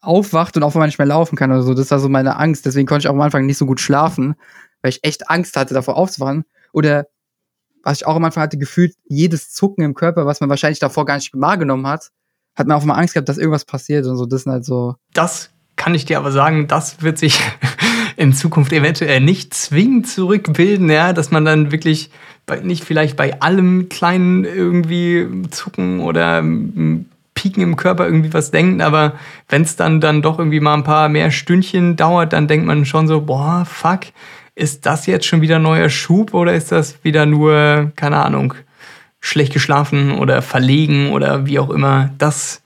aufwacht 0.00 0.56
und 0.56 0.62
auf 0.62 0.74
einmal 0.74 0.88
nicht 0.88 0.98
mehr 0.98 1.06
laufen 1.06 1.36
kann 1.36 1.50
oder 1.50 1.62
so. 1.62 1.74
Das 1.74 1.90
war 1.90 2.00
so 2.00 2.08
meine 2.08 2.36
Angst. 2.36 2.66
Deswegen 2.66 2.86
konnte 2.86 3.06
ich 3.06 3.08
auch 3.08 3.14
am 3.14 3.20
Anfang 3.20 3.46
nicht 3.46 3.58
so 3.58 3.66
gut 3.66 3.80
schlafen, 3.80 4.34
weil 4.82 4.90
ich 4.90 5.04
echt 5.04 5.28
Angst 5.30 5.56
hatte, 5.56 5.74
davor 5.74 5.96
aufzuwachen. 5.96 6.44
Oder 6.72 7.06
was 7.88 8.02
ich 8.02 8.06
auch 8.06 8.16
am 8.16 8.24
Anfang 8.24 8.42
hatte, 8.42 8.58
gefühlt 8.58 8.94
jedes 9.08 9.50
Zucken 9.50 9.82
im 9.82 9.94
Körper, 9.94 10.26
was 10.26 10.40
man 10.40 10.50
wahrscheinlich 10.50 10.78
davor 10.78 11.06
gar 11.06 11.16
nicht 11.16 11.30
wahrgenommen 11.32 11.86
hat, 11.86 12.10
hat 12.54 12.66
man 12.66 12.76
auch 12.76 12.84
mal 12.84 12.96
Angst 12.96 13.14
gehabt, 13.14 13.30
dass 13.30 13.38
irgendwas 13.38 13.64
passiert 13.64 14.04
und 14.04 14.16
so. 14.16 14.26
Das 14.26 14.42
sind 14.42 14.52
halt 14.52 14.66
so. 14.66 14.96
Das 15.14 15.48
kann 15.76 15.94
ich 15.94 16.04
dir 16.04 16.18
aber 16.18 16.30
sagen, 16.30 16.68
das 16.68 17.00
wird 17.00 17.16
sich 17.16 17.40
in 18.18 18.34
Zukunft 18.34 18.74
eventuell 18.74 19.22
nicht 19.22 19.54
zwingend 19.54 20.06
zurückbilden, 20.06 20.90
ja, 20.90 21.14
dass 21.14 21.30
man 21.30 21.46
dann 21.46 21.72
wirklich 21.72 22.10
bei, 22.44 22.60
nicht 22.60 22.84
vielleicht 22.84 23.16
bei 23.16 23.40
allem 23.40 23.88
kleinen 23.88 24.44
irgendwie 24.44 25.26
Zucken 25.50 26.00
oder 26.00 26.42
Pieken 27.32 27.62
im 27.62 27.76
Körper 27.76 28.04
irgendwie 28.04 28.34
was 28.34 28.50
denkt, 28.50 28.82
aber 28.82 29.14
wenn 29.48 29.62
es 29.62 29.76
dann 29.76 30.02
dann 30.02 30.20
doch 30.20 30.38
irgendwie 30.38 30.60
mal 30.60 30.74
ein 30.74 30.84
paar 30.84 31.08
mehr 31.08 31.30
Stündchen 31.30 31.96
dauert, 31.96 32.34
dann 32.34 32.48
denkt 32.48 32.66
man 32.66 32.84
schon 32.84 33.08
so, 33.08 33.22
boah, 33.22 33.64
fuck, 33.64 34.00
ist 34.58 34.86
das 34.86 35.06
jetzt 35.06 35.26
schon 35.26 35.40
wieder 35.40 35.58
neuer 35.58 35.88
Schub 35.88 36.34
oder 36.34 36.52
ist 36.52 36.72
das 36.72 37.02
wieder 37.04 37.26
nur, 37.26 37.92
keine 37.96 38.24
Ahnung, 38.24 38.54
schlecht 39.20 39.52
geschlafen 39.52 40.18
oder 40.18 40.42
verlegen 40.42 41.12
oder 41.12 41.46
wie 41.46 41.58
auch 41.58 41.70
immer? 41.70 42.10
Das 42.18 42.62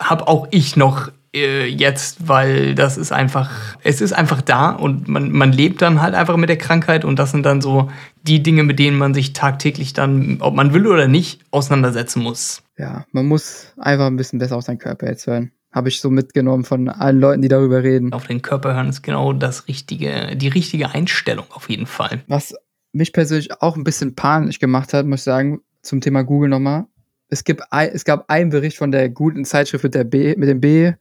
habe 0.00 0.28
auch 0.28 0.46
ich 0.50 0.76
noch 0.76 1.10
äh, 1.34 1.66
jetzt, 1.66 2.28
weil 2.28 2.74
das 2.74 2.96
ist 2.96 3.12
einfach, 3.12 3.50
es 3.82 4.00
ist 4.00 4.12
einfach 4.12 4.40
da 4.40 4.70
und 4.70 5.08
man, 5.08 5.32
man 5.32 5.52
lebt 5.52 5.82
dann 5.82 6.00
halt 6.00 6.14
einfach 6.14 6.36
mit 6.36 6.48
der 6.48 6.58
Krankheit 6.58 7.04
und 7.04 7.18
das 7.18 7.32
sind 7.32 7.44
dann 7.44 7.60
so 7.60 7.90
die 8.22 8.42
Dinge, 8.42 8.62
mit 8.62 8.78
denen 8.78 8.96
man 8.96 9.12
sich 9.12 9.32
tagtäglich 9.32 9.92
dann, 9.92 10.38
ob 10.40 10.54
man 10.54 10.72
will 10.72 10.86
oder 10.86 11.08
nicht, 11.08 11.40
auseinandersetzen 11.50 12.22
muss. 12.22 12.62
Ja, 12.78 13.04
man 13.10 13.26
muss 13.26 13.72
einfach 13.78 14.06
ein 14.06 14.16
bisschen 14.16 14.38
besser 14.38 14.56
auf 14.56 14.64
seinen 14.64 14.78
Körper 14.78 15.08
jetzt 15.08 15.26
hören 15.26 15.50
habe 15.76 15.90
ich 15.90 16.00
so 16.00 16.08
mitgenommen 16.08 16.64
von 16.64 16.88
allen 16.88 17.20
Leuten, 17.20 17.42
die 17.42 17.48
darüber 17.48 17.82
reden. 17.82 18.14
Auf 18.14 18.26
den 18.26 18.40
Körper 18.40 18.74
hören 18.74 18.88
ist 18.88 19.02
genau 19.02 19.34
das 19.34 19.68
richtige, 19.68 20.34
die 20.34 20.48
richtige 20.48 20.92
Einstellung 20.92 21.44
auf 21.50 21.68
jeden 21.68 21.84
Fall. 21.84 22.22
Was 22.28 22.54
mich 22.92 23.12
persönlich 23.12 23.60
auch 23.60 23.76
ein 23.76 23.84
bisschen 23.84 24.14
panisch 24.14 24.58
gemacht 24.58 24.94
hat, 24.94 25.04
muss 25.04 25.20
ich 25.20 25.24
sagen, 25.24 25.60
zum 25.82 26.00
Thema 26.00 26.22
Google 26.22 26.48
nochmal. 26.48 26.86
Es, 27.28 27.44
gibt 27.44 27.60
es 27.70 28.04
gab 28.06 28.30
einen 28.30 28.48
Bericht 28.48 28.78
von 28.78 28.90
der 28.90 29.10
guten 29.10 29.44
Zeitschrift 29.44 29.84
mit, 29.84 29.94
der 29.94 30.04
B, 30.04 30.34
mit 30.38 30.48
dem 30.48 30.62
B, 30.62 30.94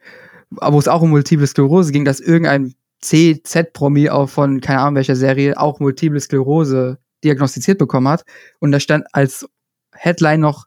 wo 0.50 0.78
es 0.78 0.90
auch 0.90 1.02
um 1.02 1.12
Multiple 1.12 1.48
Sklerose 1.48 1.94
ging, 1.94 2.04
dass 2.04 2.20
irgendein 2.20 2.74
CZ-Promi 3.00 4.10
auch 4.10 4.28
von, 4.28 4.60
keine 4.60 4.82
Ahnung 4.82 4.96
welcher 4.96 5.16
Serie, 5.16 5.58
auch 5.58 5.80
Multiple 5.80 6.20
Sklerose 6.20 6.98
diagnostiziert 7.24 7.78
bekommen 7.78 8.10
hat. 8.10 8.26
Und 8.60 8.74
da 8.74 8.82
stand 8.82 9.06
als 9.14 9.48
Headline 9.94 10.42
noch 10.42 10.66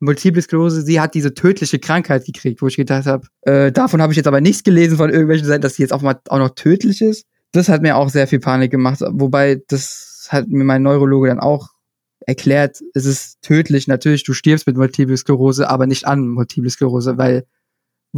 Multiple 0.00 0.42
Sklerose, 0.42 0.82
sie 0.82 1.00
hat 1.00 1.14
diese 1.14 1.34
tödliche 1.34 1.78
Krankheit 1.78 2.24
gekriegt, 2.26 2.60
wo 2.60 2.66
ich 2.66 2.76
gedacht 2.76 3.06
habe, 3.06 3.26
äh, 3.42 3.72
davon 3.72 4.02
habe 4.02 4.12
ich 4.12 4.16
jetzt 4.16 4.26
aber 4.26 4.40
nichts 4.40 4.62
gelesen 4.62 4.96
von 4.96 5.10
irgendwelchen 5.10 5.46
Seiten, 5.46 5.62
dass 5.62 5.76
sie 5.76 5.82
jetzt 5.82 5.92
auch 5.92 6.02
mal 6.02 6.20
auch 6.28 6.38
noch 6.38 6.50
tödlich 6.50 7.00
ist. 7.00 7.26
Das 7.52 7.68
hat 7.68 7.80
mir 7.82 7.96
auch 7.96 8.10
sehr 8.10 8.26
viel 8.26 8.40
Panik 8.40 8.70
gemacht, 8.70 9.00
wobei 9.00 9.62
das 9.68 10.28
hat 10.30 10.48
mir 10.48 10.64
mein 10.64 10.82
Neurologe 10.82 11.28
dann 11.28 11.40
auch 11.40 11.68
erklärt, 12.26 12.80
es 12.94 13.06
ist 13.06 13.40
tödlich, 13.42 13.86
natürlich, 13.86 14.24
du 14.24 14.32
stirbst 14.32 14.66
mit 14.66 14.76
Multiple 14.76 15.16
Sklerose, 15.16 15.70
aber 15.70 15.86
nicht 15.86 16.06
an 16.06 16.28
Multiple 16.28 16.70
Sklerose, 16.70 17.16
weil 17.16 17.46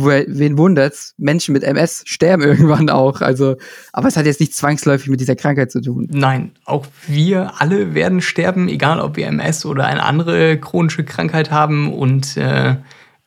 wen 0.05 0.59
wundert's? 0.59 1.15
Menschen 1.19 1.53
mit 1.53 1.63
MS 1.63 2.03
sterben 2.07 2.43
irgendwann 2.45 2.91
auch. 2.91 3.21
Also, 3.21 3.57
aber 3.93 4.09
es 4.09 4.17
hat 4.17 4.27
jetzt 4.27 4.41
nicht 4.41 4.55
zwangsläufig 4.55 5.09
mit 5.09 5.21
dieser 5.21 5.37
Krankheit 5.37 5.71
zu 5.71 5.81
tun. 5.81 6.09
Nein, 6.11 6.53
auch 6.65 6.87
wir 7.07 7.61
alle 7.61 7.95
werden 7.95 8.21
sterben, 8.21 8.69
egal 8.69 9.01
ob 9.01 9.17
wir 9.17 9.27
MS 9.27 9.67
oder 9.67 9.87
eine 9.87 10.03
andere 10.03 10.59
chronische 10.59 11.05
Krankheit 11.05 11.51
haben. 11.51 11.93
Und 11.93 12.37
äh, 12.37 12.77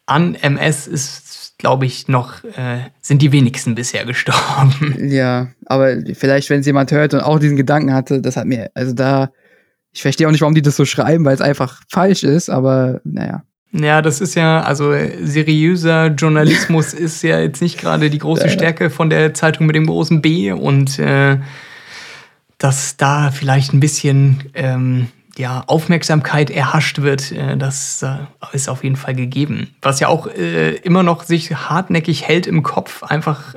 an 0.05 0.35
MS 0.35 0.87
ist, 0.87 1.55
glaube 1.57 1.85
ich, 1.85 2.07
noch 2.07 2.43
äh, 2.43 2.79
sind 3.01 3.21
die 3.21 3.31
wenigsten 3.31 3.75
bisher 3.75 4.05
gestorben. 4.05 5.09
Ja, 5.09 5.49
aber 5.65 5.97
vielleicht, 6.13 6.49
wenn 6.49 6.61
es 6.61 6.65
jemand 6.65 6.91
hört 6.91 7.13
und 7.13 7.21
auch 7.21 7.39
diesen 7.39 7.57
Gedanken 7.57 7.93
hatte, 7.93 8.21
das 8.21 8.37
hat 8.37 8.45
mir, 8.45 8.71
also 8.73 8.93
da, 8.93 9.31
ich 9.91 10.01
verstehe 10.01 10.27
auch 10.27 10.31
nicht, 10.31 10.41
warum 10.41 10.55
die 10.55 10.61
das 10.61 10.75
so 10.75 10.85
schreiben, 10.85 11.25
weil 11.25 11.35
es 11.35 11.41
einfach 11.41 11.81
falsch 11.89 12.23
ist, 12.23 12.49
aber 12.49 13.01
naja. 13.03 13.43
Ja, 13.73 14.01
das 14.01 14.19
ist 14.19 14.35
ja, 14.35 14.61
also 14.61 14.93
seriöser 15.21 16.07
Journalismus 16.07 16.93
ist 16.93 17.23
ja 17.23 17.39
jetzt 17.39 17.61
nicht 17.61 17.79
gerade 17.79 18.09
die 18.09 18.17
große 18.17 18.49
Stärke 18.49 18.89
von 18.89 19.09
der 19.09 19.33
Zeitung 19.33 19.65
mit 19.65 19.75
dem 19.75 19.85
großen 19.85 20.21
B 20.21 20.51
und 20.51 20.99
äh, 20.99 21.37
dass 22.57 22.97
da 22.97 23.31
vielleicht 23.31 23.73
ein 23.73 23.79
bisschen 23.79 24.51
ähm, 24.53 25.07
ja, 25.37 25.63
Aufmerksamkeit 25.67 26.49
erhascht 26.49 27.01
wird, 27.01 27.31
äh, 27.31 27.57
das 27.57 28.03
äh, 28.03 28.17
ist 28.53 28.69
auf 28.69 28.83
jeden 28.83 28.97
Fall 28.97 29.15
gegeben. 29.15 29.73
Was 29.81 29.99
ja 29.99 30.09
auch 30.09 30.27
äh, 30.27 30.75
immer 30.77 31.03
noch 31.03 31.23
sich 31.23 31.55
hartnäckig 31.55 32.27
hält 32.27 32.47
im 32.47 32.63
Kopf, 32.63 33.03
einfach 33.03 33.55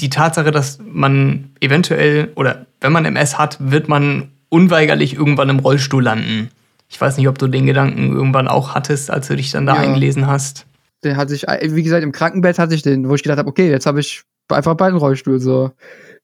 die 0.00 0.10
Tatsache, 0.10 0.50
dass 0.50 0.78
man 0.84 1.50
eventuell 1.60 2.32
oder 2.36 2.66
wenn 2.80 2.92
man 2.92 3.04
MS 3.04 3.38
hat, 3.38 3.56
wird 3.58 3.88
man 3.88 4.28
unweigerlich 4.48 5.14
irgendwann 5.14 5.48
im 5.48 5.58
Rollstuhl 5.58 6.02
landen. 6.02 6.50
Ich 6.88 7.00
weiß 7.00 7.16
nicht, 7.18 7.28
ob 7.28 7.38
du 7.38 7.48
den 7.48 7.66
Gedanken 7.66 8.14
irgendwann 8.14 8.48
auch 8.48 8.74
hattest, 8.74 9.10
als 9.10 9.28
du 9.28 9.36
dich 9.36 9.50
dann 9.50 9.66
da 9.66 9.74
ja. 9.74 9.80
eingelesen 9.80 10.26
hast. 10.26 10.66
Den 11.04 11.16
hatte 11.16 11.34
ich, 11.34 11.42
wie 11.42 11.82
gesagt, 11.82 12.02
im 12.02 12.12
Krankenbett 12.12 12.58
hatte 12.58 12.74
ich 12.74 12.82
den, 12.82 13.08
wo 13.08 13.14
ich 13.14 13.22
gedacht 13.22 13.38
habe, 13.38 13.48
okay, 13.48 13.70
jetzt 13.70 13.86
habe 13.86 14.00
ich 14.00 14.22
einfach 14.48 14.74
bald 14.74 14.90
einen 14.90 14.98
Rollstuhl. 14.98 15.38
So, 15.38 15.70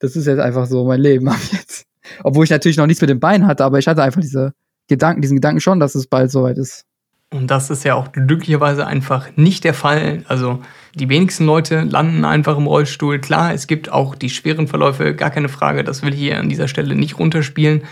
das 0.01 0.17
ist 0.17 0.27
jetzt 0.27 0.41
einfach 0.41 0.67
so 0.67 0.85
mein 0.85 1.01
Leben 1.01 1.29
ab 1.29 1.39
jetzt. 1.53 1.87
Obwohl 2.23 2.45
ich 2.45 2.51
natürlich 2.51 2.77
noch 2.77 2.87
nichts 2.87 3.01
mit 3.01 3.11
dem 3.11 3.21
Bein 3.21 3.47
hatte, 3.47 3.65
aber 3.65 3.79
ich 3.79 3.87
hatte 3.87 4.03
einfach 4.03 4.21
diese 4.21 4.53
Gedanken, 4.89 5.23
diesen 5.23 5.37
Gedanken 5.37 5.61
schon, 5.61 5.81
dass 5.81 5.95
es 5.95 6.07
bald 6.07 6.31
soweit 6.31 6.59
ist. 6.59 6.85
Und 7.33 7.51
das 7.51 7.71
ist 7.71 7.85
ja 7.85 7.95
auch 7.95 8.13
glücklicherweise 8.13 8.87
einfach 8.87 9.29
nicht 9.37 9.65
der 9.65 9.75
Fall. 9.75 10.23
Also 10.29 10.61
die 10.95 11.09
wenigsten 11.09 11.47
Leute 11.47 11.81
landen 11.83 12.25
einfach 12.25 12.57
im 12.57 12.67
Rollstuhl. 12.67 13.19
Klar, 13.19 13.53
es 13.53 13.67
gibt 13.67 13.91
auch 13.91 14.15
die 14.15 14.31
schweren 14.31 14.69
Verläufe, 14.69 15.15
gar 15.15 15.31
keine 15.31 15.49
Frage. 15.49 15.83
Das 15.83 16.03
will 16.03 16.15
ich 16.15 16.21
hier 16.21 16.39
an 16.39 16.49
dieser 16.49 16.69
Stelle 16.69 16.95
nicht 16.95 17.19
runterspielen. 17.19 17.83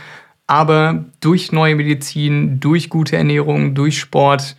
Aber 0.53 1.07
durch 1.21 1.51
neue 1.51 1.77
Medizin, 1.77 2.61
durch 2.61 2.91
gute 2.91 3.17
Ernährung, 3.17 3.75
durch 3.75 3.99
Sport 3.99 4.55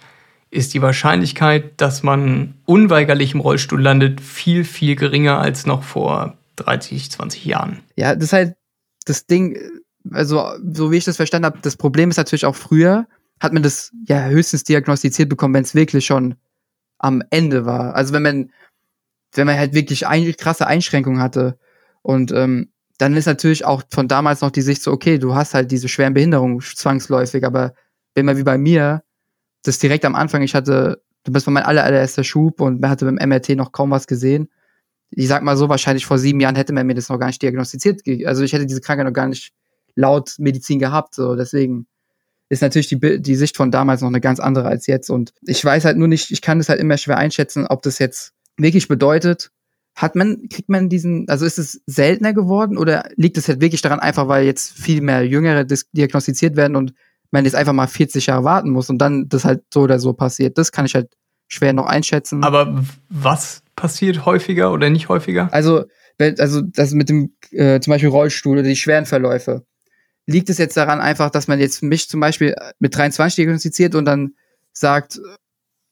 ist 0.50 0.74
die 0.74 0.82
Wahrscheinlichkeit, 0.82 1.80
dass 1.80 2.02
man 2.02 2.56
unweigerlich 2.66 3.36
im 3.36 3.42
Rollstuhl 3.42 3.80
landet, 3.80 4.20
viel, 4.20 4.64
viel 4.64 4.96
geringer 4.96 5.38
als 5.38 5.68
noch 5.68 5.84
vor 5.84 6.36
30, 6.56 7.12
20 7.12 7.46
Jahren. 7.46 7.82
Ja, 7.96 8.16
das 8.16 8.24
ist 8.24 8.34
halt 8.34 8.56
das 9.06 9.28
Ding, 9.28 9.56
also 10.10 10.44
so 10.74 10.90
wie 10.90 10.98
ich 10.98 11.06
das 11.06 11.18
verstanden 11.18 11.46
habe, 11.46 11.60
das 11.62 11.76
Problem 11.76 12.10
ist 12.10 12.18
natürlich 12.18 12.46
auch 12.46 12.56
früher, 12.56 13.06
hat 13.40 13.54
man 13.54 13.62
das 13.62 13.92
ja 14.08 14.26
höchstens 14.26 14.64
diagnostiziert 14.64 15.30
bekommen, 15.30 15.54
wenn 15.54 15.64
es 15.64 15.76
wirklich 15.76 16.08
schon 16.08 16.34
am 16.98 17.22
Ende 17.30 17.68
war. 17.68 17.94
Also 17.94 18.14
wenn 18.14 18.24
man, 18.24 18.52
wenn 19.36 19.46
man 19.46 19.60
halt 19.60 19.76
wirklich 19.76 20.08
ein, 20.08 20.36
krasse 20.38 20.66
Einschränkungen 20.66 21.22
hatte. 21.22 21.60
Und 22.02 22.32
ähm, 22.32 22.73
dann 22.98 23.16
ist 23.16 23.26
natürlich 23.26 23.66
auch 23.66 23.84
von 23.90 24.08
damals 24.08 24.42
noch 24.42 24.52
die 24.52 24.62
Sicht 24.62 24.82
so, 24.82 24.92
okay, 24.92 25.18
du 25.18 25.36
hast 25.36 25.54
halt 25.54 25.72
diese 25.72 25.88
schweren 25.88 26.14
Behinderungen 26.14 26.62
zwangsläufig, 26.62 27.46
aber 27.46 27.74
wenn 28.16 28.26
man 28.26 28.38
wie 28.38 28.44
bei 28.44 28.58
mir, 28.58 29.04
das 29.64 29.80
direkt 29.80 30.06
am 30.06 30.16
Anfang, 30.16 30.42
ich 30.42 30.56
hatte, 30.56 31.02
du 31.24 31.32
bist 31.32 31.48
mein 31.48 31.64
aller, 31.64 31.84
allererster 31.84 32.24
Schub 32.24 32.62
und 32.62 32.82
man 32.82 32.90
hatte 32.90 33.06
beim 33.06 33.16
MRT 33.16 33.50
noch 33.50 33.72
kaum 33.72 33.92
was 33.92 34.08
gesehen. 34.08 34.50
Ich 35.10 35.28
sag 35.28 35.44
mal 35.44 35.58
so, 35.58 35.70
wahrscheinlich 35.70 36.06
vor 36.06 36.18
sieben 36.18 36.40
Jahren 36.40 36.56
hätte 36.56 36.74
man 36.74 36.86
mir 36.86 36.96
das 36.96 37.10
noch 37.10 37.20
gar 37.20 37.28
nicht 37.28 37.42
diagnostiziert. 37.42 38.02
Also 38.26 38.44
ich 38.44 38.54
hätte 38.54 38.66
diese 38.66 38.82
Krankheit 38.82 39.06
noch 39.06 39.14
gar 39.14 39.28
nicht 39.28 39.54
laut 39.96 40.36
Medizin 40.38 40.80
gehabt, 40.80 41.16
so 41.16 41.36
deswegen 41.36 41.88
ist 42.50 42.62
natürlich 42.62 42.88
die, 42.88 43.22
die 43.22 43.36
Sicht 43.36 43.58
von 43.58 43.72
damals 43.72 44.02
noch 44.02 44.10
eine 44.10 44.22
ganz 44.22 44.40
andere 44.40 44.68
als 44.68 44.88
jetzt. 44.88 45.10
Und 45.10 45.34
ich 45.42 45.64
weiß 45.64 45.86
halt 45.86 45.98
nur 45.98 46.08
nicht, 46.08 46.32
ich 46.32 46.42
kann 46.42 46.60
das 46.60 46.70
halt 46.70 46.80
immer 46.80 46.98
schwer 46.98 47.18
einschätzen, 47.18 47.66
ob 47.68 47.82
das 47.82 48.00
jetzt 48.00 48.34
wirklich 48.58 48.88
bedeutet, 48.88 49.52
hat 49.96 50.16
man, 50.16 50.50
kriegt 50.50 50.70
man 50.70 50.90
diesen, 50.90 51.28
also 51.30 51.46
ist 51.46 51.60
es 51.60 51.82
seltener 51.86 52.34
geworden 52.34 52.78
oder 52.78 53.10
liegt 53.16 53.38
es 53.38 53.48
halt 53.48 53.62
wirklich 53.62 53.82
daran 53.82 54.00
einfach, 54.00 54.28
weil 54.28 54.46
jetzt 54.46 54.72
viel 54.72 55.02
mehr 55.02 55.26
Jüngere 55.26 55.66
diagnostiziert 55.66 56.56
werden 56.56 56.76
und 56.76 56.94
man 57.32 57.46
jetzt 57.46 57.56
einfach 57.56 57.74
mal 57.74 57.88
40 57.88 58.28
Jahre 58.28 58.44
warten 58.44 58.72
muss 58.72 58.90
und 58.90 58.98
dann 58.98 59.30
das 59.30 59.46
halt 59.46 59.64
so 59.72 59.82
oder 59.82 60.00
so 60.00 60.14
passiert? 60.14 60.58
Das 60.58 60.72
kann 60.72 60.86
ich 60.86 60.96
halt 60.96 61.12
schwer 61.48 61.74
noch 61.74 61.86
einschätzen. 61.86 62.44
Aber 62.44 62.84
was 63.10 63.62
passiert 63.76 64.26
häufiger 64.26 64.72
oder 64.72 64.90
nicht 64.90 65.10
häufiger? 65.10 65.50
Also, 65.52 65.86
also 66.20 66.62
das 66.62 66.94
mit 66.94 67.10
dem 67.10 67.34
äh, 67.52 67.80
zum 67.80 67.92
Beispiel 67.92 68.10
Rollstuhl 68.10 68.58
oder 68.58 68.68
die 68.68 68.76
schweren 68.76 69.06
Verläufe. 69.06 69.64
Liegt 70.26 70.50
es 70.50 70.58
jetzt 70.58 70.78
daran 70.78 71.02
einfach, 71.02 71.30
dass 71.30 71.48
man 71.48 71.60
jetzt 71.60 71.84
mich 71.84 72.10
zum 72.10 72.20
Beispiel 72.20 72.56
mit 72.80 72.96
23 72.96 73.36
diagnostiziert 73.36 73.94
und 73.94 74.06
dann 74.06 74.34
sagt, 74.72 75.20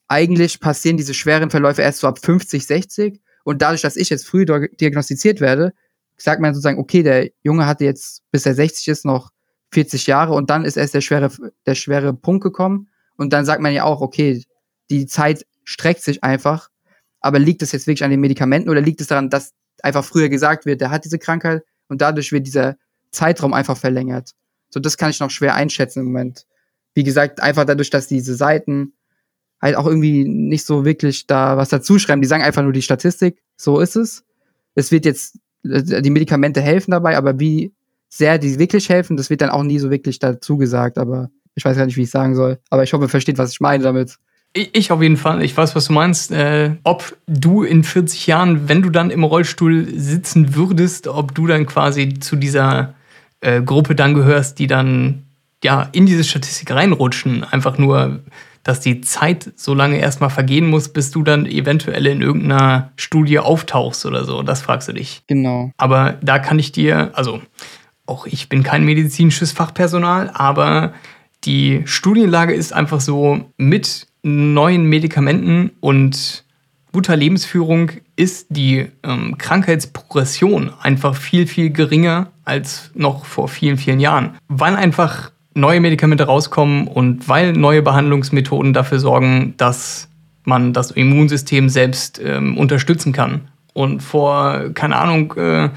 eigentlich 0.08 0.58
passieren 0.58 0.96
diese 0.96 1.14
schweren 1.14 1.50
Verläufe 1.50 1.82
erst 1.82 2.00
so 2.00 2.08
ab 2.08 2.18
50, 2.18 2.66
60 2.66 3.20
und 3.44 3.62
dadurch, 3.62 3.82
dass 3.82 3.96
ich 3.96 4.10
jetzt 4.10 4.26
früh 4.26 4.44
diagnostiziert 4.44 5.40
werde, 5.40 5.72
sagt 6.16 6.40
man 6.40 6.54
sozusagen, 6.54 6.78
okay, 6.78 7.02
der 7.02 7.30
Junge 7.42 7.66
hatte 7.66 7.84
jetzt, 7.84 8.22
bis 8.30 8.46
er 8.46 8.54
60 8.54 8.88
ist, 8.88 9.04
noch 9.04 9.30
40 9.72 10.06
Jahre 10.06 10.34
und 10.34 10.50
dann 10.50 10.64
ist 10.64 10.76
erst 10.76 10.94
der 10.94 11.00
schwere, 11.00 11.30
der 11.66 11.74
schwere 11.74 12.12
Punkt 12.12 12.42
gekommen. 12.42 12.88
Und 13.16 13.32
dann 13.32 13.44
sagt 13.44 13.62
man 13.62 13.72
ja 13.72 13.84
auch, 13.84 14.00
okay, 14.00 14.44
die 14.90 15.06
Zeit 15.06 15.46
streckt 15.64 16.02
sich 16.02 16.22
einfach. 16.22 16.68
Aber 17.20 17.38
liegt 17.38 17.62
es 17.62 17.72
jetzt 17.72 17.86
wirklich 17.86 18.04
an 18.04 18.10
den 18.10 18.20
Medikamenten 18.20 18.68
oder 18.68 18.80
liegt 18.80 19.00
es 19.00 19.06
daran, 19.06 19.30
dass 19.30 19.52
einfach 19.82 20.04
früher 20.04 20.28
gesagt 20.28 20.66
wird, 20.66 20.80
der 20.80 20.90
hat 20.90 21.04
diese 21.04 21.18
Krankheit 21.18 21.62
und 21.88 22.00
dadurch 22.00 22.32
wird 22.32 22.46
dieser 22.46 22.76
Zeitraum 23.10 23.54
einfach 23.54 23.76
verlängert? 23.76 24.32
So, 24.70 24.80
das 24.80 24.96
kann 24.96 25.10
ich 25.10 25.20
noch 25.20 25.30
schwer 25.30 25.54
einschätzen 25.54 26.00
im 26.00 26.06
Moment. 26.06 26.46
Wie 26.94 27.04
gesagt, 27.04 27.40
einfach 27.40 27.64
dadurch, 27.64 27.90
dass 27.90 28.08
diese 28.08 28.34
Seiten 28.34 28.92
halt 29.62 29.76
auch 29.76 29.86
irgendwie 29.86 30.24
nicht 30.24 30.66
so 30.66 30.84
wirklich 30.84 31.26
da 31.26 31.56
was 31.56 31.68
dazu 31.68 31.98
schreiben. 31.98 32.20
Die 32.20 32.28
sagen 32.28 32.42
einfach 32.42 32.62
nur 32.62 32.72
die 32.72 32.82
Statistik, 32.82 33.40
so 33.56 33.78
ist 33.78 33.96
es. 33.96 34.24
Es 34.74 34.90
wird 34.90 35.04
jetzt, 35.04 35.38
die 35.62 36.10
Medikamente 36.10 36.60
helfen 36.60 36.90
dabei, 36.90 37.16
aber 37.16 37.38
wie 37.38 37.72
sehr 38.08 38.38
die 38.38 38.58
wirklich 38.58 38.88
helfen, 38.88 39.16
das 39.16 39.30
wird 39.30 39.40
dann 39.40 39.50
auch 39.50 39.62
nie 39.62 39.78
so 39.78 39.90
wirklich 39.90 40.18
dazu 40.18 40.56
gesagt, 40.56 40.98
aber 40.98 41.30
ich 41.54 41.64
weiß 41.64 41.76
gar 41.76 41.86
nicht, 41.86 41.96
wie 41.96 42.02
ich 42.02 42.10
sagen 42.10 42.34
soll. 42.34 42.58
Aber 42.70 42.82
ich 42.82 42.92
hoffe, 42.92 43.04
ihr 43.04 43.08
versteht, 43.08 43.38
was 43.38 43.52
ich 43.52 43.60
meine 43.60 43.84
damit. 43.84 44.18
Ich 44.54 44.92
auf 44.92 45.00
jeden 45.00 45.16
Fall. 45.16 45.42
Ich 45.42 45.56
weiß, 45.56 45.74
was 45.74 45.86
du 45.86 45.94
meinst. 45.94 46.30
Äh, 46.30 46.72
ob 46.82 47.16
du 47.26 47.62
in 47.62 47.84
40 47.84 48.26
Jahren, 48.26 48.68
wenn 48.68 48.82
du 48.82 48.90
dann 48.90 49.10
im 49.10 49.24
Rollstuhl 49.24 49.88
sitzen 49.98 50.54
würdest, 50.54 51.08
ob 51.08 51.34
du 51.34 51.46
dann 51.46 51.64
quasi 51.64 52.18
zu 52.18 52.36
dieser 52.36 52.94
äh, 53.40 53.62
Gruppe 53.62 53.94
dann 53.94 54.12
gehörst, 54.12 54.58
die 54.58 54.66
dann 54.66 55.22
ja 55.64 55.88
in 55.92 56.04
diese 56.04 56.24
Statistik 56.24 56.70
reinrutschen. 56.70 57.44
Einfach 57.44 57.78
nur, 57.78 58.20
dass 58.62 58.80
die 58.80 59.00
Zeit 59.00 59.52
so 59.56 59.74
lange 59.74 59.98
erstmal 59.98 60.30
vergehen 60.30 60.68
muss, 60.68 60.88
bis 60.88 61.10
du 61.10 61.22
dann 61.22 61.46
eventuell 61.46 62.06
in 62.06 62.22
irgendeiner 62.22 62.92
Studie 62.96 63.38
auftauchst 63.38 64.06
oder 64.06 64.24
so. 64.24 64.42
Das 64.42 64.62
fragst 64.62 64.88
du 64.88 64.92
dich. 64.92 65.22
Genau. 65.26 65.72
Aber 65.76 66.16
da 66.22 66.38
kann 66.38 66.58
ich 66.58 66.72
dir, 66.72 67.10
also 67.14 67.40
auch 68.06 68.26
ich 68.26 68.48
bin 68.48 68.62
kein 68.62 68.84
medizinisches 68.84 69.52
Fachpersonal, 69.52 70.30
aber 70.34 70.92
die 71.44 71.82
Studienlage 71.86 72.54
ist 72.54 72.72
einfach 72.72 73.00
so, 73.00 73.46
mit 73.56 74.06
neuen 74.22 74.86
Medikamenten 74.86 75.72
und 75.80 76.44
guter 76.92 77.16
Lebensführung 77.16 77.90
ist 78.16 78.46
die 78.50 78.86
ähm, 79.02 79.36
Krankheitsprogression 79.38 80.72
einfach 80.80 81.16
viel, 81.16 81.46
viel 81.46 81.70
geringer 81.70 82.28
als 82.44 82.90
noch 82.94 83.24
vor 83.24 83.48
vielen, 83.48 83.78
vielen 83.78 83.98
Jahren. 83.98 84.36
Weil 84.48 84.76
einfach 84.76 85.31
neue 85.54 85.80
Medikamente 85.80 86.24
rauskommen 86.24 86.86
und 86.86 87.28
weil 87.28 87.52
neue 87.52 87.82
Behandlungsmethoden 87.82 88.72
dafür 88.72 88.98
sorgen, 88.98 89.54
dass 89.56 90.08
man 90.44 90.72
das 90.72 90.90
Immunsystem 90.90 91.68
selbst 91.68 92.20
ähm, 92.24 92.58
unterstützen 92.58 93.12
kann. 93.12 93.42
Und 93.74 94.02
vor, 94.02 94.70
keine 94.74 94.96
Ahnung, 94.96 95.34
äh, 95.36 95.70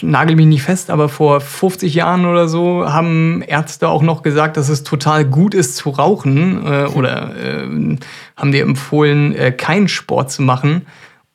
nagel 0.00 0.36
mich 0.36 0.46
nicht 0.46 0.62
fest, 0.62 0.90
aber 0.90 1.08
vor 1.08 1.40
50 1.40 1.94
Jahren 1.94 2.24
oder 2.24 2.48
so 2.48 2.86
haben 2.86 3.42
Ärzte 3.42 3.88
auch 3.88 4.02
noch 4.02 4.22
gesagt, 4.22 4.56
dass 4.56 4.68
es 4.68 4.82
total 4.82 5.24
gut 5.24 5.54
ist 5.54 5.76
zu 5.76 5.90
rauchen 5.90 6.64
äh, 6.64 6.86
oder 6.86 7.36
äh, 7.36 7.98
haben 8.36 8.52
dir 8.52 8.62
empfohlen, 8.62 9.56
keinen 9.56 9.88
Sport 9.88 10.30
zu 10.30 10.42
machen. 10.42 10.86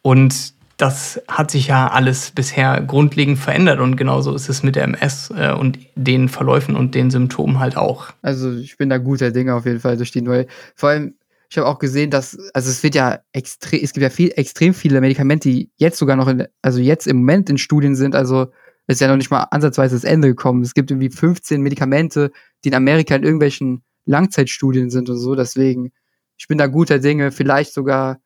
Und 0.02 0.54
das 0.78 1.20
hat 1.28 1.50
sich 1.50 1.68
ja 1.68 1.88
alles 1.88 2.32
bisher 2.32 2.82
grundlegend 2.82 3.40
verändert 3.40 3.80
und 3.80 3.98
genauso 3.98 4.34
ist 4.36 4.48
es 4.48 4.62
mit 4.62 4.76
der 4.76 4.84
MS 4.84 5.34
äh, 5.36 5.52
und 5.52 5.80
den 5.96 6.30
Verläufen 6.30 6.76
und 6.76 6.94
den 6.94 7.10
Symptomen 7.10 7.60
halt 7.60 7.78
auch. 7.78 8.12
Also 8.22 8.54
ich 8.54 8.78
bin 8.78 8.90
da 8.90 9.00
guter 9.00 9.32
Dinge 9.32 9.56
auf 9.56 9.66
jeden 9.66 9.80
Fall 9.80 9.98
durch 9.98 10.12
die 10.12 10.22
neue. 10.22 10.46
Vor 10.76 10.90
allem, 10.90 11.16
ich 11.50 11.58
habe 11.58 11.68
auch 11.68 11.80
gesehen, 11.80 12.12
dass, 12.12 12.38
also 12.54 12.70
es 12.70 12.84
wird 12.84 12.94
ja 12.94 13.20
extrem, 13.32 13.84
es 13.84 13.94
gibt 13.94 14.04
ja 14.04 14.12
viel, 14.12 14.32
extrem 14.36 14.76
viele 14.76 15.02
Medikamente, 15.02 15.50
die 15.50 15.72
jetzt 15.78 15.98
sogar 15.98 16.16
noch 16.16 16.28
in, 16.28 16.46
also 16.62 16.80
jetzt 16.80 17.08
im 17.08 17.18
Moment 17.18 17.50
in 17.50 17.58
Studien 17.58 17.96
sind, 17.96 18.16
also 18.16 18.48
ist 18.86 19.02
ja 19.02 19.08
noch 19.08 19.18
nicht 19.18 19.32
mal 19.32 19.48
ansatzweise 19.50 19.96
das 19.96 20.04
Ende 20.04 20.28
gekommen. 20.30 20.62
Es 20.62 20.74
gibt 20.74 20.92
irgendwie 20.92 21.10
15 21.10 21.62
Medikamente, 21.62 22.32
die 22.64 22.70
in 22.70 22.76
Amerika 22.76 23.16
in 23.16 23.24
irgendwelchen 23.24 23.84
Langzeitstudien 24.06 24.90
sind 24.92 25.10
und 25.10 25.18
so, 25.18 25.34
deswegen, 25.36 25.92
ich 26.38 26.48
bin 26.48 26.60
da 26.60 26.68
guter 26.68 27.00
Dinge, 27.00 27.32
vielleicht 27.32 27.74
sogar 27.74 28.20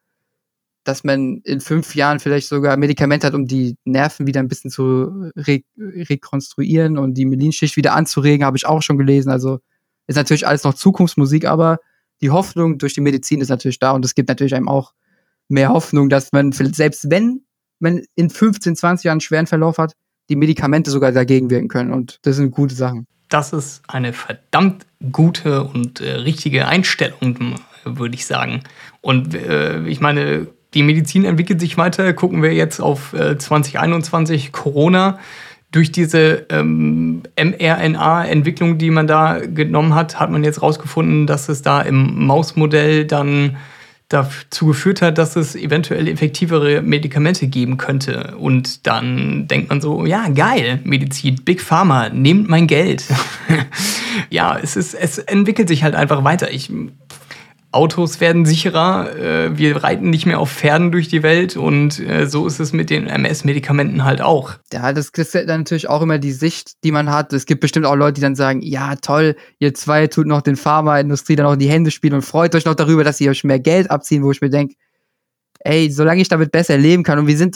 dass 0.84 1.04
man 1.04 1.42
in 1.44 1.62
fünf 1.62 1.96
Jahren 1.96 2.20
vielleicht 2.20 2.48
sogar 2.48 2.76
Medikamente 2.78 3.28
hat, 3.28 3.34
um 3.34 3.46
die 3.46 3.78
Nerven 3.86 4.26
wieder 4.26 4.40
ein 4.40 4.48
bisschen 4.48 4.72
zu 4.72 5.32
re 5.36 5.62
rekonstruieren 5.78 6.98
und 6.98 7.14
die 7.14 7.26
Melinschicht 7.26 7.78
wieder 7.78 7.94
anzuregen, 7.94 8.46
habe 8.46 8.58
ich 8.58 8.66
auch 8.66 8.82
schon 8.82 8.98
gelesen. 8.98 9.30
Also 9.30 9.60
ist 10.08 10.16
natürlich 10.16 10.48
alles 10.48 10.64
noch 10.64 10.74
Zukunftsmusik, 10.74 11.46
aber 11.46 11.80
die 12.22 12.32
Hoffnung 12.32 12.78
durch 12.78 12.94
die 12.94 13.02
Medizin 13.02 13.42
ist 13.42 13.50
natürlich 13.50 13.80
da 13.80 13.92
und 13.92 14.06
es 14.06 14.16
gibt 14.16 14.30
natürlich 14.30 14.56
einem 14.56 14.68
auch 14.68 14.94
mehr 15.48 15.70
Hoffnung, 15.70 16.10
dass 16.10 16.32
man 16.32 16.52
selbst 16.52 17.10
wenn 17.10 17.42
man 17.80 18.04
in 18.16 18.30
15, 18.30 18.76
20 18.76 19.06
Jahren 19.06 19.16
einen 19.16 19.22
schweren 19.22 19.48
Verlauf 19.48 19.78
hat, 19.78 19.94
die 20.30 20.36
Medikamente 20.36 20.92
sogar 20.92 21.12
dagegen 21.12 21.50
wirken 21.50 21.68
können 21.68 21.92
und 21.92 22.20
das 22.24 22.38
sind 22.38 22.52
gute 22.52 22.76
Sachen. 22.76 23.08
Das 23.30 23.54
ist 23.54 23.82
eine 23.88 24.14
verdammt 24.14 24.86
gute 25.12 25.64
und 25.64 26.02
äh, 26.02 26.12
richtige 26.12 26.68
Einstellung, 26.68 27.56
würde 27.86 28.16
ich 28.16 28.26
sagen. 28.26 28.62
Und 29.00 29.34
äh, 29.34 29.86
ich 29.88 30.00
meine, 30.00 30.48
die 30.74 30.84
Medizin 30.84 31.26
entwickelt 31.26 31.60
sich 31.60 31.78
weiter. 31.78 32.14
Gucken 32.14 32.42
wir 32.42 32.54
jetzt 32.54 32.80
auf 32.80 33.14
äh, 33.14 33.38
2021 33.38 34.52
Corona. 34.52 35.20
Durch 35.72 35.92
diese 35.92 36.46
ähm, 36.50 37.24
mRNA-Entwicklung, 37.42 38.78
die 38.78 38.90
man 38.90 39.08
da 39.08 39.40
genommen 39.40 39.96
hat, 39.96 40.20
hat 40.20 40.30
man 40.30 40.44
jetzt 40.44 40.62
rausgefunden, 40.62 41.28
dass 41.28 41.48
es 41.48 41.62
da 41.62 41.82
im 41.82 42.26
Mausmodell 42.26 43.06
dann 43.06 43.58
dazu 44.12 44.66
geführt 44.66 45.02
hat, 45.02 45.18
dass 45.18 45.38
es 45.38 45.56
eventuell 45.56 46.08
effektivere 46.10 46.82
Medikamente 46.82 47.48
geben 47.48 47.78
könnte. 47.78 48.36
Und 48.38 48.86
dann 48.86 49.48
denkt 49.48 49.70
man 49.70 49.80
so, 49.80 50.06
ja, 50.06 50.28
geil, 50.28 50.82
Medizin, 50.84 51.36
Big 51.46 51.62
Pharma, 51.62 52.10
nehmt 52.10 52.50
mein 52.50 52.68
Geld. 52.68 53.06
ja, 54.30 54.60
es, 54.62 54.76
ist, 54.76 54.94
es 54.94 55.18
entwickelt 55.18 55.70
sich 55.70 55.84
halt 55.84 55.96
einfach 55.96 56.26
weiter. 56.26 56.52
Ich 56.52 56.70
Autos 57.74 58.20
werden 58.20 58.46
sicherer, 58.46 59.16
äh, 59.16 59.58
wir 59.58 59.84
reiten 59.84 60.10
nicht 60.10 60.26
mehr 60.26 60.40
auf 60.40 60.52
Pferden 60.52 60.92
durch 60.92 61.08
die 61.08 61.24
Welt 61.24 61.56
und 61.56 62.00
äh, 62.00 62.28
so 62.28 62.46
ist 62.46 62.60
es 62.60 62.74
mit 62.74 62.90
den 62.90 63.08
MS-Medikamenten 63.08 64.04
halt 64.04 64.22
auch. 64.22 64.56
Ja, 64.74 64.92
das 64.92 65.10
ist 65.10 65.34
dann 65.34 65.62
natürlich 65.62 65.88
auch 65.88 66.02
immer 66.02 66.18
die 66.18 66.34
Sicht, 66.34 66.84
die 66.84 66.92
man 66.92 67.10
hat. 67.10 67.32
Es 67.32 67.46
gibt 67.46 67.62
bestimmt 67.62 67.86
auch 67.86 67.96
Leute, 67.96 68.16
die 68.16 68.22
dann 68.22 68.36
sagen, 68.36 68.62
ja 68.62 68.96
toll, 68.96 69.38
ihr 69.60 69.74
zwei 69.74 70.08
tut 70.08 70.28
noch 70.28 70.42
den 70.42 70.58
Pharmaindustrie 70.58 71.38
dann 71.38 71.46
auch 71.46 71.54
in 71.54 71.60
die 71.60 71.70
Hände 71.70 71.92
spielen 71.92 72.16
und 72.16 72.24
freut 72.24 72.54
euch 72.56 72.66
noch 72.66 72.76
darüber, 72.76 73.06
dass 73.06 73.18
sie 73.18 73.30
euch 73.30 73.44
mehr 73.46 73.60
Geld 73.60 73.90
abziehen, 73.90 74.24
wo 74.24 74.32
ich 74.32 74.42
mir 74.42 74.50
denke, 74.50 74.76
ey, 75.60 75.90
solange 75.92 76.22
ich 76.22 76.28
damit 76.28 76.52
besser 76.52 76.78
leben 76.78 77.04
kann 77.04 77.20
und 77.20 77.28
wir 77.28 77.38
sind 77.38 77.56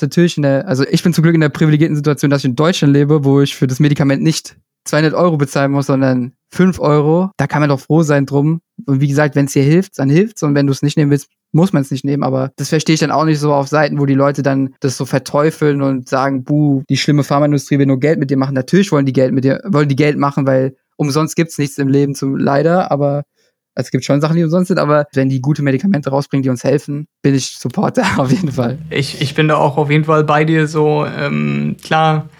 natürlich 0.00 0.36
in 0.36 0.44
der, 0.44 0.68
also 0.68 0.84
ich 0.88 1.02
bin 1.02 1.12
zum 1.12 1.22
Glück 1.22 1.34
in 1.34 1.40
der 1.40 1.48
privilegierten 1.48 1.96
Situation, 1.96 2.30
dass 2.30 2.42
ich 2.42 2.50
in 2.50 2.56
Deutschland 2.56 2.92
lebe, 2.92 3.24
wo 3.24 3.40
ich 3.40 3.56
für 3.56 3.66
das 3.66 3.80
Medikament 3.80 4.22
nicht 4.22 4.56
200 4.86 5.14
Euro 5.14 5.36
bezahlen 5.36 5.72
muss, 5.72 5.86
sondern 5.86 6.32
5 6.52 6.80
Euro. 6.80 7.30
Da 7.36 7.46
kann 7.46 7.60
man 7.60 7.68
doch 7.68 7.80
froh 7.80 8.02
sein 8.02 8.26
drum. 8.26 8.60
Und 8.86 9.00
wie 9.00 9.08
gesagt, 9.08 9.34
wenn 9.34 9.46
es 9.46 9.52
dir 9.52 9.62
hilft, 9.62 9.98
dann 9.98 10.08
hilft's. 10.08 10.42
Und 10.42 10.54
wenn 10.54 10.66
du 10.66 10.72
es 10.72 10.82
nicht 10.82 10.96
nehmen 10.96 11.10
willst, 11.10 11.28
muss 11.52 11.72
man 11.72 11.82
es 11.82 11.90
nicht 11.90 12.04
nehmen. 12.04 12.22
Aber 12.22 12.50
das 12.56 12.68
verstehe 12.68 12.94
ich 12.94 13.00
dann 13.00 13.10
auch 13.10 13.24
nicht 13.24 13.40
so 13.40 13.52
auf 13.52 13.68
Seiten, 13.68 13.98
wo 13.98 14.06
die 14.06 14.14
Leute 14.14 14.42
dann 14.42 14.74
das 14.80 14.96
so 14.96 15.04
verteufeln 15.04 15.82
und 15.82 16.08
sagen, 16.08 16.44
buh, 16.44 16.82
die 16.88 16.96
schlimme 16.96 17.24
Pharmaindustrie 17.24 17.78
will 17.78 17.86
nur 17.86 18.00
Geld 18.00 18.18
mit 18.18 18.30
dir 18.30 18.36
machen. 18.36 18.54
Natürlich 18.54 18.92
wollen 18.92 19.06
die 19.06 19.12
Geld 19.12 19.32
mit 19.32 19.44
dir, 19.44 19.60
wollen 19.64 19.88
die 19.88 19.96
Geld 19.96 20.18
machen, 20.18 20.46
weil 20.46 20.76
umsonst 20.96 21.36
gibt's 21.36 21.58
nichts 21.58 21.78
im 21.78 21.88
Leben 21.88 22.14
zum 22.14 22.36
leider, 22.36 22.90
aber 22.90 23.24
also 23.76 23.88
es 23.88 23.90
gibt 23.90 24.06
schon 24.06 24.22
Sachen, 24.22 24.36
die 24.36 24.44
umsonst 24.44 24.68
sind, 24.68 24.78
aber 24.78 25.06
wenn 25.12 25.28
die 25.28 25.42
gute 25.42 25.62
Medikamente 25.62 26.08
rausbringen, 26.08 26.42
die 26.42 26.48
uns 26.48 26.64
helfen, 26.64 27.08
bin 27.22 27.34
ich 27.34 27.58
Supporter 27.58 28.04
auf 28.16 28.32
jeden 28.32 28.52
Fall. 28.52 28.78
Ich, 28.88 29.20
ich 29.20 29.34
bin 29.34 29.48
da 29.48 29.56
auch 29.56 29.76
auf 29.76 29.90
jeden 29.90 30.04
Fall 30.04 30.24
bei 30.24 30.44
dir 30.44 30.66
so, 30.66 31.04
ähm, 31.04 31.76
klar, 31.82 32.30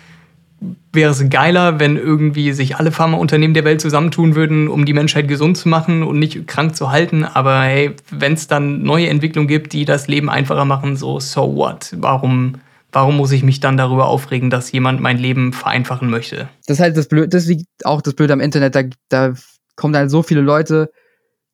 wäre 0.92 1.10
es 1.10 1.28
geiler, 1.28 1.78
wenn 1.78 1.96
irgendwie 1.96 2.52
sich 2.52 2.76
alle 2.76 2.90
Pharmaunternehmen 2.90 3.54
der 3.54 3.64
Welt 3.64 3.80
zusammentun 3.80 4.34
würden, 4.34 4.68
um 4.68 4.86
die 4.86 4.94
Menschheit 4.94 5.28
gesund 5.28 5.56
zu 5.56 5.68
machen 5.68 6.02
und 6.02 6.18
nicht 6.18 6.46
krank 6.46 6.74
zu 6.74 6.90
halten. 6.90 7.24
Aber 7.24 7.62
hey, 7.62 7.94
wenn 8.10 8.32
es 8.32 8.48
dann 8.48 8.82
neue 8.82 9.08
Entwicklungen 9.08 9.48
gibt, 9.48 9.72
die 9.72 9.84
das 9.84 10.08
Leben 10.08 10.30
einfacher 10.30 10.64
machen, 10.64 10.96
so, 10.96 11.20
so 11.20 11.54
what? 11.54 11.94
Warum, 11.98 12.54
warum 12.92 13.16
muss 13.18 13.32
ich 13.32 13.42
mich 13.42 13.60
dann 13.60 13.76
darüber 13.76 14.06
aufregen, 14.06 14.48
dass 14.48 14.72
jemand 14.72 15.00
mein 15.00 15.18
Leben 15.18 15.52
vereinfachen 15.52 16.08
möchte? 16.08 16.48
Das 16.66 16.78
ist 16.78 16.82
halt 16.82 16.96
das 16.96 17.08
Blöde, 17.08 17.28
das 17.28 17.46
liegt 17.46 17.66
auch 17.84 18.00
das 18.00 18.14
Blöde 18.14 18.32
am 18.32 18.40
Internet. 18.40 18.74
Da, 18.74 18.82
da 19.10 19.34
kommen 19.76 19.94
halt 19.94 20.10
so 20.10 20.22
viele 20.22 20.40
Leute, 20.40 20.90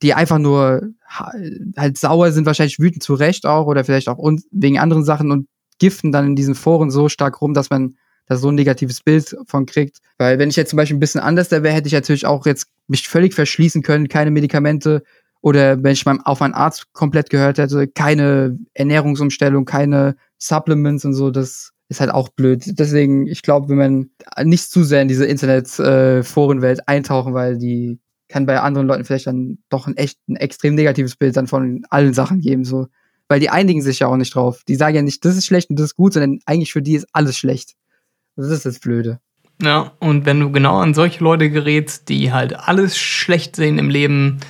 die 0.03 0.14
einfach 0.14 0.38
nur 0.38 0.82
halt 1.76 1.98
sauer 1.98 2.32
sind, 2.32 2.46
wahrscheinlich 2.46 2.78
wütend 2.78 3.03
zu 3.03 3.14
Recht 3.14 3.46
auch 3.46 3.66
oder 3.66 3.84
vielleicht 3.84 4.09
auch 4.09 4.18
wegen 4.50 4.78
anderen 4.78 5.05
Sachen 5.05 5.30
und 5.30 5.48
giften 5.78 6.12
dann 6.12 6.26
in 6.26 6.36
diesen 6.36 6.55
Foren 6.55 6.90
so 6.90 7.09
stark 7.09 7.40
rum, 7.40 7.55
dass 7.55 7.70
man 7.70 7.96
da 8.32 8.36
so 8.36 8.48
ein 8.48 8.54
negatives 8.54 9.00
Bild 9.00 9.36
von 9.46 9.66
kriegt. 9.66 9.98
Weil 10.18 10.38
wenn 10.38 10.48
ich 10.48 10.56
jetzt 10.56 10.70
zum 10.70 10.76
Beispiel 10.76 10.96
ein 10.96 11.00
bisschen 11.00 11.20
anders 11.20 11.48
da 11.48 11.62
wäre, 11.62 11.74
hätte 11.74 11.88
ich 11.88 11.94
natürlich 11.94 12.26
auch 12.26 12.46
jetzt 12.46 12.66
mich 12.86 13.08
völlig 13.08 13.34
verschließen 13.34 13.82
können, 13.82 14.08
keine 14.08 14.30
Medikamente 14.30 15.02
oder 15.42 15.82
wenn 15.82 15.92
ich 15.92 16.06
auf 16.06 16.40
meinen 16.40 16.54
Arzt 16.54 16.92
komplett 16.92 17.28
gehört 17.28 17.58
hätte, 17.58 17.88
keine 17.88 18.58
Ernährungsumstellung, 18.74 19.64
keine 19.64 20.16
Supplements 20.38 21.04
und 21.04 21.14
so, 21.14 21.30
das 21.30 21.72
ist 21.88 22.00
halt 22.00 22.12
auch 22.12 22.28
blöd. 22.28 22.62
Deswegen, 22.78 23.26
ich 23.26 23.42
glaube, 23.42 23.68
wenn 23.68 23.76
man 23.76 24.10
nicht 24.44 24.70
zu 24.70 24.84
sehr 24.84 25.02
in 25.02 25.08
diese 25.08 25.26
Internet-Forenwelt 25.26 26.78
äh, 26.78 26.82
eintauchen, 26.86 27.34
weil 27.34 27.58
die 27.58 27.98
kann 28.28 28.46
bei 28.46 28.60
anderen 28.60 28.86
Leuten 28.86 29.04
vielleicht 29.04 29.26
dann 29.26 29.58
doch 29.68 29.86
ein 29.86 29.96
echt 29.96 30.18
ein 30.28 30.36
extrem 30.36 30.74
negatives 30.74 31.16
Bild 31.16 31.36
dann 31.36 31.48
von 31.48 31.84
allen 31.90 32.14
Sachen 32.14 32.40
geben, 32.40 32.64
so. 32.64 32.86
Weil 33.28 33.40
die 33.40 33.50
einigen 33.50 33.82
sich 33.82 33.98
ja 33.98 34.06
auch 34.08 34.16
nicht 34.16 34.34
drauf. 34.34 34.62
Die 34.68 34.74
sagen 34.74 34.96
ja 34.96 35.02
nicht, 35.02 35.24
das 35.24 35.36
ist 35.36 35.46
schlecht 35.46 35.70
und 35.70 35.78
das 35.78 35.86
ist 35.86 35.96
gut, 35.96 36.12
sondern 36.12 36.40
eigentlich 36.46 36.72
für 36.72 36.82
die 36.82 36.94
ist 36.94 37.06
alles 37.12 37.36
schlecht. 37.36 37.74
Das 38.36 38.48
ist 38.48 38.66
das 38.66 38.78
Blöde. 38.78 39.20
Ja, 39.62 39.92
und 40.00 40.26
wenn 40.26 40.40
du 40.40 40.50
genau 40.50 40.78
an 40.78 40.94
solche 40.94 41.22
Leute 41.22 41.50
gerätst, 41.50 42.08
die 42.08 42.32
halt 42.32 42.58
alles 42.58 42.98
schlecht 42.98 43.54
sehen 43.54 43.78
im 43.78 43.90
Leben, 43.90 44.40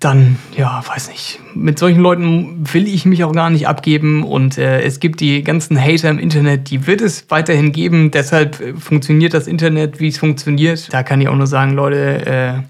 dann, 0.00 0.38
ja, 0.56 0.82
weiß 0.86 1.08
nicht. 1.08 1.40
Mit 1.54 1.78
solchen 1.78 2.00
Leuten 2.00 2.64
will 2.72 2.86
ich 2.86 3.06
mich 3.06 3.24
auch 3.24 3.32
gar 3.32 3.50
nicht 3.50 3.66
abgeben. 3.66 4.24
Und 4.24 4.58
äh, 4.58 4.82
es 4.82 5.00
gibt 5.00 5.20
die 5.20 5.42
ganzen 5.42 5.80
Hater 5.80 6.10
im 6.10 6.18
Internet, 6.18 6.70
die 6.70 6.86
wird 6.86 7.00
es 7.00 7.30
weiterhin 7.30 7.72
geben. 7.72 8.10
Deshalb 8.10 8.60
äh, 8.60 8.74
funktioniert 8.74 9.34
das 9.34 9.46
Internet, 9.46 9.98
wie 10.00 10.08
es 10.08 10.18
funktioniert. 10.18 10.92
Da 10.92 11.02
kann 11.02 11.20
ich 11.20 11.28
auch 11.28 11.34
nur 11.34 11.46
sagen, 11.46 11.72
Leute, 11.72 12.26
äh, 12.26 12.62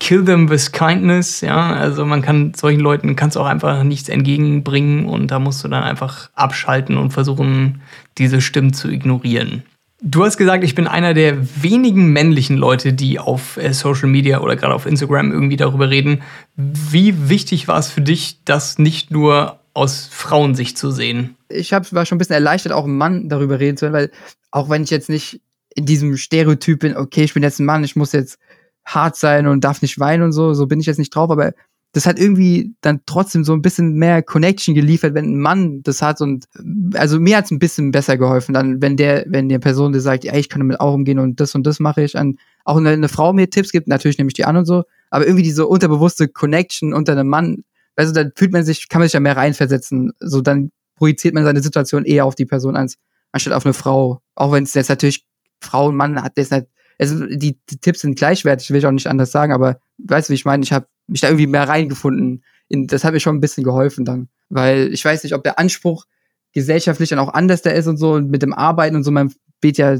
kill 0.00 0.24
them 0.24 0.50
with 0.50 0.72
kindness. 0.72 1.40
Ja, 1.40 1.72
also 1.72 2.04
man 2.04 2.22
kann 2.22 2.54
solchen 2.54 2.80
Leuten 2.80 3.14
kannst 3.14 3.38
auch 3.38 3.46
einfach 3.46 3.84
nichts 3.84 4.08
entgegenbringen 4.08 5.06
und 5.06 5.30
da 5.30 5.38
musst 5.38 5.62
du 5.64 5.68
dann 5.68 5.84
einfach 5.84 6.30
abschalten 6.34 6.96
und 6.96 7.12
versuchen, 7.12 7.80
diese 8.18 8.40
Stimmen 8.40 8.72
zu 8.72 8.88
ignorieren. 8.88 9.62
Du 10.06 10.24
hast 10.24 10.36
gesagt, 10.36 10.64
ich 10.64 10.74
bin 10.74 10.86
einer 10.86 11.14
der 11.14 11.38
wenigen 11.62 12.12
männlichen 12.12 12.58
Leute, 12.58 12.92
die 12.92 13.18
auf 13.18 13.56
äh, 13.56 13.72
Social 13.72 14.08
Media 14.08 14.40
oder 14.40 14.54
gerade 14.54 14.74
auf 14.74 14.84
Instagram 14.84 15.32
irgendwie 15.32 15.56
darüber 15.56 15.88
reden. 15.88 16.22
Wie 16.56 17.30
wichtig 17.30 17.68
war 17.68 17.78
es 17.78 17.88
für 17.88 18.02
dich, 18.02 18.44
das 18.44 18.78
nicht 18.78 19.10
nur 19.10 19.60
aus 19.72 20.06
Frauensicht 20.10 20.76
zu 20.76 20.90
sehen? 20.90 21.36
Ich 21.48 21.72
hab, 21.72 21.90
war 21.92 22.04
schon 22.04 22.16
ein 22.16 22.18
bisschen 22.18 22.34
erleichtert, 22.34 22.72
auch 22.72 22.84
ein 22.84 22.96
Mann 22.96 23.28
darüber 23.28 23.60
reden 23.60 23.76
zu 23.76 23.86
können, 23.86 23.94
weil 23.94 24.10
auch 24.50 24.68
wenn 24.68 24.84
ich 24.84 24.90
jetzt 24.90 25.08
nicht 25.08 25.40
in 25.74 25.86
diesem 25.86 26.16
Stereotyp 26.16 26.80
bin, 26.80 26.96
okay, 26.96 27.24
ich 27.24 27.34
bin 27.34 27.42
jetzt 27.42 27.58
ein 27.58 27.66
Mann, 27.66 27.82
ich 27.82 27.96
muss 27.96 28.12
jetzt 28.12 28.38
hart 28.84 29.16
sein 29.16 29.46
und 29.46 29.64
darf 29.64 29.82
nicht 29.82 29.98
weinen 29.98 30.22
und 30.22 30.32
so, 30.32 30.54
so 30.54 30.66
bin 30.66 30.80
ich 30.80 30.86
jetzt 30.86 30.98
nicht 30.98 31.14
drauf, 31.14 31.30
aber 31.30 31.54
das 31.94 32.06
hat 32.06 32.18
irgendwie 32.18 32.74
dann 32.80 33.02
trotzdem 33.06 33.44
so 33.44 33.52
ein 33.52 33.62
bisschen 33.62 33.94
mehr 33.94 34.20
Connection 34.20 34.74
geliefert, 34.74 35.14
wenn 35.14 35.26
ein 35.26 35.38
Mann 35.38 35.82
das 35.84 36.02
hat 36.02 36.20
und 36.20 36.46
also 36.94 37.20
mir 37.20 37.36
hat 37.36 37.44
es 37.44 37.52
ein 37.52 37.60
bisschen 37.60 37.92
besser 37.92 38.18
geholfen, 38.18 38.52
dann 38.52 38.82
wenn 38.82 38.96
der, 38.96 39.24
wenn 39.28 39.48
der 39.48 39.60
Person 39.60 39.92
dir 39.92 40.00
sagt, 40.00 40.24
ja, 40.24 40.34
ich 40.34 40.48
kann 40.48 40.58
damit 40.58 40.80
auch 40.80 40.92
umgehen 40.92 41.20
und 41.20 41.38
das 41.38 41.54
und 41.54 41.64
das 41.64 41.78
mache 41.78 42.02
ich, 42.02 42.18
an, 42.18 42.36
auch 42.64 42.76
wenn 42.76 42.86
eine 42.88 43.08
Frau 43.08 43.32
mir 43.32 43.48
Tipps 43.48 43.70
gibt, 43.70 43.86
natürlich 43.86 44.18
nehme 44.18 44.28
ich 44.28 44.34
die 44.34 44.44
an 44.44 44.56
und 44.56 44.64
so, 44.64 44.82
aber 45.10 45.24
irgendwie 45.24 45.44
diese 45.44 45.68
unterbewusste 45.68 46.26
Connection 46.26 46.92
unter 46.92 47.12
einem 47.12 47.28
Mann, 47.28 47.62
also 47.94 48.12
da 48.12 48.24
fühlt 48.34 48.52
man 48.52 48.64
sich, 48.64 48.88
kann 48.88 48.98
man 48.98 49.06
sich 49.06 49.14
ja 49.14 49.20
mehr 49.20 49.36
reinversetzen, 49.36 50.12
so 50.18 50.40
dann 50.40 50.72
projiziert 50.96 51.32
man 51.32 51.44
seine 51.44 51.62
Situation 51.62 52.04
eher 52.04 52.24
auf 52.24 52.34
die 52.34 52.46
Person 52.46 52.74
als 52.74 52.96
anstatt 53.30 53.52
auf 53.52 53.64
eine 53.64 53.74
Frau, 53.74 54.20
auch 54.34 54.50
wenn 54.50 54.64
es 54.64 54.74
jetzt 54.74 54.88
natürlich 54.88 55.24
Frau 55.60 55.86
und 55.88 55.96
Mann 55.96 56.20
hat, 56.20 56.32
das 56.36 56.50
ist 56.50 56.66
also 56.98 57.26
die, 57.26 57.58
die 57.70 57.78
Tipps 57.78 58.00
sind 58.00 58.16
gleichwertig, 58.16 58.70
will 58.70 58.78
ich 58.78 58.86
auch 58.86 58.92
nicht 58.92 59.06
anders 59.06 59.30
sagen, 59.30 59.52
aber 59.52 59.78
weißt 59.98 60.28
du, 60.28 60.32
wie 60.32 60.34
ich 60.34 60.44
meine? 60.44 60.62
Ich 60.62 60.72
habe 60.72 60.86
mich 61.06 61.20
da 61.20 61.28
irgendwie 61.28 61.46
mehr 61.46 61.68
reingefunden 61.68 62.42
in, 62.68 62.86
das 62.86 63.04
hat 63.04 63.12
mir 63.12 63.20
schon 63.20 63.36
ein 63.36 63.40
bisschen 63.40 63.64
geholfen 63.64 64.04
dann. 64.04 64.28
Weil 64.48 64.92
ich 64.92 65.04
weiß 65.04 65.22
nicht, 65.22 65.34
ob 65.34 65.42
der 65.42 65.58
Anspruch 65.58 66.04
gesellschaftlich 66.52 67.08
dann 67.08 67.18
auch 67.18 67.32
anders 67.32 67.62
da 67.62 67.70
ist 67.70 67.86
und 67.86 67.96
so 67.96 68.12
und 68.12 68.30
mit 68.30 68.42
dem 68.42 68.52
Arbeiten 68.52 68.96
und 68.96 69.04
so, 69.04 69.10
man 69.10 69.32
wird 69.60 69.78
ja, 69.78 69.98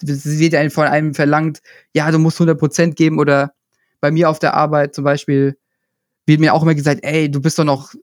wird 0.00 0.52
ja 0.52 0.70
von 0.70 0.86
einem 0.86 1.14
verlangt, 1.14 1.60
ja, 1.92 2.10
du 2.10 2.18
musst 2.18 2.40
100% 2.40 2.94
geben 2.94 3.18
oder 3.18 3.52
bei 4.00 4.10
mir 4.10 4.30
auf 4.30 4.38
der 4.38 4.54
Arbeit 4.54 4.94
zum 4.94 5.04
Beispiel 5.04 5.58
wird 6.26 6.40
mir 6.40 6.54
auch 6.54 6.62
immer 6.62 6.74
gesagt, 6.74 7.00
ey, 7.02 7.30
du 7.30 7.40
bist 7.40 7.58
doch 7.58 7.64
noch 7.64 7.94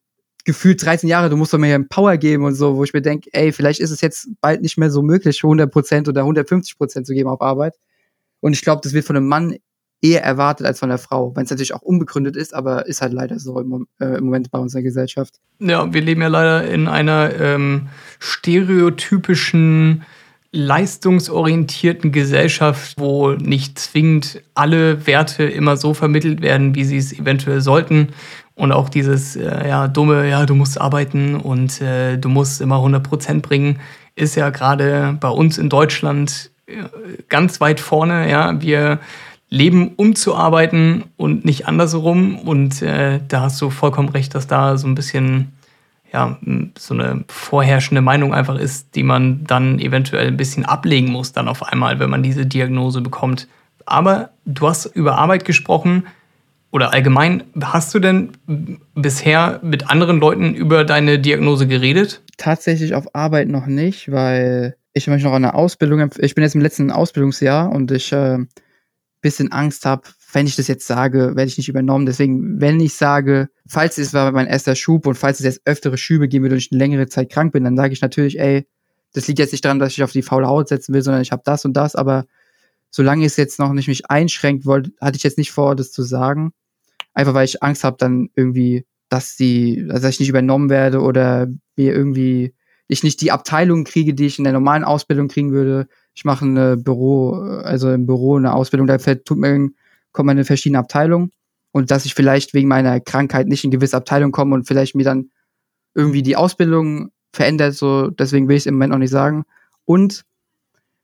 gefühlt 0.43 0.83
13 0.83 1.07
Jahre, 1.07 1.29
du 1.29 1.37
musst 1.37 1.53
doch 1.53 1.57
mehr 1.57 1.79
Power 1.89 2.17
geben 2.17 2.43
und 2.43 2.55
so, 2.55 2.75
wo 2.75 2.83
ich 2.83 2.93
mir 2.93 3.01
denke, 3.01 3.29
ey, 3.33 3.51
vielleicht 3.51 3.79
ist 3.79 3.91
es 3.91 4.01
jetzt 4.01 4.27
bald 4.41 4.61
nicht 4.61 4.77
mehr 4.77 4.91
so 4.91 5.01
möglich, 5.01 5.39
100% 5.39 6.09
oder 6.09 6.23
150% 6.23 7.03
zu 7.03 7.13
geben 7.13 7.29
auf 7.29 7.41
Arbeit. 7.41 7.75
Und 8.41 8.53
ich 8.53 8.61
glaube, 8.61 8.81
das 8.83 8.93
wird 8.93 9.05
von 9.05 9.15
einem 9.15 9.27
Mann 9.27 9.55
eher 10.05 10.23
erwartet 10.23 10.67
als 10.67 10.79
von 10.79 10.89
der 10.89 10.97
Frau, 10.97 11.35
wenn 11.35 11.45
es 11.45 11.49
natürlich 11.49 11.73
auch 11.73 11.81
unbegründet 11.81 12.35
ist, 12.35 12.53
aber 12.53 12.85
ist 12.85 13.01
halt 13.01 13.13
leider 13.13 13.39
so 13.39 13.59
im, 13.59 13.87
äh, 13.99 14.17
im, 14.17 14.25
Moment 14.25 14.51
bei 14.51 14.59
unserer 14.59 14.81
Gesellschaft. 14.81 15.35
Ja, 15.59 15.91
wir 15.93 16.01
leben 16.01 16.21
ja 16.21 16.27
leider 16.27 16.67
in 16.67 16.87
einer 16.87 17.31
ähm, 17.39 17.87
stereotypischen 18.19 20.03
leistungsorientierten 20.51 22.11
Gesellschaft, 22.11 22.95
wo 22.97 23.31
nicht 23.31 23.77
zwingend 23.77 24.41
alle 24.53 25.05
Werte 25.05 25.43
immer 25.43 25.75
so 25.75 25.93
vermittelt 25.93 26.41
werden, 26.41 26.75
wie 26.75 26.85
sie 26.85 26.97
es 26.97 27.11
eventuell 27.11 27.59
sollten. 27.59 28.09
Und 28.53 28.71
auch 28.71 28.87
dieses 28.87 29.35
äh, 29.35 29.67
ja, 29.67 29.89
dumme, 29.89 30.29
ja, 30.29 30.45
du 30.45 30.55
musst 30.55 30.79
arbeiten 30.79 31.35
und 31.35 31.81
äh, 31.81 32.17
du 32.17 32.29
musst 32.29 32.61
immer 32.61 32.77
100 32.77 33.03
Prozent 33.03 33.43
bringen, 33.43 33.79
ist 34.15 34.35
ja 34.35 34.49
gerade 34.49 35.17
bei 35.19 35.27
uns 35.27 35.57
in 35.57 35.67
Deutschland 35.67 36.51
äh, 36.67 36.83
ganz 37.27 37.59
weit 37.59 37.81
vorne. 37.81 38.29
Ja, 38.29 38.61
wir 38.61 38.99
leben, 39.55 39.93
um 39.95 40.15
zu 40.15 40.35
arbeiten 40.35 41.05
und 41.17 41.45
nicht 41.45 41.67
andersherum. 41.67 42.37
Und 42.37 42.81
äh, 42.81 43.19
da 43.27 43.41
hast 43.41 43.61
du 43.61 43.69
vollkommen 43.69 44.09
recht, 44.09 44.35
dass 44.35 44.47
da 44.47 44.77
so 44.77 44.87
ein 44.87 44.95
bisschen 44.95 45.53
ja, 46.11 46.37
so 46.77 46.93
eine 46.93 47.25
vorherrschende 47.27 48.01
Meinung 48.01 48.33
einfach 48.33 48.57
ist, 48.57 48.95
die 48.95 49.03
man 49.03 49.43
dann 49.45 49.79
eventuell 49.79 50.27
ein 50.27 50.37
bisschen 50.37 50.65
ablegen 50.65 51.11
muss, 51.11 51.33
dann 51.33 51.47
auf 51.47 51.63
einmal, 51.63 51.99
wenn 51.99 52.09
man 52.09 52.23
diese 52.23 52.45
Diagnose 52.45 53.01
bekommt. 53.01 53.47
Aber 53.85 54.29
du 54.45 54.67
hast 54.67 54.85
über 54.85 55.17
Arbeit 55.17 55.45
gesprochen 55.45 56.03
oder 56.71 56.93
allgemein, 56.93 57.43
hast 57.61 57.93
du 57.93 57.99
denn 57.99 58.31
bisher 58.93 59.59
mit 59.63 59.89
anderen 59.89 60.19
Leuten 60.19 60.53
über 60.53 60.83
deine 60.83 61.19
Diagnose 61.19 61.67
geredet? 61.67 62.21
Tatsächlich 62.37 62.95
auf 62.95 63.13
Arbeit 63.13 63.47
noch 63.47 63.65
nicht, 63.65 64.11
weil 64.11 64.75
ich 64.93 65.07
mich 65.07 65.23
noch 65.23 65.33
an 65.33 65.41
der 65.41 65.55
Ausbildung, 65.55 66.09
ich 66.17 66.35
bin 66.35 66.43
jetzt 66.43 66.55
im 66.55 66.61
letzten 66.61 66.91
Ausbildungsjahr 66.91 67.69
und 67.71 67.91
ich 67.91 68.11
äh, 68.13 68.39
bisschen 69.25 69.51
Angst 69.51 69.87
habe, 69.87 70.03
wenn 70.33 70.45
ich 70.45 70.55
das 70.55 70.67
jetzt 70.67 70.85
sage, 70.85 71.35
werde 71.35 71.45
ich 71.45 71.57
nicht 71.57 71.67
übernommen. 71.67 72.05
Deswegen, 72.05 72.61
wenn 72.61 72.79
ich 72.79 72.93
sage, 72.93 73.49
falls 73.67 73.97
es 73.97 74.13
war 74.13 74.31
mein 74.31 74.45
erster 74.45 74.75
Schub 74.75 75.07
und 75.07 75.15
falls 75.15 75.39
es 75.39 75.45
jetzt 75.45 75.61
öftere 75.65 75.97
Schübe 75.97 76.27
geben 76.27 76.43
würde 76.43 76.55
und 76.55 76.59
ich 76.59 76.71
eine 76.71 76.77
längere 76.77 77.07
Zeit 77.07 77.31
krank 77.31 77.51
bin, 77.51 77.63
dann 77.63 77.75
sage 77.75 77.93
ich 77.93 78.01
natürlich, 78.01 78.39
ey, 78.39 78.67
das 79.13 79.27
liegt 79.27 79.39
jetzt 79.39 79.51
nicht 79.51 79.65
daran, 79.65 79.79
dass 79.79 79.93
ich 79.93 80.03
auf 80.03 80.11
die 80.11 80.21
faule 80.21 80.45
Haut 80.45 80.67
setzen 80.67 80.93
will, 80.93 81.01
sondern 81.01 81.23
ich 81.23 81.31
habe 81.31 81.41
das 81.43 81.65
und 81.65 81.73
das, 81.73 81.95
aber 81.95 82.25
solange 82.91 83.25
es 83.25 83.35
jetzt 83.35 83.57
noch 83.57 83.73
nicht 83.73 83.87
mich 83.87 84.11
einschränkt, 84.11 84.67
wollte, 84.67 84.91
hatte 85.01 85.17
ich 85.17 85.23
jetzt 85.23 85.39
nicht 85.39 85.51
vor, 85.51 85.75
das 85.75 85.91
zu 85.91 86.03
sagen. 86.03 86.53
Einfach 87.15 87.33
weil 87.33 87.45
ich 87.45 87.63
Angst 87.63 87.83
habe, 87.83 87.97
dann 87.97 88.29
irgendwie, 88.35 88.85
dass 89.09 89.35
die, 89.35 89.87
dass 89.87 90.03
ich 90.03 90.19
nicht 90.19 90.29
übernommen 90.29 90.69
werde 90.69 91.01
oder 91.01 91.47
mir 91.75 91.93
irgendwie, 91.93 92.53
ich 92.87 93.03
nicht 93.03 93.21
die 93.21 93.31
Abteilung 93.31 93.85
kriege, 93.85 94.13
die 94.13 94.27
ich 94.27 94.37
in 94.37 94.43
der 94.43 94.53
normalen 94.53 94.83
Ausbildung 94.83 95.29
kriegen 95.29 95.51
würde. 95.51 95.87
Ich 96.15 96.25
mache 96.25 96.45
eine 96.45 96.77
Büro, 96.77 97.33
also 97.33 97.91
im 97.91 98.05
Büro 98.05 98.37
eine 98.37 98.53
Ausbildung, 98.53 98.87
da 98.87 98.97
tut 98.97 99.37
mir 99.37 99.69
kommt 100.11 100.27
man 100.27 100.37
in 100.37 100.45
verschiedene 100.45 100.79
Abteilungen 100.79 101.31
und 101.71 101.91
dass 101.91 102.05
ich 102.05 102.15
vielleicht 102.15 102.53
wegen 102.53 102.69
meiner 102.69 103.01
Krankheit 103.01 103.47
nicht 103.47 103.65
in 103.65 103.71
gewisse 103.71 103.97
Abteilungen 103.97 104.31
komme 104.31 104.55
und 104.55 104.65
vielleicht 104.65 104.95
mir 104.95 105.03
dann 105.03 105.29
irgendwie 105.93 106.23
die 106.23 106.37
Ausbildung 106.37 107.11
verändert, 107.33 107.73
so 107.73 108.09
deswegen 108.09 108.47
will 108.47 108.55
ich 108.55 108.63
es 108.63 108.65
im 108.65 108.75
Moment 108.75 108.91
noch 108.91 108.97
nicht 108.97 109.11
sagen. 109.11 109.43
Und 109.83 110.23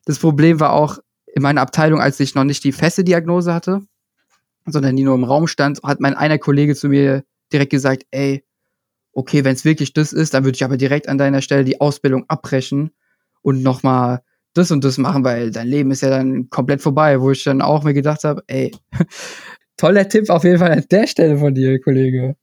das 0.06 0.18
Problem 0.18 0.62
war 0.62 0.72
auch 0.72 1.00
in 1.28 1.42
meiner 1.42 1.62
Abteilung, 1.62 2.00
als 2.00 2.20
ich 2.22 2.36
noch 2.36 2.46
nicht 2.46 2.64
die 2.64 2.72
feste 2.72 3.04
Diagnose 3.04 3.54
hatte, 3.54 3.82
sondern 4.66 4.96
die 4.96 5.04
nur 5.04 5.16
im 5.16 5.26
Raum 5.26 5.48
stand, 5.48 5.84
hat 5.84 6.00
mein 6.00 6.16
einer 6.16 6.38
Kollege 6.38 6.76
zu 6.76 6.88
mir 6.88 7.24
direkt 7.52 7.72
gesagt, 7.72 8.06
ey, 8.12 8.44
okay, 9.14 9.44
wenn 9.44 9.56
es 9.56 9.66
wirklich 9.66 9.94
das 9.94 10.14
ist, 10.14 10.34
dann 10.34 10.46
würde 10.46 10.56
ich 10.56 10.64
aber 10.64 10.78
direkt 10.78 11.10
an 11.10 11.18
deiner 11.18 11.42
Stelle 11.42 11.66
die 11.66 11.82
Ausbildung 11.82 12.26
abbrechen 12.30 12.92
und 13.42 13.62
nochmal 13.62 14.22
das 14.54 14.72
und 14.72 14.84
das 14.84 14.98
machen, 14.98 15.24
weil 15.24 15.52
dein 15.52 15.68
Leben 15.68 15.92
ist 15.92 16.02
ja 16.02 16.10
dann 16.10 16.50
komplett 16.50 16.82
vorbei, 16.82 17.22
wo 17.22 17.32
ich 17.32 17.44
dann 17.44 17.62
auch 17.62 17.84
mir 17.84 17.94
gedacht 17.94 18.24
habe, 18.24 18.44
ey, 18.48 18.72
toller 19.78 20.08
Tipp 20.08 20.30
auf 20.30 20.44
jeden 20.44 20.60
Fall 20.60 20.72
an 20.72 20.86
der 20.92 21.08
Stelle 21.08 21.38
von 21.38 21.54
dir, 21.54 21.80
Kollege. 21.82 22.36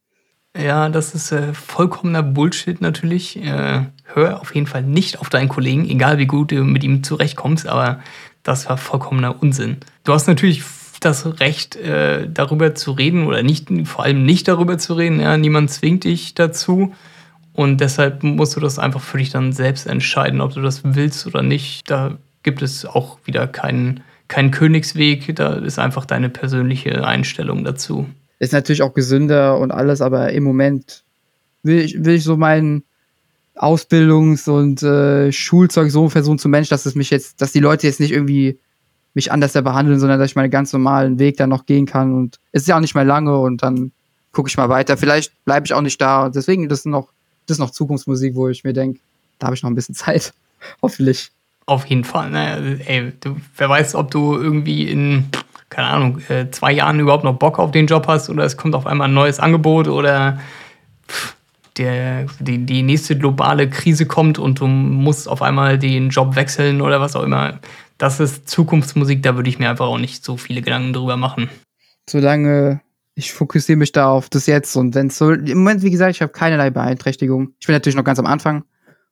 Ja, 0.57 0.89
das 0.89 1.15
ist 1.15 1.31
äh, 1.31 1.53
vollkommener 1.53 2.23
Bullshit 2.23 2.81
natürlich. 2.81 3.37
Äh, 3.37 3.87
hör 4.05 4.41
auf 4.41 4.55
jeden 4.55 4.67
Fall 4.67 4.83
nicht 4.83 5.21
auf 5.21 5.29
deinen 5.29 5.49
Kollegen, 5.49 5.89
egal 5.89 6.19
wie 6.19 6.27
gut 6.27 6.51
du 6.51 6.65
mit 6.65 6.83
ihm 6.83 7.03
zurechtkommst, 7.03 7.69
aber 7.69 8.01
das 8.43 8.69
war 8.69 8.77
vollkommener 8.77 9.41
Unsinn. 9.43 9.77
Du 10.05 10.13
hast 10.13 10.27
natürlich 10.27 10.65
das 11.01 11.41
Recht, 11.41 11.77
äh, 11.77 12.29
darüber 12.29 12.75
zu 12.75 12.93
reden 12.93 13.27
oder 13.27 13.43
nicht, 13.43 13.69
vor 13.85 14.05
allem 14.05 14.25
nicht 14.25 14.49
darüber 14.49 14.79
zu 14.79 14.95
reden. 14.95 15.21
Ja? 15.21 15.37
Niemand 15.37 15.71
zwingt 15.71 16.05
dich 16.05 16.35
dazu. 16.35 16.93
Und 17.59 17.81
deshalb 17.81 18.23
musst 18.23 18.55
du 18.55 18.61
das 18.61 18.79
einfach 18.79 19.01
für 19.01 19.19
dich 19.19 19.31
dann 19.31 19.53
selbst 19.53 19.89
entscheiden, 19.89 20.41
ob 20.41 20.55
du 20.55 20.63
das 20.63 20.83
willst 20.85 21.27
oder 21.27 21.43
nicht. 21.43 21.91
Da 21.91 22.17
gibt 22.45 22.63
es 22.63 22.87
auch 22.87 23.19
wieder 23.25 23.49
keinen, 23.49 24.05
keinen 24.29 24.53
Königsweg. 24.53 25.35
Da 25.35 25.55
ist 25.55 25.81
einfach 25.81 26.05
deine 26.05 26.29
persönliche 26.29 27.05
Einstellung 27.05 27.65
dazu. 27.65 28.07
Ist 28.39 28.53
natürlich 28.53 28.83
auch 28.83 28.95
gesünder 28.95 29.59
und 29.59 29.73
alles, 29.73 30.03
aber 30.03 30.31
im 30.31 30.45
Moment 30.45 31.03
will 31.65 31.81
ich, 31.81 32.05
will 32.05 32.15
ich 32.15 32.23
so 32.23 32.37
meinen 32.37 32.85
Ausbildungs- 33.57 34.49
und 34.49 34.81
äh, 34.85 35.33
Schulzeug 35.33 35.91
so 35.91 36.09
versuchen 36.09 36.39
zu 36.39 36.49
Mensch, 36.49 36.69
dass 36.69 36.87
es 36.87 36.95
mich 36.95 37.11
jetzt, 37.11 37.43
dass 37.43 37.51
die 37.51 37.59
Leute 37.59 37.89
jetzt 37.89 37.99
nicht 37.99 38.13
irgendwie 38.13 38.61
mich 39.15 39.33
anders 39.33 39.55
behandeln, 39.55 39.99
sondern 39.99 40.21
dass 40.21 40.31
ich 40.31 40.37
meinen 40.37 40.53
ganz 40.53 40.73
normalen 40.73 41.19
Weg 41.19 41.39
dann 41.39 41.51
noch 41.51 41.67
gehen 41.67 41.87
kann. 41.87 42.15
Und 42.15 42.39
es 42.53 42.63
ist 42.63 42.69
ja 42.69 42.77
auch 42.77 42.81
nicht 42.81 42.95
mehr 42.95 43.05
lange 43.05 43.37
und 43.37 43.65
dann 43.65 43.91
gucke 44.31 44.49
ich 44.49 44.57
mal 44.57 44.69
weiter. 44.69 44.97
Vielleicht 44.97 45.45
bleibe 45.45 45.67
ich 45.67 45.75
auch 45.75 45.83
nicht 45.83 46.01
da. 46.01 46.27
Und 46.27 46.37
deswegen, 46.37 46.69
das 46.69 46.85
sind 46.85 46.93
noch 46.93 47.09
das 47.49 47.57
ist 47.57 47.61
noch 47.61 47.71
Zukunftsmusik, 47.71 48.35
wo 48.35 48.49
ich 48.49 48.63
mir 48.63 48.75
denke, 48.75 49.01
da 49.39 49.47
habe 49.47 49.57
ich 49.57 49.63
noch 49.63 49.71
ein 49.71 49.75
bisschen 49.75 49.95
Zeit. 49.95 50.35
Hoffentlich. 50.83 51.31
Auf 51.67 51.87
jeden 51.87 52.05
Fall. 52.05 52.31
Ne? 52.31 52.81
Ey, 52.87 53.13
du, 53.21 53.37
wer 53.57 53.69
weiß, 53.69 53.95
ob 53.95 54.11
du 54.11 54.37
irgendwie 54.37 54.89
in, 54.89 55.29
keine 55.71 55.89
Ahnung, 55.89 56.21
äh, 56.29 56.51
zwei 56.51 56.73
Jahren 56.73 57.01
überhaupt 57.01 57.25
noch 57.25 57.39
Bock 57.39 57.59
auf 57.59 57.71
den 57.71 57.87
Job 57.87 58.07
hast 58.07 58.29
oder 58.31 58.45
es 58.45 58.57
kommt 58.57 58.75
auf 58.75 58.87
einmal 58.87 59.09
ein 59.09 59.15
neues 59.15 59.39
Angebot 59.41 59.89
oder 59.89 60.39
der, 61.79 62.27
die, 62.41 62.65
die 62.65 62.83
nächste 62.83 63.17
globale 63.17 63.69
Krise 63.71 64.07
kommt 64.07 64.39
und 64.39 64.61
du 64.61 64.67
musst 64.67 65.29
auf 65.29 65.43
einmal 65.43 65.79
den 65.79 66.11
Job 66.11 66.37
wechseln 66.37 66.81
oder 66.81 67.01
was 67.01 67.17
auch 67.17 67.23
immer. 67.23 67.61
Das 67.97 68.21
ist 68.21 68.49
Zukunftsmusik, 68.49 69.23
da 69.23 69.37
würde 69.37 69.49
ich 69.49 69.59
mir 69.59 69.71
einfach 69.71 69.87
auch 69.87 69.99
nicht 69.99 70.25
so 70.25 70.37
viele 70.37 70.63
Gedanken 70.63 70.93
drüber 70.93 71.17
machen. 71.17 71.49
Solange 72.09 72.81
ich 73.19 73.33
fokussiere 73.33 73.77
mich 73.77 73.91
da 73.91 74.09
auf 74.09 74.29
das 74.29 74.47
jetzt 74.47 74.77
und 74.77 74.95
wenn 74.95 75.09
es 75.09 75.19
so, 75.19 75.33
im 75.33 75.59
Moment, 75.59 75.83
wie 75.83 75.91
gesagt, 75.91 76.13
ich 76.13 76.23
habe 76.23 76.31
keinerlei 76.31 76.71
Beeinträchtigung. 76.71 77.53
Ich 77.59 77.67
bin 77.67 77.75
natürlich 77.75 77.97
noch 77.97 78.05
ganz 78.05 78.21
am 78.21 78.27
Anfang 78.27 78.63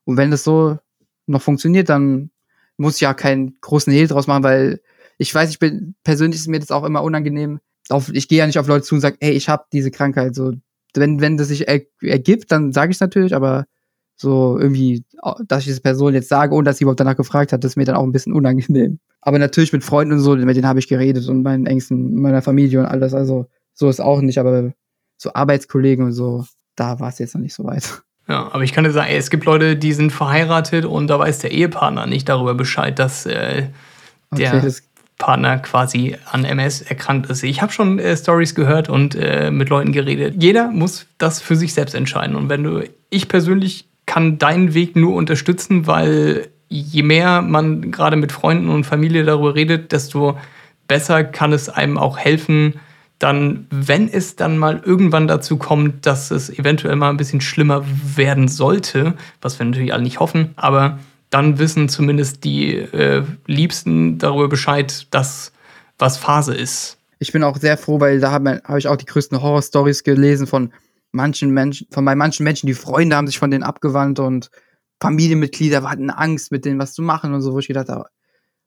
und 0.05 0.17
wenn 0.17 0.31
das 0.31 0.45
so 0.45 0.79
noch 1.27 1.43
funktioniert, 1.43 1.89
dann 1.89 2.31
muss 2.77 2.95
ich 2.95 3.01
ja 3.01 3.15
keinen 3.15 3.57
großen 3.61 3.93
Hehl 3.93 4.07
draus 4.07 4.29
machen, 4.29 4.45
weil 4.45 4.81
ich 5.19 5.35
weiß, 5.35 5.51
ich 5.51 5.59
bin, 5.59 5.97
persönlich 6.05 6.39
ist 6.39 6.47
mir 6.47 6.61
das 6.61 6.71
auch 6.71 6.85
immer 6.85 7.03
unangenehm. 7.03 7.59
Auf, 7.89 8.09
ich 8.13 8.29
gehe 8.29 8.39
ja 8.39 8.47
nicht 8.47 8.61
auf 8.61 8.69
Leute 8.69 8.85
zu 8.85 8.95
und 8.95 9.01
sage, 9.01 9.17
ey, 9.19 9.33
ich 9.33 9.49
habe 9.49 9.65
diese 9.73 9.91
Krankheit. 9.91 10.37
So, 10.37 10.53
wenn, 10.95 11.21
wenn 11.21 11.37
das 11.37 11.49
sich 11.49 11.67
er, 11.67 11.81
ergibt, 12.01 12.53
dann 12.53 12.73
sage 12.73 12.93
ich 12.93 12.99
es 12.99 13.01
natürlich, 13.01 13.35
aber 13.35 13.65
so 14.15 14.57
irgendwie, 14.57 15.05
dass 15.49 15.61
ich 15.61 15.67
diese 15.67 15.81
Person 15.81 16.15
jetzt 16.15 16.29
sage, 16.29 16.55
ohne 16.55 16.65
dass 16.65 16.79
sie 16.79 16.85
überhaupt 16.85 17.01
danach 17.01 17.17
gefragt 17.17 17.53
hat, 17.53 17.65
das 17.65 17.73
ist 17.73 17.77
mir 17.77 17.85
dann 17.85 17.97
auch 17.97 18.05
ein 18.05 18.13
bisschen 18.13 18.35
unangenehm. 18.35 19.01
Aber 19.21 19.41
natürlich 19.41 19.73
mit 19.73 19.83
Freunden 19.83 20.15
und 20.15 20.21
so, 20.21 20.37
mit 20.37 20.57
denen 20.57 20.69
habe 20.69 20.79
ich 20.79 20.87
geredet 20.87 21.29
und 21.29 21.43
meinen 21.43 21.67
Ängsten, 21.67 22.15
meiner 22.15 22.43
Familie 22.43 22.79
und 22.79 22.87
alles. 22.87 23.13
Also 23.13 23.47
so 23.77 23.89
ist 23.89 24.01
auch 24.01 24.21
nicht, 24.21 24.39
aber 24.39 24.73
so 25.17 25.33
Arbeitskollegen 25.33 26.05
und 26.05 26.13
so, 26.13 26.45
da 26.75 26.99
war 26.99 27.11
es 27.11 27.19
jetzt 27.19 27.35
noch 27.35 27.43
nicht 27.43 27.55
so 27.55 27.65
weit. 27.65 28.03
Ja, 28.29 28.51
aber 28.53 28.65
ich 28.65 28.73
kann 28.73 28.83
dir 28.83 28.91
sagen, 28.91 29.09
ey, 29.09 29.17
es 29.17 29.31
gibt 29.31 29.45
Leute, 29.45 29.77
die 29.77 29.93
sind 29.93 30.11
verheiratet 30.11 30.85
und 30.85 31.07
da 31.07 31.19
weiß 31.19 31.39
der 31.39 31.53
Ehepartner 31.53 32.07
nicht 32.07 32.29
darüber 32.29 32.55
Bescheid, 32.55 32.99
dass 32.99 33.25
äh, 33.25 33.69
der 34.33 34.55
okay, 34.55 34.61
das 34.65 34.83
Partner 35.19 35.59
quasi 35.59 36.17
an 36.33 36.45
MS 36.45 36.83
erkrankt 36.83 37.31
ist. 37.31 37.45
Ich 37.45 37.63
habe 37.63 37.73
schon 37.73 37.99
äh, 37.99 38.17
Stories 38.17 38.55
gehört 38.55 38.89
und 38.89 39.15
äh, 39.15 39.51
mit 39.51 39.69
Leuten 39.69 39.93
geredet. 39.93 40.43
Jeder 40.43 40.71
muss 40.71 41.07
das 41.19 41.41
für 41.41 41.55
sich 41.55 41.73
selbst 41.73 41.95
entscheiden. 41.95 42.35
Und 42.35 42.49
wenn 42.49 42.65
du, 42.65 42.83
ich 43.11 43.29
persönlich 43.29 43.89
kann 44.07 44.39
deinen 44.39 44.75
Weg 44.75 44.97
nur 44.97 45.15
unterstützen, 45.15 45.87
weil 45.87 46.49
je 46.69 47.03
mehr 47.03 47.43
man 47.43 47.93
gerade 47.93 48.17
mit 48.17 48.33
Freunden 48.33 48.69
und 48.69 48.85
Familie 48.85 49.25
darüber 49.25 49.55
redet, 49.55 49.93
desto 49.93 50.37
besser 50.89 51.25
kann 51.25 51.53
es 51.53 51.69
einem 51.69 51.97
auch 51.97 52.19
helfen, 52.19 52.75
dann, 53.19 53.67
wenn 53.71 54.09
es 54.09 54.37
dann 54.37 54.59
mal 54.59 54.83
irgendwann 54.85 55.27
dazu 55.27 55.57
kommt, 55.57 56.05
dass 56.07 56.31
es 56.31 56.51
eventuell 56.51 56.97
mal 56.97 57.11
ein 57.11 57.17
bisschen 57.17 57.41
schlimmer 57.41 57.85
werden 58.17 58.49
sollte, 58.49 59.15
was 59.41 59.59
wir 59.59 59.67
natürlich 59.67 59.93
alle 59.93 60.03
nicht 60.03 60.21
hoffen, 60.21 60.53
aber 60.57 60.99
dann 61.31 61.59
wissen 61.59 61.89
zumindest 61.89 62.45
die 62.45 62.77
äh, 62.77 63.25
Liebsten 63.47 64.19
darüber 64.19 64.49
Bescheid, 64.49 65.07
dass 65.13 65.53
was 65.99 66.19
Phase 66.19 66.55
ist. 66.55 66.99
Ich 67.19 67.33
bin 67.33 67.43
auch 67.43 67.57
sehr 67.57 67.79
froh, 67.79 68.01
weil 68.01 68.21
da 68.21 68.31
habe 68.31 68.61
hab 68.65 68.77
ich 68.77 68.89
auch 68.89 68.97
die 68.97 69.07
größten 69.07 69.41
Horror-Stories 69.41 70.05
gelesen 70.05 70.47
von 70.47 70.73
manchen 71.13 71.51
Menschen, 71.51 71.87
von 71.91 72.05
bei 72.05 72.15
manchen 72.15 72.45
Menschen, 72.45 72.67
die 72.67 72.75
Freunde 72.75 73.17
haben 73.17 73.27
sich 73.27 73.39
von 73.39 73.51
denen 73.51 73.65
abgewandt 73.65 74.19
und 74.19 74.51
Familienmitglieder 75.01 75.83
hatten 75.89 76.11
Angst, 76.11 76.53
mit 76.53 76.65
denen 76.65 76.79
was 76.79 76.95
zu 76.95 77.03
machen 77.03 77.33
und 77.35 77.43
so, 77.43 77.53
wo 77.53 77.59
ich 77.59 77.69
gedacht 77.69 77.89
habe, 77.89 78.07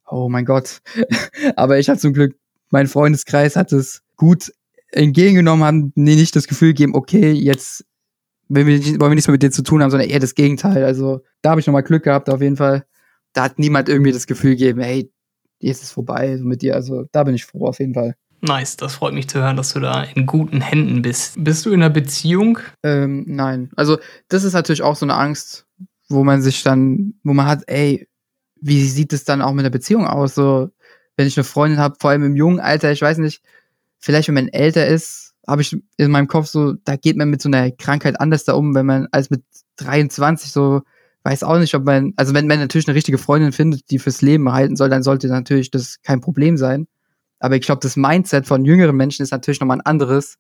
oh 0.07 0.29
mein 0.29 0.45
Gott. 0.45 0.79
Aber 1.55 1.77
ich 1.79 1.89
hatte 1.89 1.99
zum 1.99 2.13
Glück, 2.13 2.35
mein 2.69 2.87
Freundeskreis 2.87 3.55
hat 3.55 3.71
es 3.71 4.01
gut 4.15 4.51
entgegengenommen, 4.91 5.65
haben 5.65 5.91
mir 5.95 6.15
nicht 6.15 6.35
das 6.35 6.47
Gefühl 6.47 6.69
gegeben, 6.69 6.95
okay, 6.95 7.31
jetzt 7.31 7.85
wollen 8.47 8.67
wir, 8.67 8.77
nicht, 8.77 8.99
wollen 8.99 9.11
wir 9.11 9.15
nichts 9.15 9.27
mehr 9.27 9.33
mit 9.33 9.43
dir 9.43 9.51
zu 9.51 9.63
tun 9.63 9.81
haben, 9.81 9.91
sondern 9.91 10.09
eher 10.09 10.19
das 10.19 10.35
Gegenteil. 10.35 10.83
Also 10.83 11.21
da 11.41 11.51
habe 11.51 11.61
ich 11.61 11.67
nochmal 11.67 11.83
Glück 11.83 12.03
gehabt, 12.03 12.29
auf 12.29 12.41
jeden 12.41 12.57
Fall. 12.57 12.85
Da 13.33 13.43
hat 13.43 13.59
niemand 13.59 13.89
irgendwie 13.89 14.11
das 14.11 14.25
Gefühl 14.25 14.51
gegeben, 14.51 14.81
hey, 14.81 15.11
jetzt 15.59 15.77
ist 15.77 15.83
es 15.83 15.91
vorbei 15.91 16.35
so 16.37 16.45
mit 16.45 16.61
dir. 16.61 16.75
Also 16.75 17.05
da 17.11 17.23
bin 17.23 17.35
ich 17.35 17.45
froh, 17.45 17.67
auf 17.67 17.79
jeden 17.79 17.93
Fall. 17.93 18.15
Nice, 18.41 18.77
das 18.77 18.95
freut 18.95 19.13
mich 19.13 19.27
zu 19.27 19.39
hören, 19.39 19.57
dass 19.57 19.73
du 19.73 19.79
da 19.81 20.03
in 20.03 20.25
guten 20.25 20.61
Händen 20.61 21.01
bist. 21.01 21.35
Bist 21.37 21.65
du 21.65 21.71
in 21.71 21.83
einer 21.83 21.89
Beziehung? 21.89 22.59
Ähm, 22.83 23.25
nein. 23.27 23.69
Also, 23.75 23.97
das 24.29 24.45
ist 24.45 24.53
natürlich 24.53 24.81
auch 24.81 24.95
so 24.95 25.05
eine 25.05 25.15
Angst, 25.15 25.65
wo 26.07 26.23
man 26.23 26.41
sich 26.41 26.63
dann, 26.63 27.15
wo 27.23 27.33
man 27.33 27.47
hat, 27.47 27.63
ey, 27.67 28.07
wie 28.61 28.85
sieht 28.85 29.11
es 29.11 29.25
dann 29.25 29.41
auch 29.41 29.51
mit 29.51 29.65
der 29.65 29.69
Beziehung 29.69 30.07
aus? 30.07 30.35
So, 30.35 30.69
wenn 31.19 31.27
ich 31.27 31.37
eine 31.37 31.43
Freundin 31.43 31.79
habe, 31.79 31.97
vor 31.99 32.11
allem 32.11 32.23
im 32.23 32.37
jungen 32.37 32.61
Alter, 32.61 32.93
ich 32.93 33.01
weiß 33.01 33.17
nicht, 33.17 33.43
vielleicht 33.97 34.29
wenn 34.29 34.35
man 34.35 34.47
älter 34.47 34.87
ist, 34.87 35.33
habe 35.45 35.61
ich 35.61 35.75
in 35.97 36.11
meinem 36.11 36.27
Kopf 36.27 36.47
so, 36.47 36.75
da 36.85 36.95
geht 36.95 37.17
man 37.17 37.29
mit 37.29 37.41
so 37.41 37.49
einer 37.49 37.71
Krankheit 37.71 38.21
anders 38.21 38.45
da 38.45 38.53
um, 38.53 38.73
wenn 38.73 38.85
man 38.85 39.09
als 39.11 39.29
mit 39.29 39.43
23 39.75 40.49
so, 40.49 40.81
weiß 41.23 41.43
auch 41.43 41.59
nicht, 41.59 41.75
ob 41.75 41.83
man, 41.83 42.13
also 42.15 42.33
wenn 42.33 42.47
man 42.47 42.59
natürlich 42.59 42.87
eine 42.87 42.95
richtige 42.95 43.17
Freundin 43.17 43.51
findet, 43.51 43.91
die 43.91 43.99
fürs 43.99 44.21
Leben 44.21 44.47
erhalten 44.47 44.77
soll, 44.77 44.87
dann 44.87 45.03
sollte 45.03 45.27
natürlich 45.27 45.71
das 45.71 45.97
kein 46.03 46.21
Problem 46.21 46.55
sein. 46.55 46.87
Aber 47.39 47.57
ich 47.57 47.63
glaube, 47.63 47.81
das 47.81 47.97
Mindset 47.97 48.47
von 48.47 48.63
jüngeren 48.63 48.95
Menschen 48.95 49.21
ist 49.21 49.31
natürlich 49.31 49.59
nochmal 49.59 49.79
ein 49.79 49.85
anderes, 49.85 50.37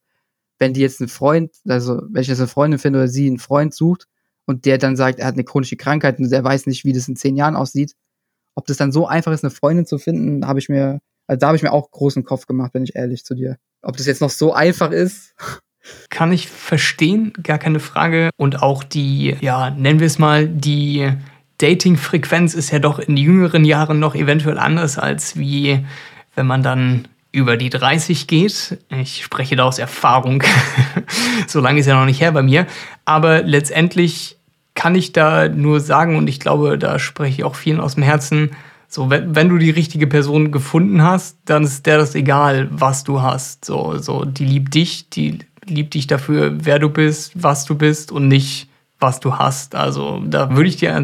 wenn 0.59 0.73
die 0.73 0.79
jetzt 0.79 1.01
einen 1.01 1.09
Freund, 1.09 1.51
also 1.67 2.03
wenn 2.09 2.21
ich 2.21 2.29
jetzt 2.29 2.39
eine 2.39 2.47
Freundin 2.47 2.79
finde 2.79 2.99
oder 2.99 3.09
sie 3.09 3.27
einen 3.27 3.39
Freund 3.39 3.73
sucht 3.73 4.07
und 4.45 4.63
der 4.63 4.77
dann 4.77 4.95
sagt, 4.95 5.19
er 5.19 5.27
hat 5.27 5.33
eine 5.33 5.43
chronische 5.43 5.75
Krankheit 5.75 6.19
und 6.19 6.31
der 6.31 6.41
weiß 6.41 6.67
nicht, 6.67 6.85
wie 6.85 6.93
das 6.93 7.09
in 7.09 7.17
zehn 7.17 7.35
Jahren 7.35 7.57
aussieht, 7.57 7.95
ob 8.55 8.65
das 8.67 8.77
dann 8.77 8.91
so 8.91 9.07
einfach 9.07 9.31
ist, 9.31 9.43
eine 9.43 9.51
Freundin 9.51 9.85
zu 9.85 9.97
finden, 9.97 10.45
habe 10.47 10.59
ich 10.59 10.69
mir, 10.69 10.99
also 11.27 11.39
da 11.39 11.47
habe 11.47 11.57
ich 11.57 11.63
mir 11.63 11.71
auch 11.71 11.91
großen 11.91 12.23
Kopf 12.23 12.45
gemacht, 12.45 12.73
bin 12.73 12.83
ich 12.83 12.95
ehrlich 12.95 13.23
zu 13.25 13.35
dir. 13.35 13.57
Ob 13.81 13.97
das 13.97 14.05
jetzt 14.05 14.21
noch 14.21 14.29
so 14.29 14.53
einfach 14.53 14.91
ist. 14.91 15.35
Kann 16.09 16.33
ich 16.33 16.49
verstehen, 16.49 17.31
gar 17.41 17.57
keine 17.57 17.79
Frage. 17.79 18.31
Und 18.35 18.61
auch 18.61 18.83
die, 18.83 19.37
ja, 19.39 19.69
nennen 19.69 19.99
wir 19.99 20.07
es 20.07 20.19
mal, 20.19 20.47
die 20.47 21.09
Dating-Frequenz 21.57 22.53
ist 22.53 22.71
ja 22.71 22.79
doch 22.79 22.99
in 22.99 23.15
jüngeren 23.15 23.63
Jahren 23.63 23.99
noch 23.99 24.13
eventuell 24.13 24.59
anders 24.59 24.97
als 24.97 25.37
wie 25.37 25.85
wenn 26.35 26.47
man 26.47 26.63
dann 26.63 27.07
über 27.31 27.57
die 27.57 27.69
30 27.69 28.27
geht. 28.27 28.79
Ich 28.89 29.23
spreche 29.23 29.55
da 29.55 29.65
aus 29.65 29.77
Erfahrung. 29.77 30.43
so 31.47 31.59
lange 31.59 31.79
ist 31.79 31.85
ja 31.85 31.95
noch 31.99 32.05
nicht 32.05 32.21
her 32.21 32.31
bei 32.31 32.41
mir. 32.41 32.65
Aber 33.05 33.43
letztendlich 33.43 34.38
kann 34.79 34.95
ich 34.95 35.11
da 35.11 35.49
nur 35.49 35.81
sagen, 35.81 36.15
und 36.15 36.29
ich 36.29 36.39
glaube, 36.39 36.77
da 36.77 36.99
spreche 36.99 37.41
ich 37.41 37.43
auch 37.43 37.55
vielen 37.55 37.81
aus 37.81 37.95
dem 37.95 38.03
Herzen, 38.03 38.51
so, 38.87 39.09
wenn, 39.09 39.35
wenn 39.35 39.49
du 39.49 39.57
die 39.57 39.71
richtige 39.71 40.07
Person 40.07 40.53
gefunden 40.53 41.03
hast, 41.03 41.37
dann 41.43 41.65
ist 41.65 41.85
der 41.85 41.97
das 41.97 42.15
egal, 42.15 42.69
was 42.71 43.03
du 43.03 43.21
hast. 43.21 43.65
So, 43.65 43.97
so, 43.97 44.23
die 44.23 44.45
liebt 44.45 44.73
dich, 44.73 45.09
die 45.09 45.39
liebt 45.65 45.95
dich 45.95 46.07
dafür, 46.07 46.53
wer 46.63 46.79
du 46.79 46.87
bist, 46.87 47.33
was 47.35 47.65
du 47.65 47.75
bist 47.75 48.13
und 48.13 48.29
nicht, 48.29 48.69
was 49.01 49.19
du 49.19 49.33
hast. 49.33 49.75
Also, 49.75 50.23
da 50.25 50.55
würde 50.55 50.69
ich 50.69 50.77
dir 50.77 51.03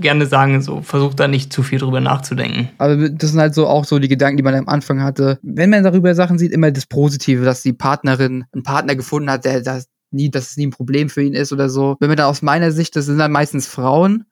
gerne 0.00 0.26
sagen, 0.26 0.62
so 0.62 0.82
versuch 0.82 1.14
da 1.14 1.26
nicht 1.26 1.52
zu 1.52 1.64
viel 1.64 1.80
drüber 1.80 2.00
nachzudenken. 2.00 2.68
Aber 2.78 3.08
das 3.08 3.30
sind 3.30 3.40
halt 3.40 3.54
so 3.54 3.66
auch 3.66 3.86
so 3.86 3.98
die 3.98 4.08
Gedanken, 4.08 4.36
die 4.36 4.44
man 4.44 4.54
am 4.54 4.68
Anfang 4.68 5.02
hatte. 5.02 5.40
Wenn 5.42 5.70
man 5.70 5.82
darüber 5.82 6.14
Sachen 6.14 6.38
sieht, 6.38 6.52
immer 6.52 6.70
das 6.70 6.86
Positive, 6.86 7.44
dass 7.44 7.62
die 7.62 7.72
Partnerin 7.72 8.44
einen 8.52 8.62
Partner 8.62 8.94
gefunden 8.94 9.28
hat, 9.30 9.44
der 9.44 9.62
das 9.62 9.88
nie, 10.10 10.30
dass 10.30 10.50
es 10.50 10.56
nie 10.56 10.66
ein 10.66 10.70
Problem 10.70 11.08
für 11.08 11.22
ihn 11.22 11.34
ist 11.34 11.52
oder 11.52 11.68
so. 11.68 11.96
Wenn 12.00 12.08
man 12.08 12.16
da 12.16 12.26
aus 12.26 12.42
meiner 12.42 12.72
Sicht, 12.72 12.96
das 12.96 13.06
sind 13.06 13.18
dann 13.18 13.32
meistens 13.32 13.66
Frauen, 13.66 14.24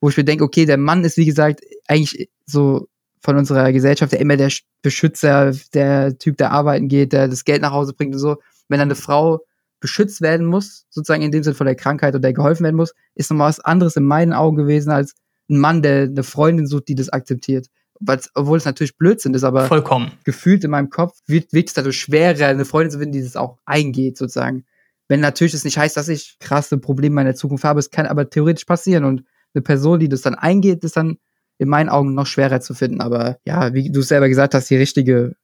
wo 0.00 0.08
ich 0.08 0.16
mir 0.16 0.24
denke, 0.24 0.44
okay, 0.44 0.66
der 0.66 0.78
Mann 0.78 1.04
ist 1.04 1.16
wie 1.16 1.26
gesagt 1.26 1.60
eigentlich 1.86 2.30
so 2.46 2.88
von 3.20 3.36
unserer 3.36 3.72
Gesellschaft 3.72 4.12
der 4.12 4.20
immer 4.20 4.36
der 4.36 4.50
Beschützer, 4.82 5.52
der 5.74 6.16
Typ, 6.18 6.38
der 6.38 6.52
arbeiten 6.52 6.88
geht, 6.88 7.12
der 7.12 7.28
das 7.28 7.44
Geld 7.44 7.62
nach 7.62 7.72
Hause 7.72 7.92
bringt 7.92 8.14
und 8.14 8.20
so. 8.20 8.36
Wenn 8.68 8.78
dann 8.78 8.88
eine 8.88 8.94
Frau 8.94 9.40
beschützt 9.80 10.20
werden 10.20 10.46
muss, 10.46 10.86
sozusagen 10.90 11.22
in 11.22 11.32
dem 11.32 11.42
Sinne 11.42 11.54
von 11.54 11.66
der 11.66 11.74
Krankheit 11.74 12.14
oder 12.14 12.20
der 12.20 12.32
geholfen 12.32 12.64
werden 12.64 12.76
muss, 12.76 12.94
ist 13.14 13.30
nochmal 13.30 13.48
was 13.48 13.60
anderes 13.60 13.96
in 13.96 14.04
meinen 14.04 14.32
Augen 14.32 14.56
gewesen 14.56 14.90
als 14.90 15.14
ein 15.48 15.58
Mann, 15.58 15.82
der 15.82 16.02
eine 16.02 16.22
Freundin 16.22 16.66
sucht, 16.66 16.88
die 16.88 16.94
das 16.94 17.08
akzeptiert. 17.08 17.66
Weil's, 17.98 18.30
obwohl 18.34 18.56
es 18.56 18.64
natürlich 18.64 18.96
Blödsinn 18.96 19.34
ist, 19.34 19.44
aber 19.44 19.66
Vollkommen. 19.66 20.12
gefühlt 20.24 20.64
in 20.64 20.70
meinem 20.70 20.88
Kopf 20.88 21.18
wird, 21.26 21.52
wird 21.52 21.68
es 21.68 21.74
dadurch 21.74 21.98
schwerer, 21.98 22.46
eine 22.46 22.64
Freundin 22.64 22.90
zu 22.92 22.98
finden, 22.98 23.12
die 23.12 23.22
das 23.22 23.36
auch 23.36 23.58
eingeht, 23.66 24.16
sozusagen. 24.16 24.64
Wenn 25.10 25.18
natürlich 25.18 25.50
das 25.50 25.64
nicht 25.64 25.76
heißt, 25.76 25.96
dass 25.96 26.06
ich 26.06 26.36
krasse 26.38 26.78
Probleme 26.78 27.20
in 27.20 27.26
der 27.26 27.34
Zukunft 27.34 27.64
habe, 27.64 27.80
es 27.80 27.90
kann 27.90 28.06
aber 28.06 28.30
theoretisch 28.30 28.64
passieren 28.64 29.04
und 29.04 29.24
eine 29.52 29.62
Person, 29.62 29.98
die 29.98 30.08
das 30.08 30.22
dann 30.22 30.36
eingeht, 30.36 30.84
ist 30.84 30.96
dann 30.96 31.18
in 31.58 31.68
meinen 31.68 31.88
Augen 31.88 32.14
noch 32.14 32.26
schwerer 32.26 32.60
zu 32.60 32.74
finden. 32.74 33.00
Aber 33.00 33.36
ja, 33.44 33.74
wie 33.74 33.90
du 33.90 34.02
selber 34.02 34.28
gesagt 34.28 34.54
hast, 34.54 34.70
die 34.70 34.76
richtige 34.76 35.34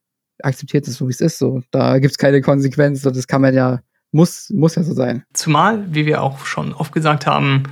akzeptiert 0.40 0.86
es 0.86 0.94
so, 0.94 1.08
wie 1.08 1.12
es 1.12 1.20
ist. 1.20 1.38
So, 1.38 1.62
da 1.72 1.98
gibt 1.98 2.12
es 2.12 2.18
keine 2.18 2.42
Konsequenz. 2.42 3.02
Das 3.02 3.26
kann 3.26 3.42
man 3.42 3.54
ja 3.54 3.80
muss, 4.12 4.50
muss 4.50 4.76
ja 4.76 4.84
so 4.84 4.94
sein. 4.94 5.24
Zumal, 5.32 5.92
wie 5.92 6.06
wir 6.06 6.22
auch 6.22 6.46
schon 6.46 6.72
oft 6.72 6.92
gesagt 6.92 7.26
haben, 7.26 7.64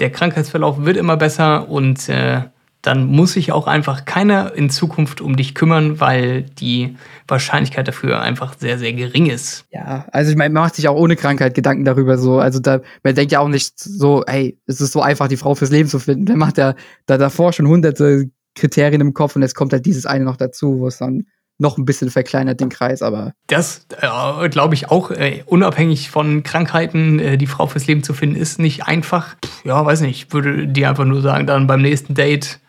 der 0.00 0.10
Krankheitsverlauf 0.10 0.84
wird 0.84 0.96
immer 0.96 1.16
besser 1.16 1.68
und 1.68 2.08
äh, 2.08 2.42
dann 2.82 3.06
muss 3.06 3.34
sich 3.34 3.52
auch 3.52 3.66
einfach 3.66 4.04
keiner 4.04 4.54
in 4.54 4.70
Zukunft 4.70 5.20
um 5.20 5.36
dich 5.36 5.54
kümmern, 5.54 6.00
weil 6.00 6.42
die 6.42 6.96
Wahrscheinlichkeit 7.28 7.86
dafür 7.88 8.20
einfach 8.20 8.54
sehr, 8.58 8.78
sehr 8.78 8.92
gering 8.92 9.26
ist. 9.26 9.66
Ja, 9.70 10.06
also 10.12 10.30
ich 10.30 10.36
meine, 10.36 10.54
man 10.54 10.62
macht 10.62 10.76
sich 10.76 10.88
auch 10.88 10.96
ohne 10.96 11.16
Krankheit 11.16 11.54
Gedanken 11.54 11.84
darüber 11.84 12.16
so. 12.16 12.38
Also 12.38 12.58
da, 12.58 12.80
man 13.02 13.14
denkt 13.14 13.32
ja 13.32 13.40
auch 13.40 13.48
nicht 13.48 13.78
so, 13.78 14.24
ey, 14.24 14.58
es 14.66 14.80
ist 14.80 14.92
so 14.92 15.02
einfach, 15.02 15.28
die 15.28 15.36
Frau 15.36 15.54
fürs 15.54 15.70
Leben 15.70 15.88
zu 15.88 15.98
finden. 15.98 16.24
Man 16.24 16.38
macht 16.38 16.58
ja 16.58 16.74
da 17.06 17.18
davor 17.18 17.52
schon 17.52 17.68
hunderte 17.68 18.30
Kriterien 18.54 19.00
im 19.00 19.14
Kopf 19.14 19.36
und 19.36 19.42
jetzt 19.42 19.54
kommt 19.54 19.72
halt 19.72 19.84
dieses 19.84 20.06
eine 20.06 20.24
noch 20.24 20.36
dazu, 20.36 20.80
wo 20.80 20.88
es 20.88 20.98
dann 20.98 21.26
noch 21.60 21.76
ein 21.76 21.84
bisschen 21.84 22.10
verkleinert 22.10 22.58
den 22.60 22.70
Kreis, 22.70 23.02
aber. 23.02 23.34
Das 23.46 23.86
äh, 24.00 24.48
glaube 24.48 24.74
ich 24.74 24.90
auch, 24.90 25.10
äh, 25.10 25.42
unabhängig 25.44 26.10
von 26.10 26.42
Krankheiten, 26.42 27.18
äh, 27.18 27.36
die 27.36 27.46
Frau 27.46 27.66
fürs 27.66 27.86
Leben 27.86 28.02
zu 28.02 28.14
finden, 28.14 28.36
ist 28.36 28.58
nicht 28.58 28.84
einfach. 28.84 29.36
Ja, 29.64 29.84
weiß 29.84 30.00
nicht, 30.00 30.24
ich 30.24 30.32
würde 30.32 30.66
dir 30.66 30.88
einfach 30.88 31.04
nur 31.04 31.20
sagen, 31.20 31.46
dann 31.46 31.66
beim 31.66 31.82
nächsten 31.82 32.14
Date 32.14 32.60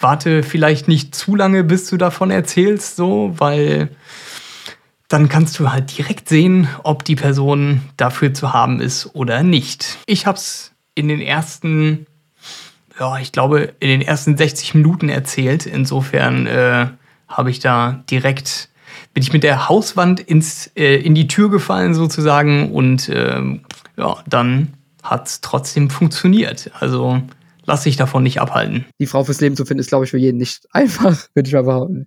warte 0.00 0.42
vielleicht 0.42 0.88
nicht 0.88 1.14
zu 1.14 1.36
lange, 1.36 1.64
bis 1.64 1.88
du 1.88 1.96
davon 1.96 2.30
erzählst, 2.30 2.96
so, 2.96 3.34
weil 3.36 3.90
dann 5.08 5.28
kannst 5.28 5.58
du 5.58 5.70
halt 5.72 5.96
direkt 5.98 6.28
sehen, 6.28 6.68
ob 6.84 7.04
die 7.04 7.16
Person 7.16 7.82
dafür 7.96 8.32
zu 8.32 8.52
haben 8.52 8.80
ist 8.80 9.14
oder 9.14 9.42
nicht. 9.42 9.98
Ich 10.06 10.26
habe 10.26 10.38
es 10.38 10.72
in 10.94 11.08
den 11.08 11.20
ersten, 11.20 12.06
ja, 12.98 13.18
ich 13.18 13.32
glaube, 13.32 13.74
in 13.80 13.88
den 13.88 14.02
ersten 14.02 14.36
60 14.36 14.74
Minuten 14.74 15.08
erzählt. 15.08 15.66
Insofern 15.66 16.46
äh, 16.46 16.86
habe 17.26 17.50
ich 17.50 17.58
da 17.58 18.04
direkt, 18.08 18.68
bin 19.12 19.22
ich 19.22 19.32
mit 19.32 19.42
der 19.42 19.68
Hauswand 19.68 20.20
ins, 20.20 20.70
äh, 20.76 20.96
in 20.96 21.16
die 21.16 21.26
Tür 21.26 21.50
gefallen 21.50 21.94
sozusagen 21.94 22.70
und 22.70 23.10
ähm, 23.12 23.62
ja, 23.96 24.16
dann 24.28 24.74
hat 25.02 25.26
es 25.26 25.40
trotzdem 25.40 25.90
funktioniert. 25.90 26.70
Also 26.78 27.20
lass 27.64 27.82
dich 27.82 27.96
davon 27.96 28.22
nicht 28.22 28.40
abhalten. 28.40 28.86
Die 28.98 29.06
Frau 29.06 29.24
fürs 29.24 29.40
Leben 29.40 29.56
zu 29.56 29.64
finden, 29.64 29.80
ist, 29.80 29.88
glaube 29.88 30.04
ich, 30.04 30.10
für 30.10 30.18
jeden 30.18 30.38
nicht 30.38 30.66
einfach, 30.72 31.16
würde 31.34 31.48
ich 31.48 31.54
mal 31.54 31.64
behaupten. 31.64 32.06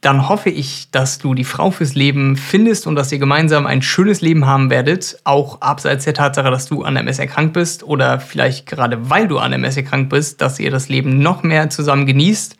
Dann 0.00 0.28
hoffe 0.28 0.50
ich, 0.50 0.90
dass 0.90 1.16
du 1.18 1.32
die 1.32 1.44
Frau 1.44 1.70
fürs 1.70 1.94
Leben 1.94 2.36
findest 2.36 2.86
und 2.86 2.94
dass 2.94 3.10
ihr 3.10 3.18
gemeinsam 3.18 3.66
ein 3.66 3.80
schönes 3.80 4.20
Leben 4.20 4.44
haben 4.44 4.68
werdet, 4.68 5.18
auch 5.24 5.62
abseits 5.62 6.04
der 6.04 6.12
Tatsache, 6.12 6.50
dass 6.50 6.66
du 6.66 6.82
an 6.82 6.96
MS 6.96 7.18
erkrankt 7.18 7.54
bist 7.54 7.82
oder 7.82 8.20
vielleicht 8.20 8.66
gerade 8.66 9.08
weil 9.08 9.28
du 9.28 9.38
an 9.38 9.54
MS 9.54 9.78
erkrankt 9.78 10.10
bist, 10.10 10.42
dass 10.42 10.60
ihr 10.60 10.70
das 10.70 10.90
Leben 10.90 11.20
noch 11.20 11.42
mehr 11.42 11.70
zusammen 11.70 12.04
genießt. 12.04 12.56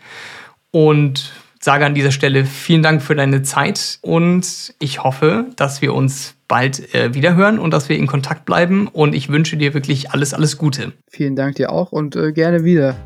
Und 0.70 1.32
sage 1.64 1.86
an 1.86 1.94
dieser 1.94 2.12
Stelle 2.12 2.44
vielen 2.44 2.82
Dank 2.82 3.02
für 3.02 3.14
deine 3.14 3.42
Zeit 3.42 3.98
und 4.02 4.74
ich 4.78 5.02
hoffe, 5.02 5.46
dass 5.56 5.82
wir 5.82 5.94
uns 5.94 6.34
bald 6.49 6.95
äh, 6.95 7.14
wieder 7.14 7.34
hören 7.34 7.59
und 7.59 7.72
dass 7.72 7.88
wir 7.88 7.97
in 7.97 8.07
Kontakt 8.07 8.45
bleiben 8.45 8.88
und 8.88 9.14
ich 9.14 9.28
wünsche 9.28 9.57
dir 9.57 9.74
wirklich 9.74 10.11
alles, 10.11 10.34
alles 10.34 10.59
Gute. 10.59 10.92
Vielen 11.09 11.36
Dank 11.36 11.57
dir 11.57 11.72
auch 11.72 11.92
und 11.92 12.16
äh, 12.16 12.32
gerne 12.32 12.64
wieder. 12.64 12.97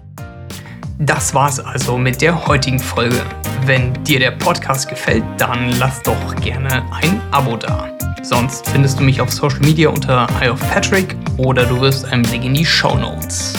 Das 0.99 1.33
war's 1.33 1.61
also 1.61 1.97
mit 1.97 2.21
der 2.21 2.47
heutigen 2.49 2.81
Folge. 2.81 3.23
Wenn 3.67 3.93
dir 4.03 4.19
der 4.19 4.33
Podcast 4.33 4.89
gefällt, 4.89 5.23
dann 5.37 5.73
lass 5.79 6.03
doch 6.03 6.35
gerne 6.37 6.83
ein 6.93 7.21
Abo 7.31 7.57
da. 7.57 7.97
Sonst 8.23 8.69
findest 8.69 8.99
du 8.99 9.05
mich 9.05 9.21
auf 9.21 9.31
Social 9.31 9.61
Media 9.61 9.91
unter 9.91 10.27
Eye 10.41 10.51
of 10.51 10.61
Patrick 10.71 11.17
oder 11.37 11.65
du 11.67 11.81
wirst 11.81 12.05
einen 12.07 12.23
Blick 12.23 12.45
in 12.45 12.55
die 12.55 12.67
Show 12.67 12.97
Notes. 12.97 13.55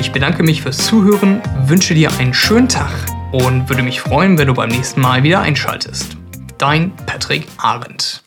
Ich 0.00 0.12
bedanke 0.12 0.42
mich 0.42 0.62
fürs 0.62 0.78
Zuhören, 0.78 1.40
wünsche 1.64 1.94
dir 1.94 2.10
einen 2.18 2.34
schönen 2.34 2.68
Tag 2.68 2.92
und 3.32 3.68
würde 3.68 3.82
mich 3.82 4.00
freuen, 4.00 4.36
wenn 4.36 4.48
du 4.48 4.54
beim 4.54 4.68
nächsten 4.68 5.00
Mal 5.00 5.22
wieder 5.22 5.40
einschaltest. 5.40 6.16
Dein 6.58 6.94
Patrick 7.06 7.46
Arendt. 7.56 8.21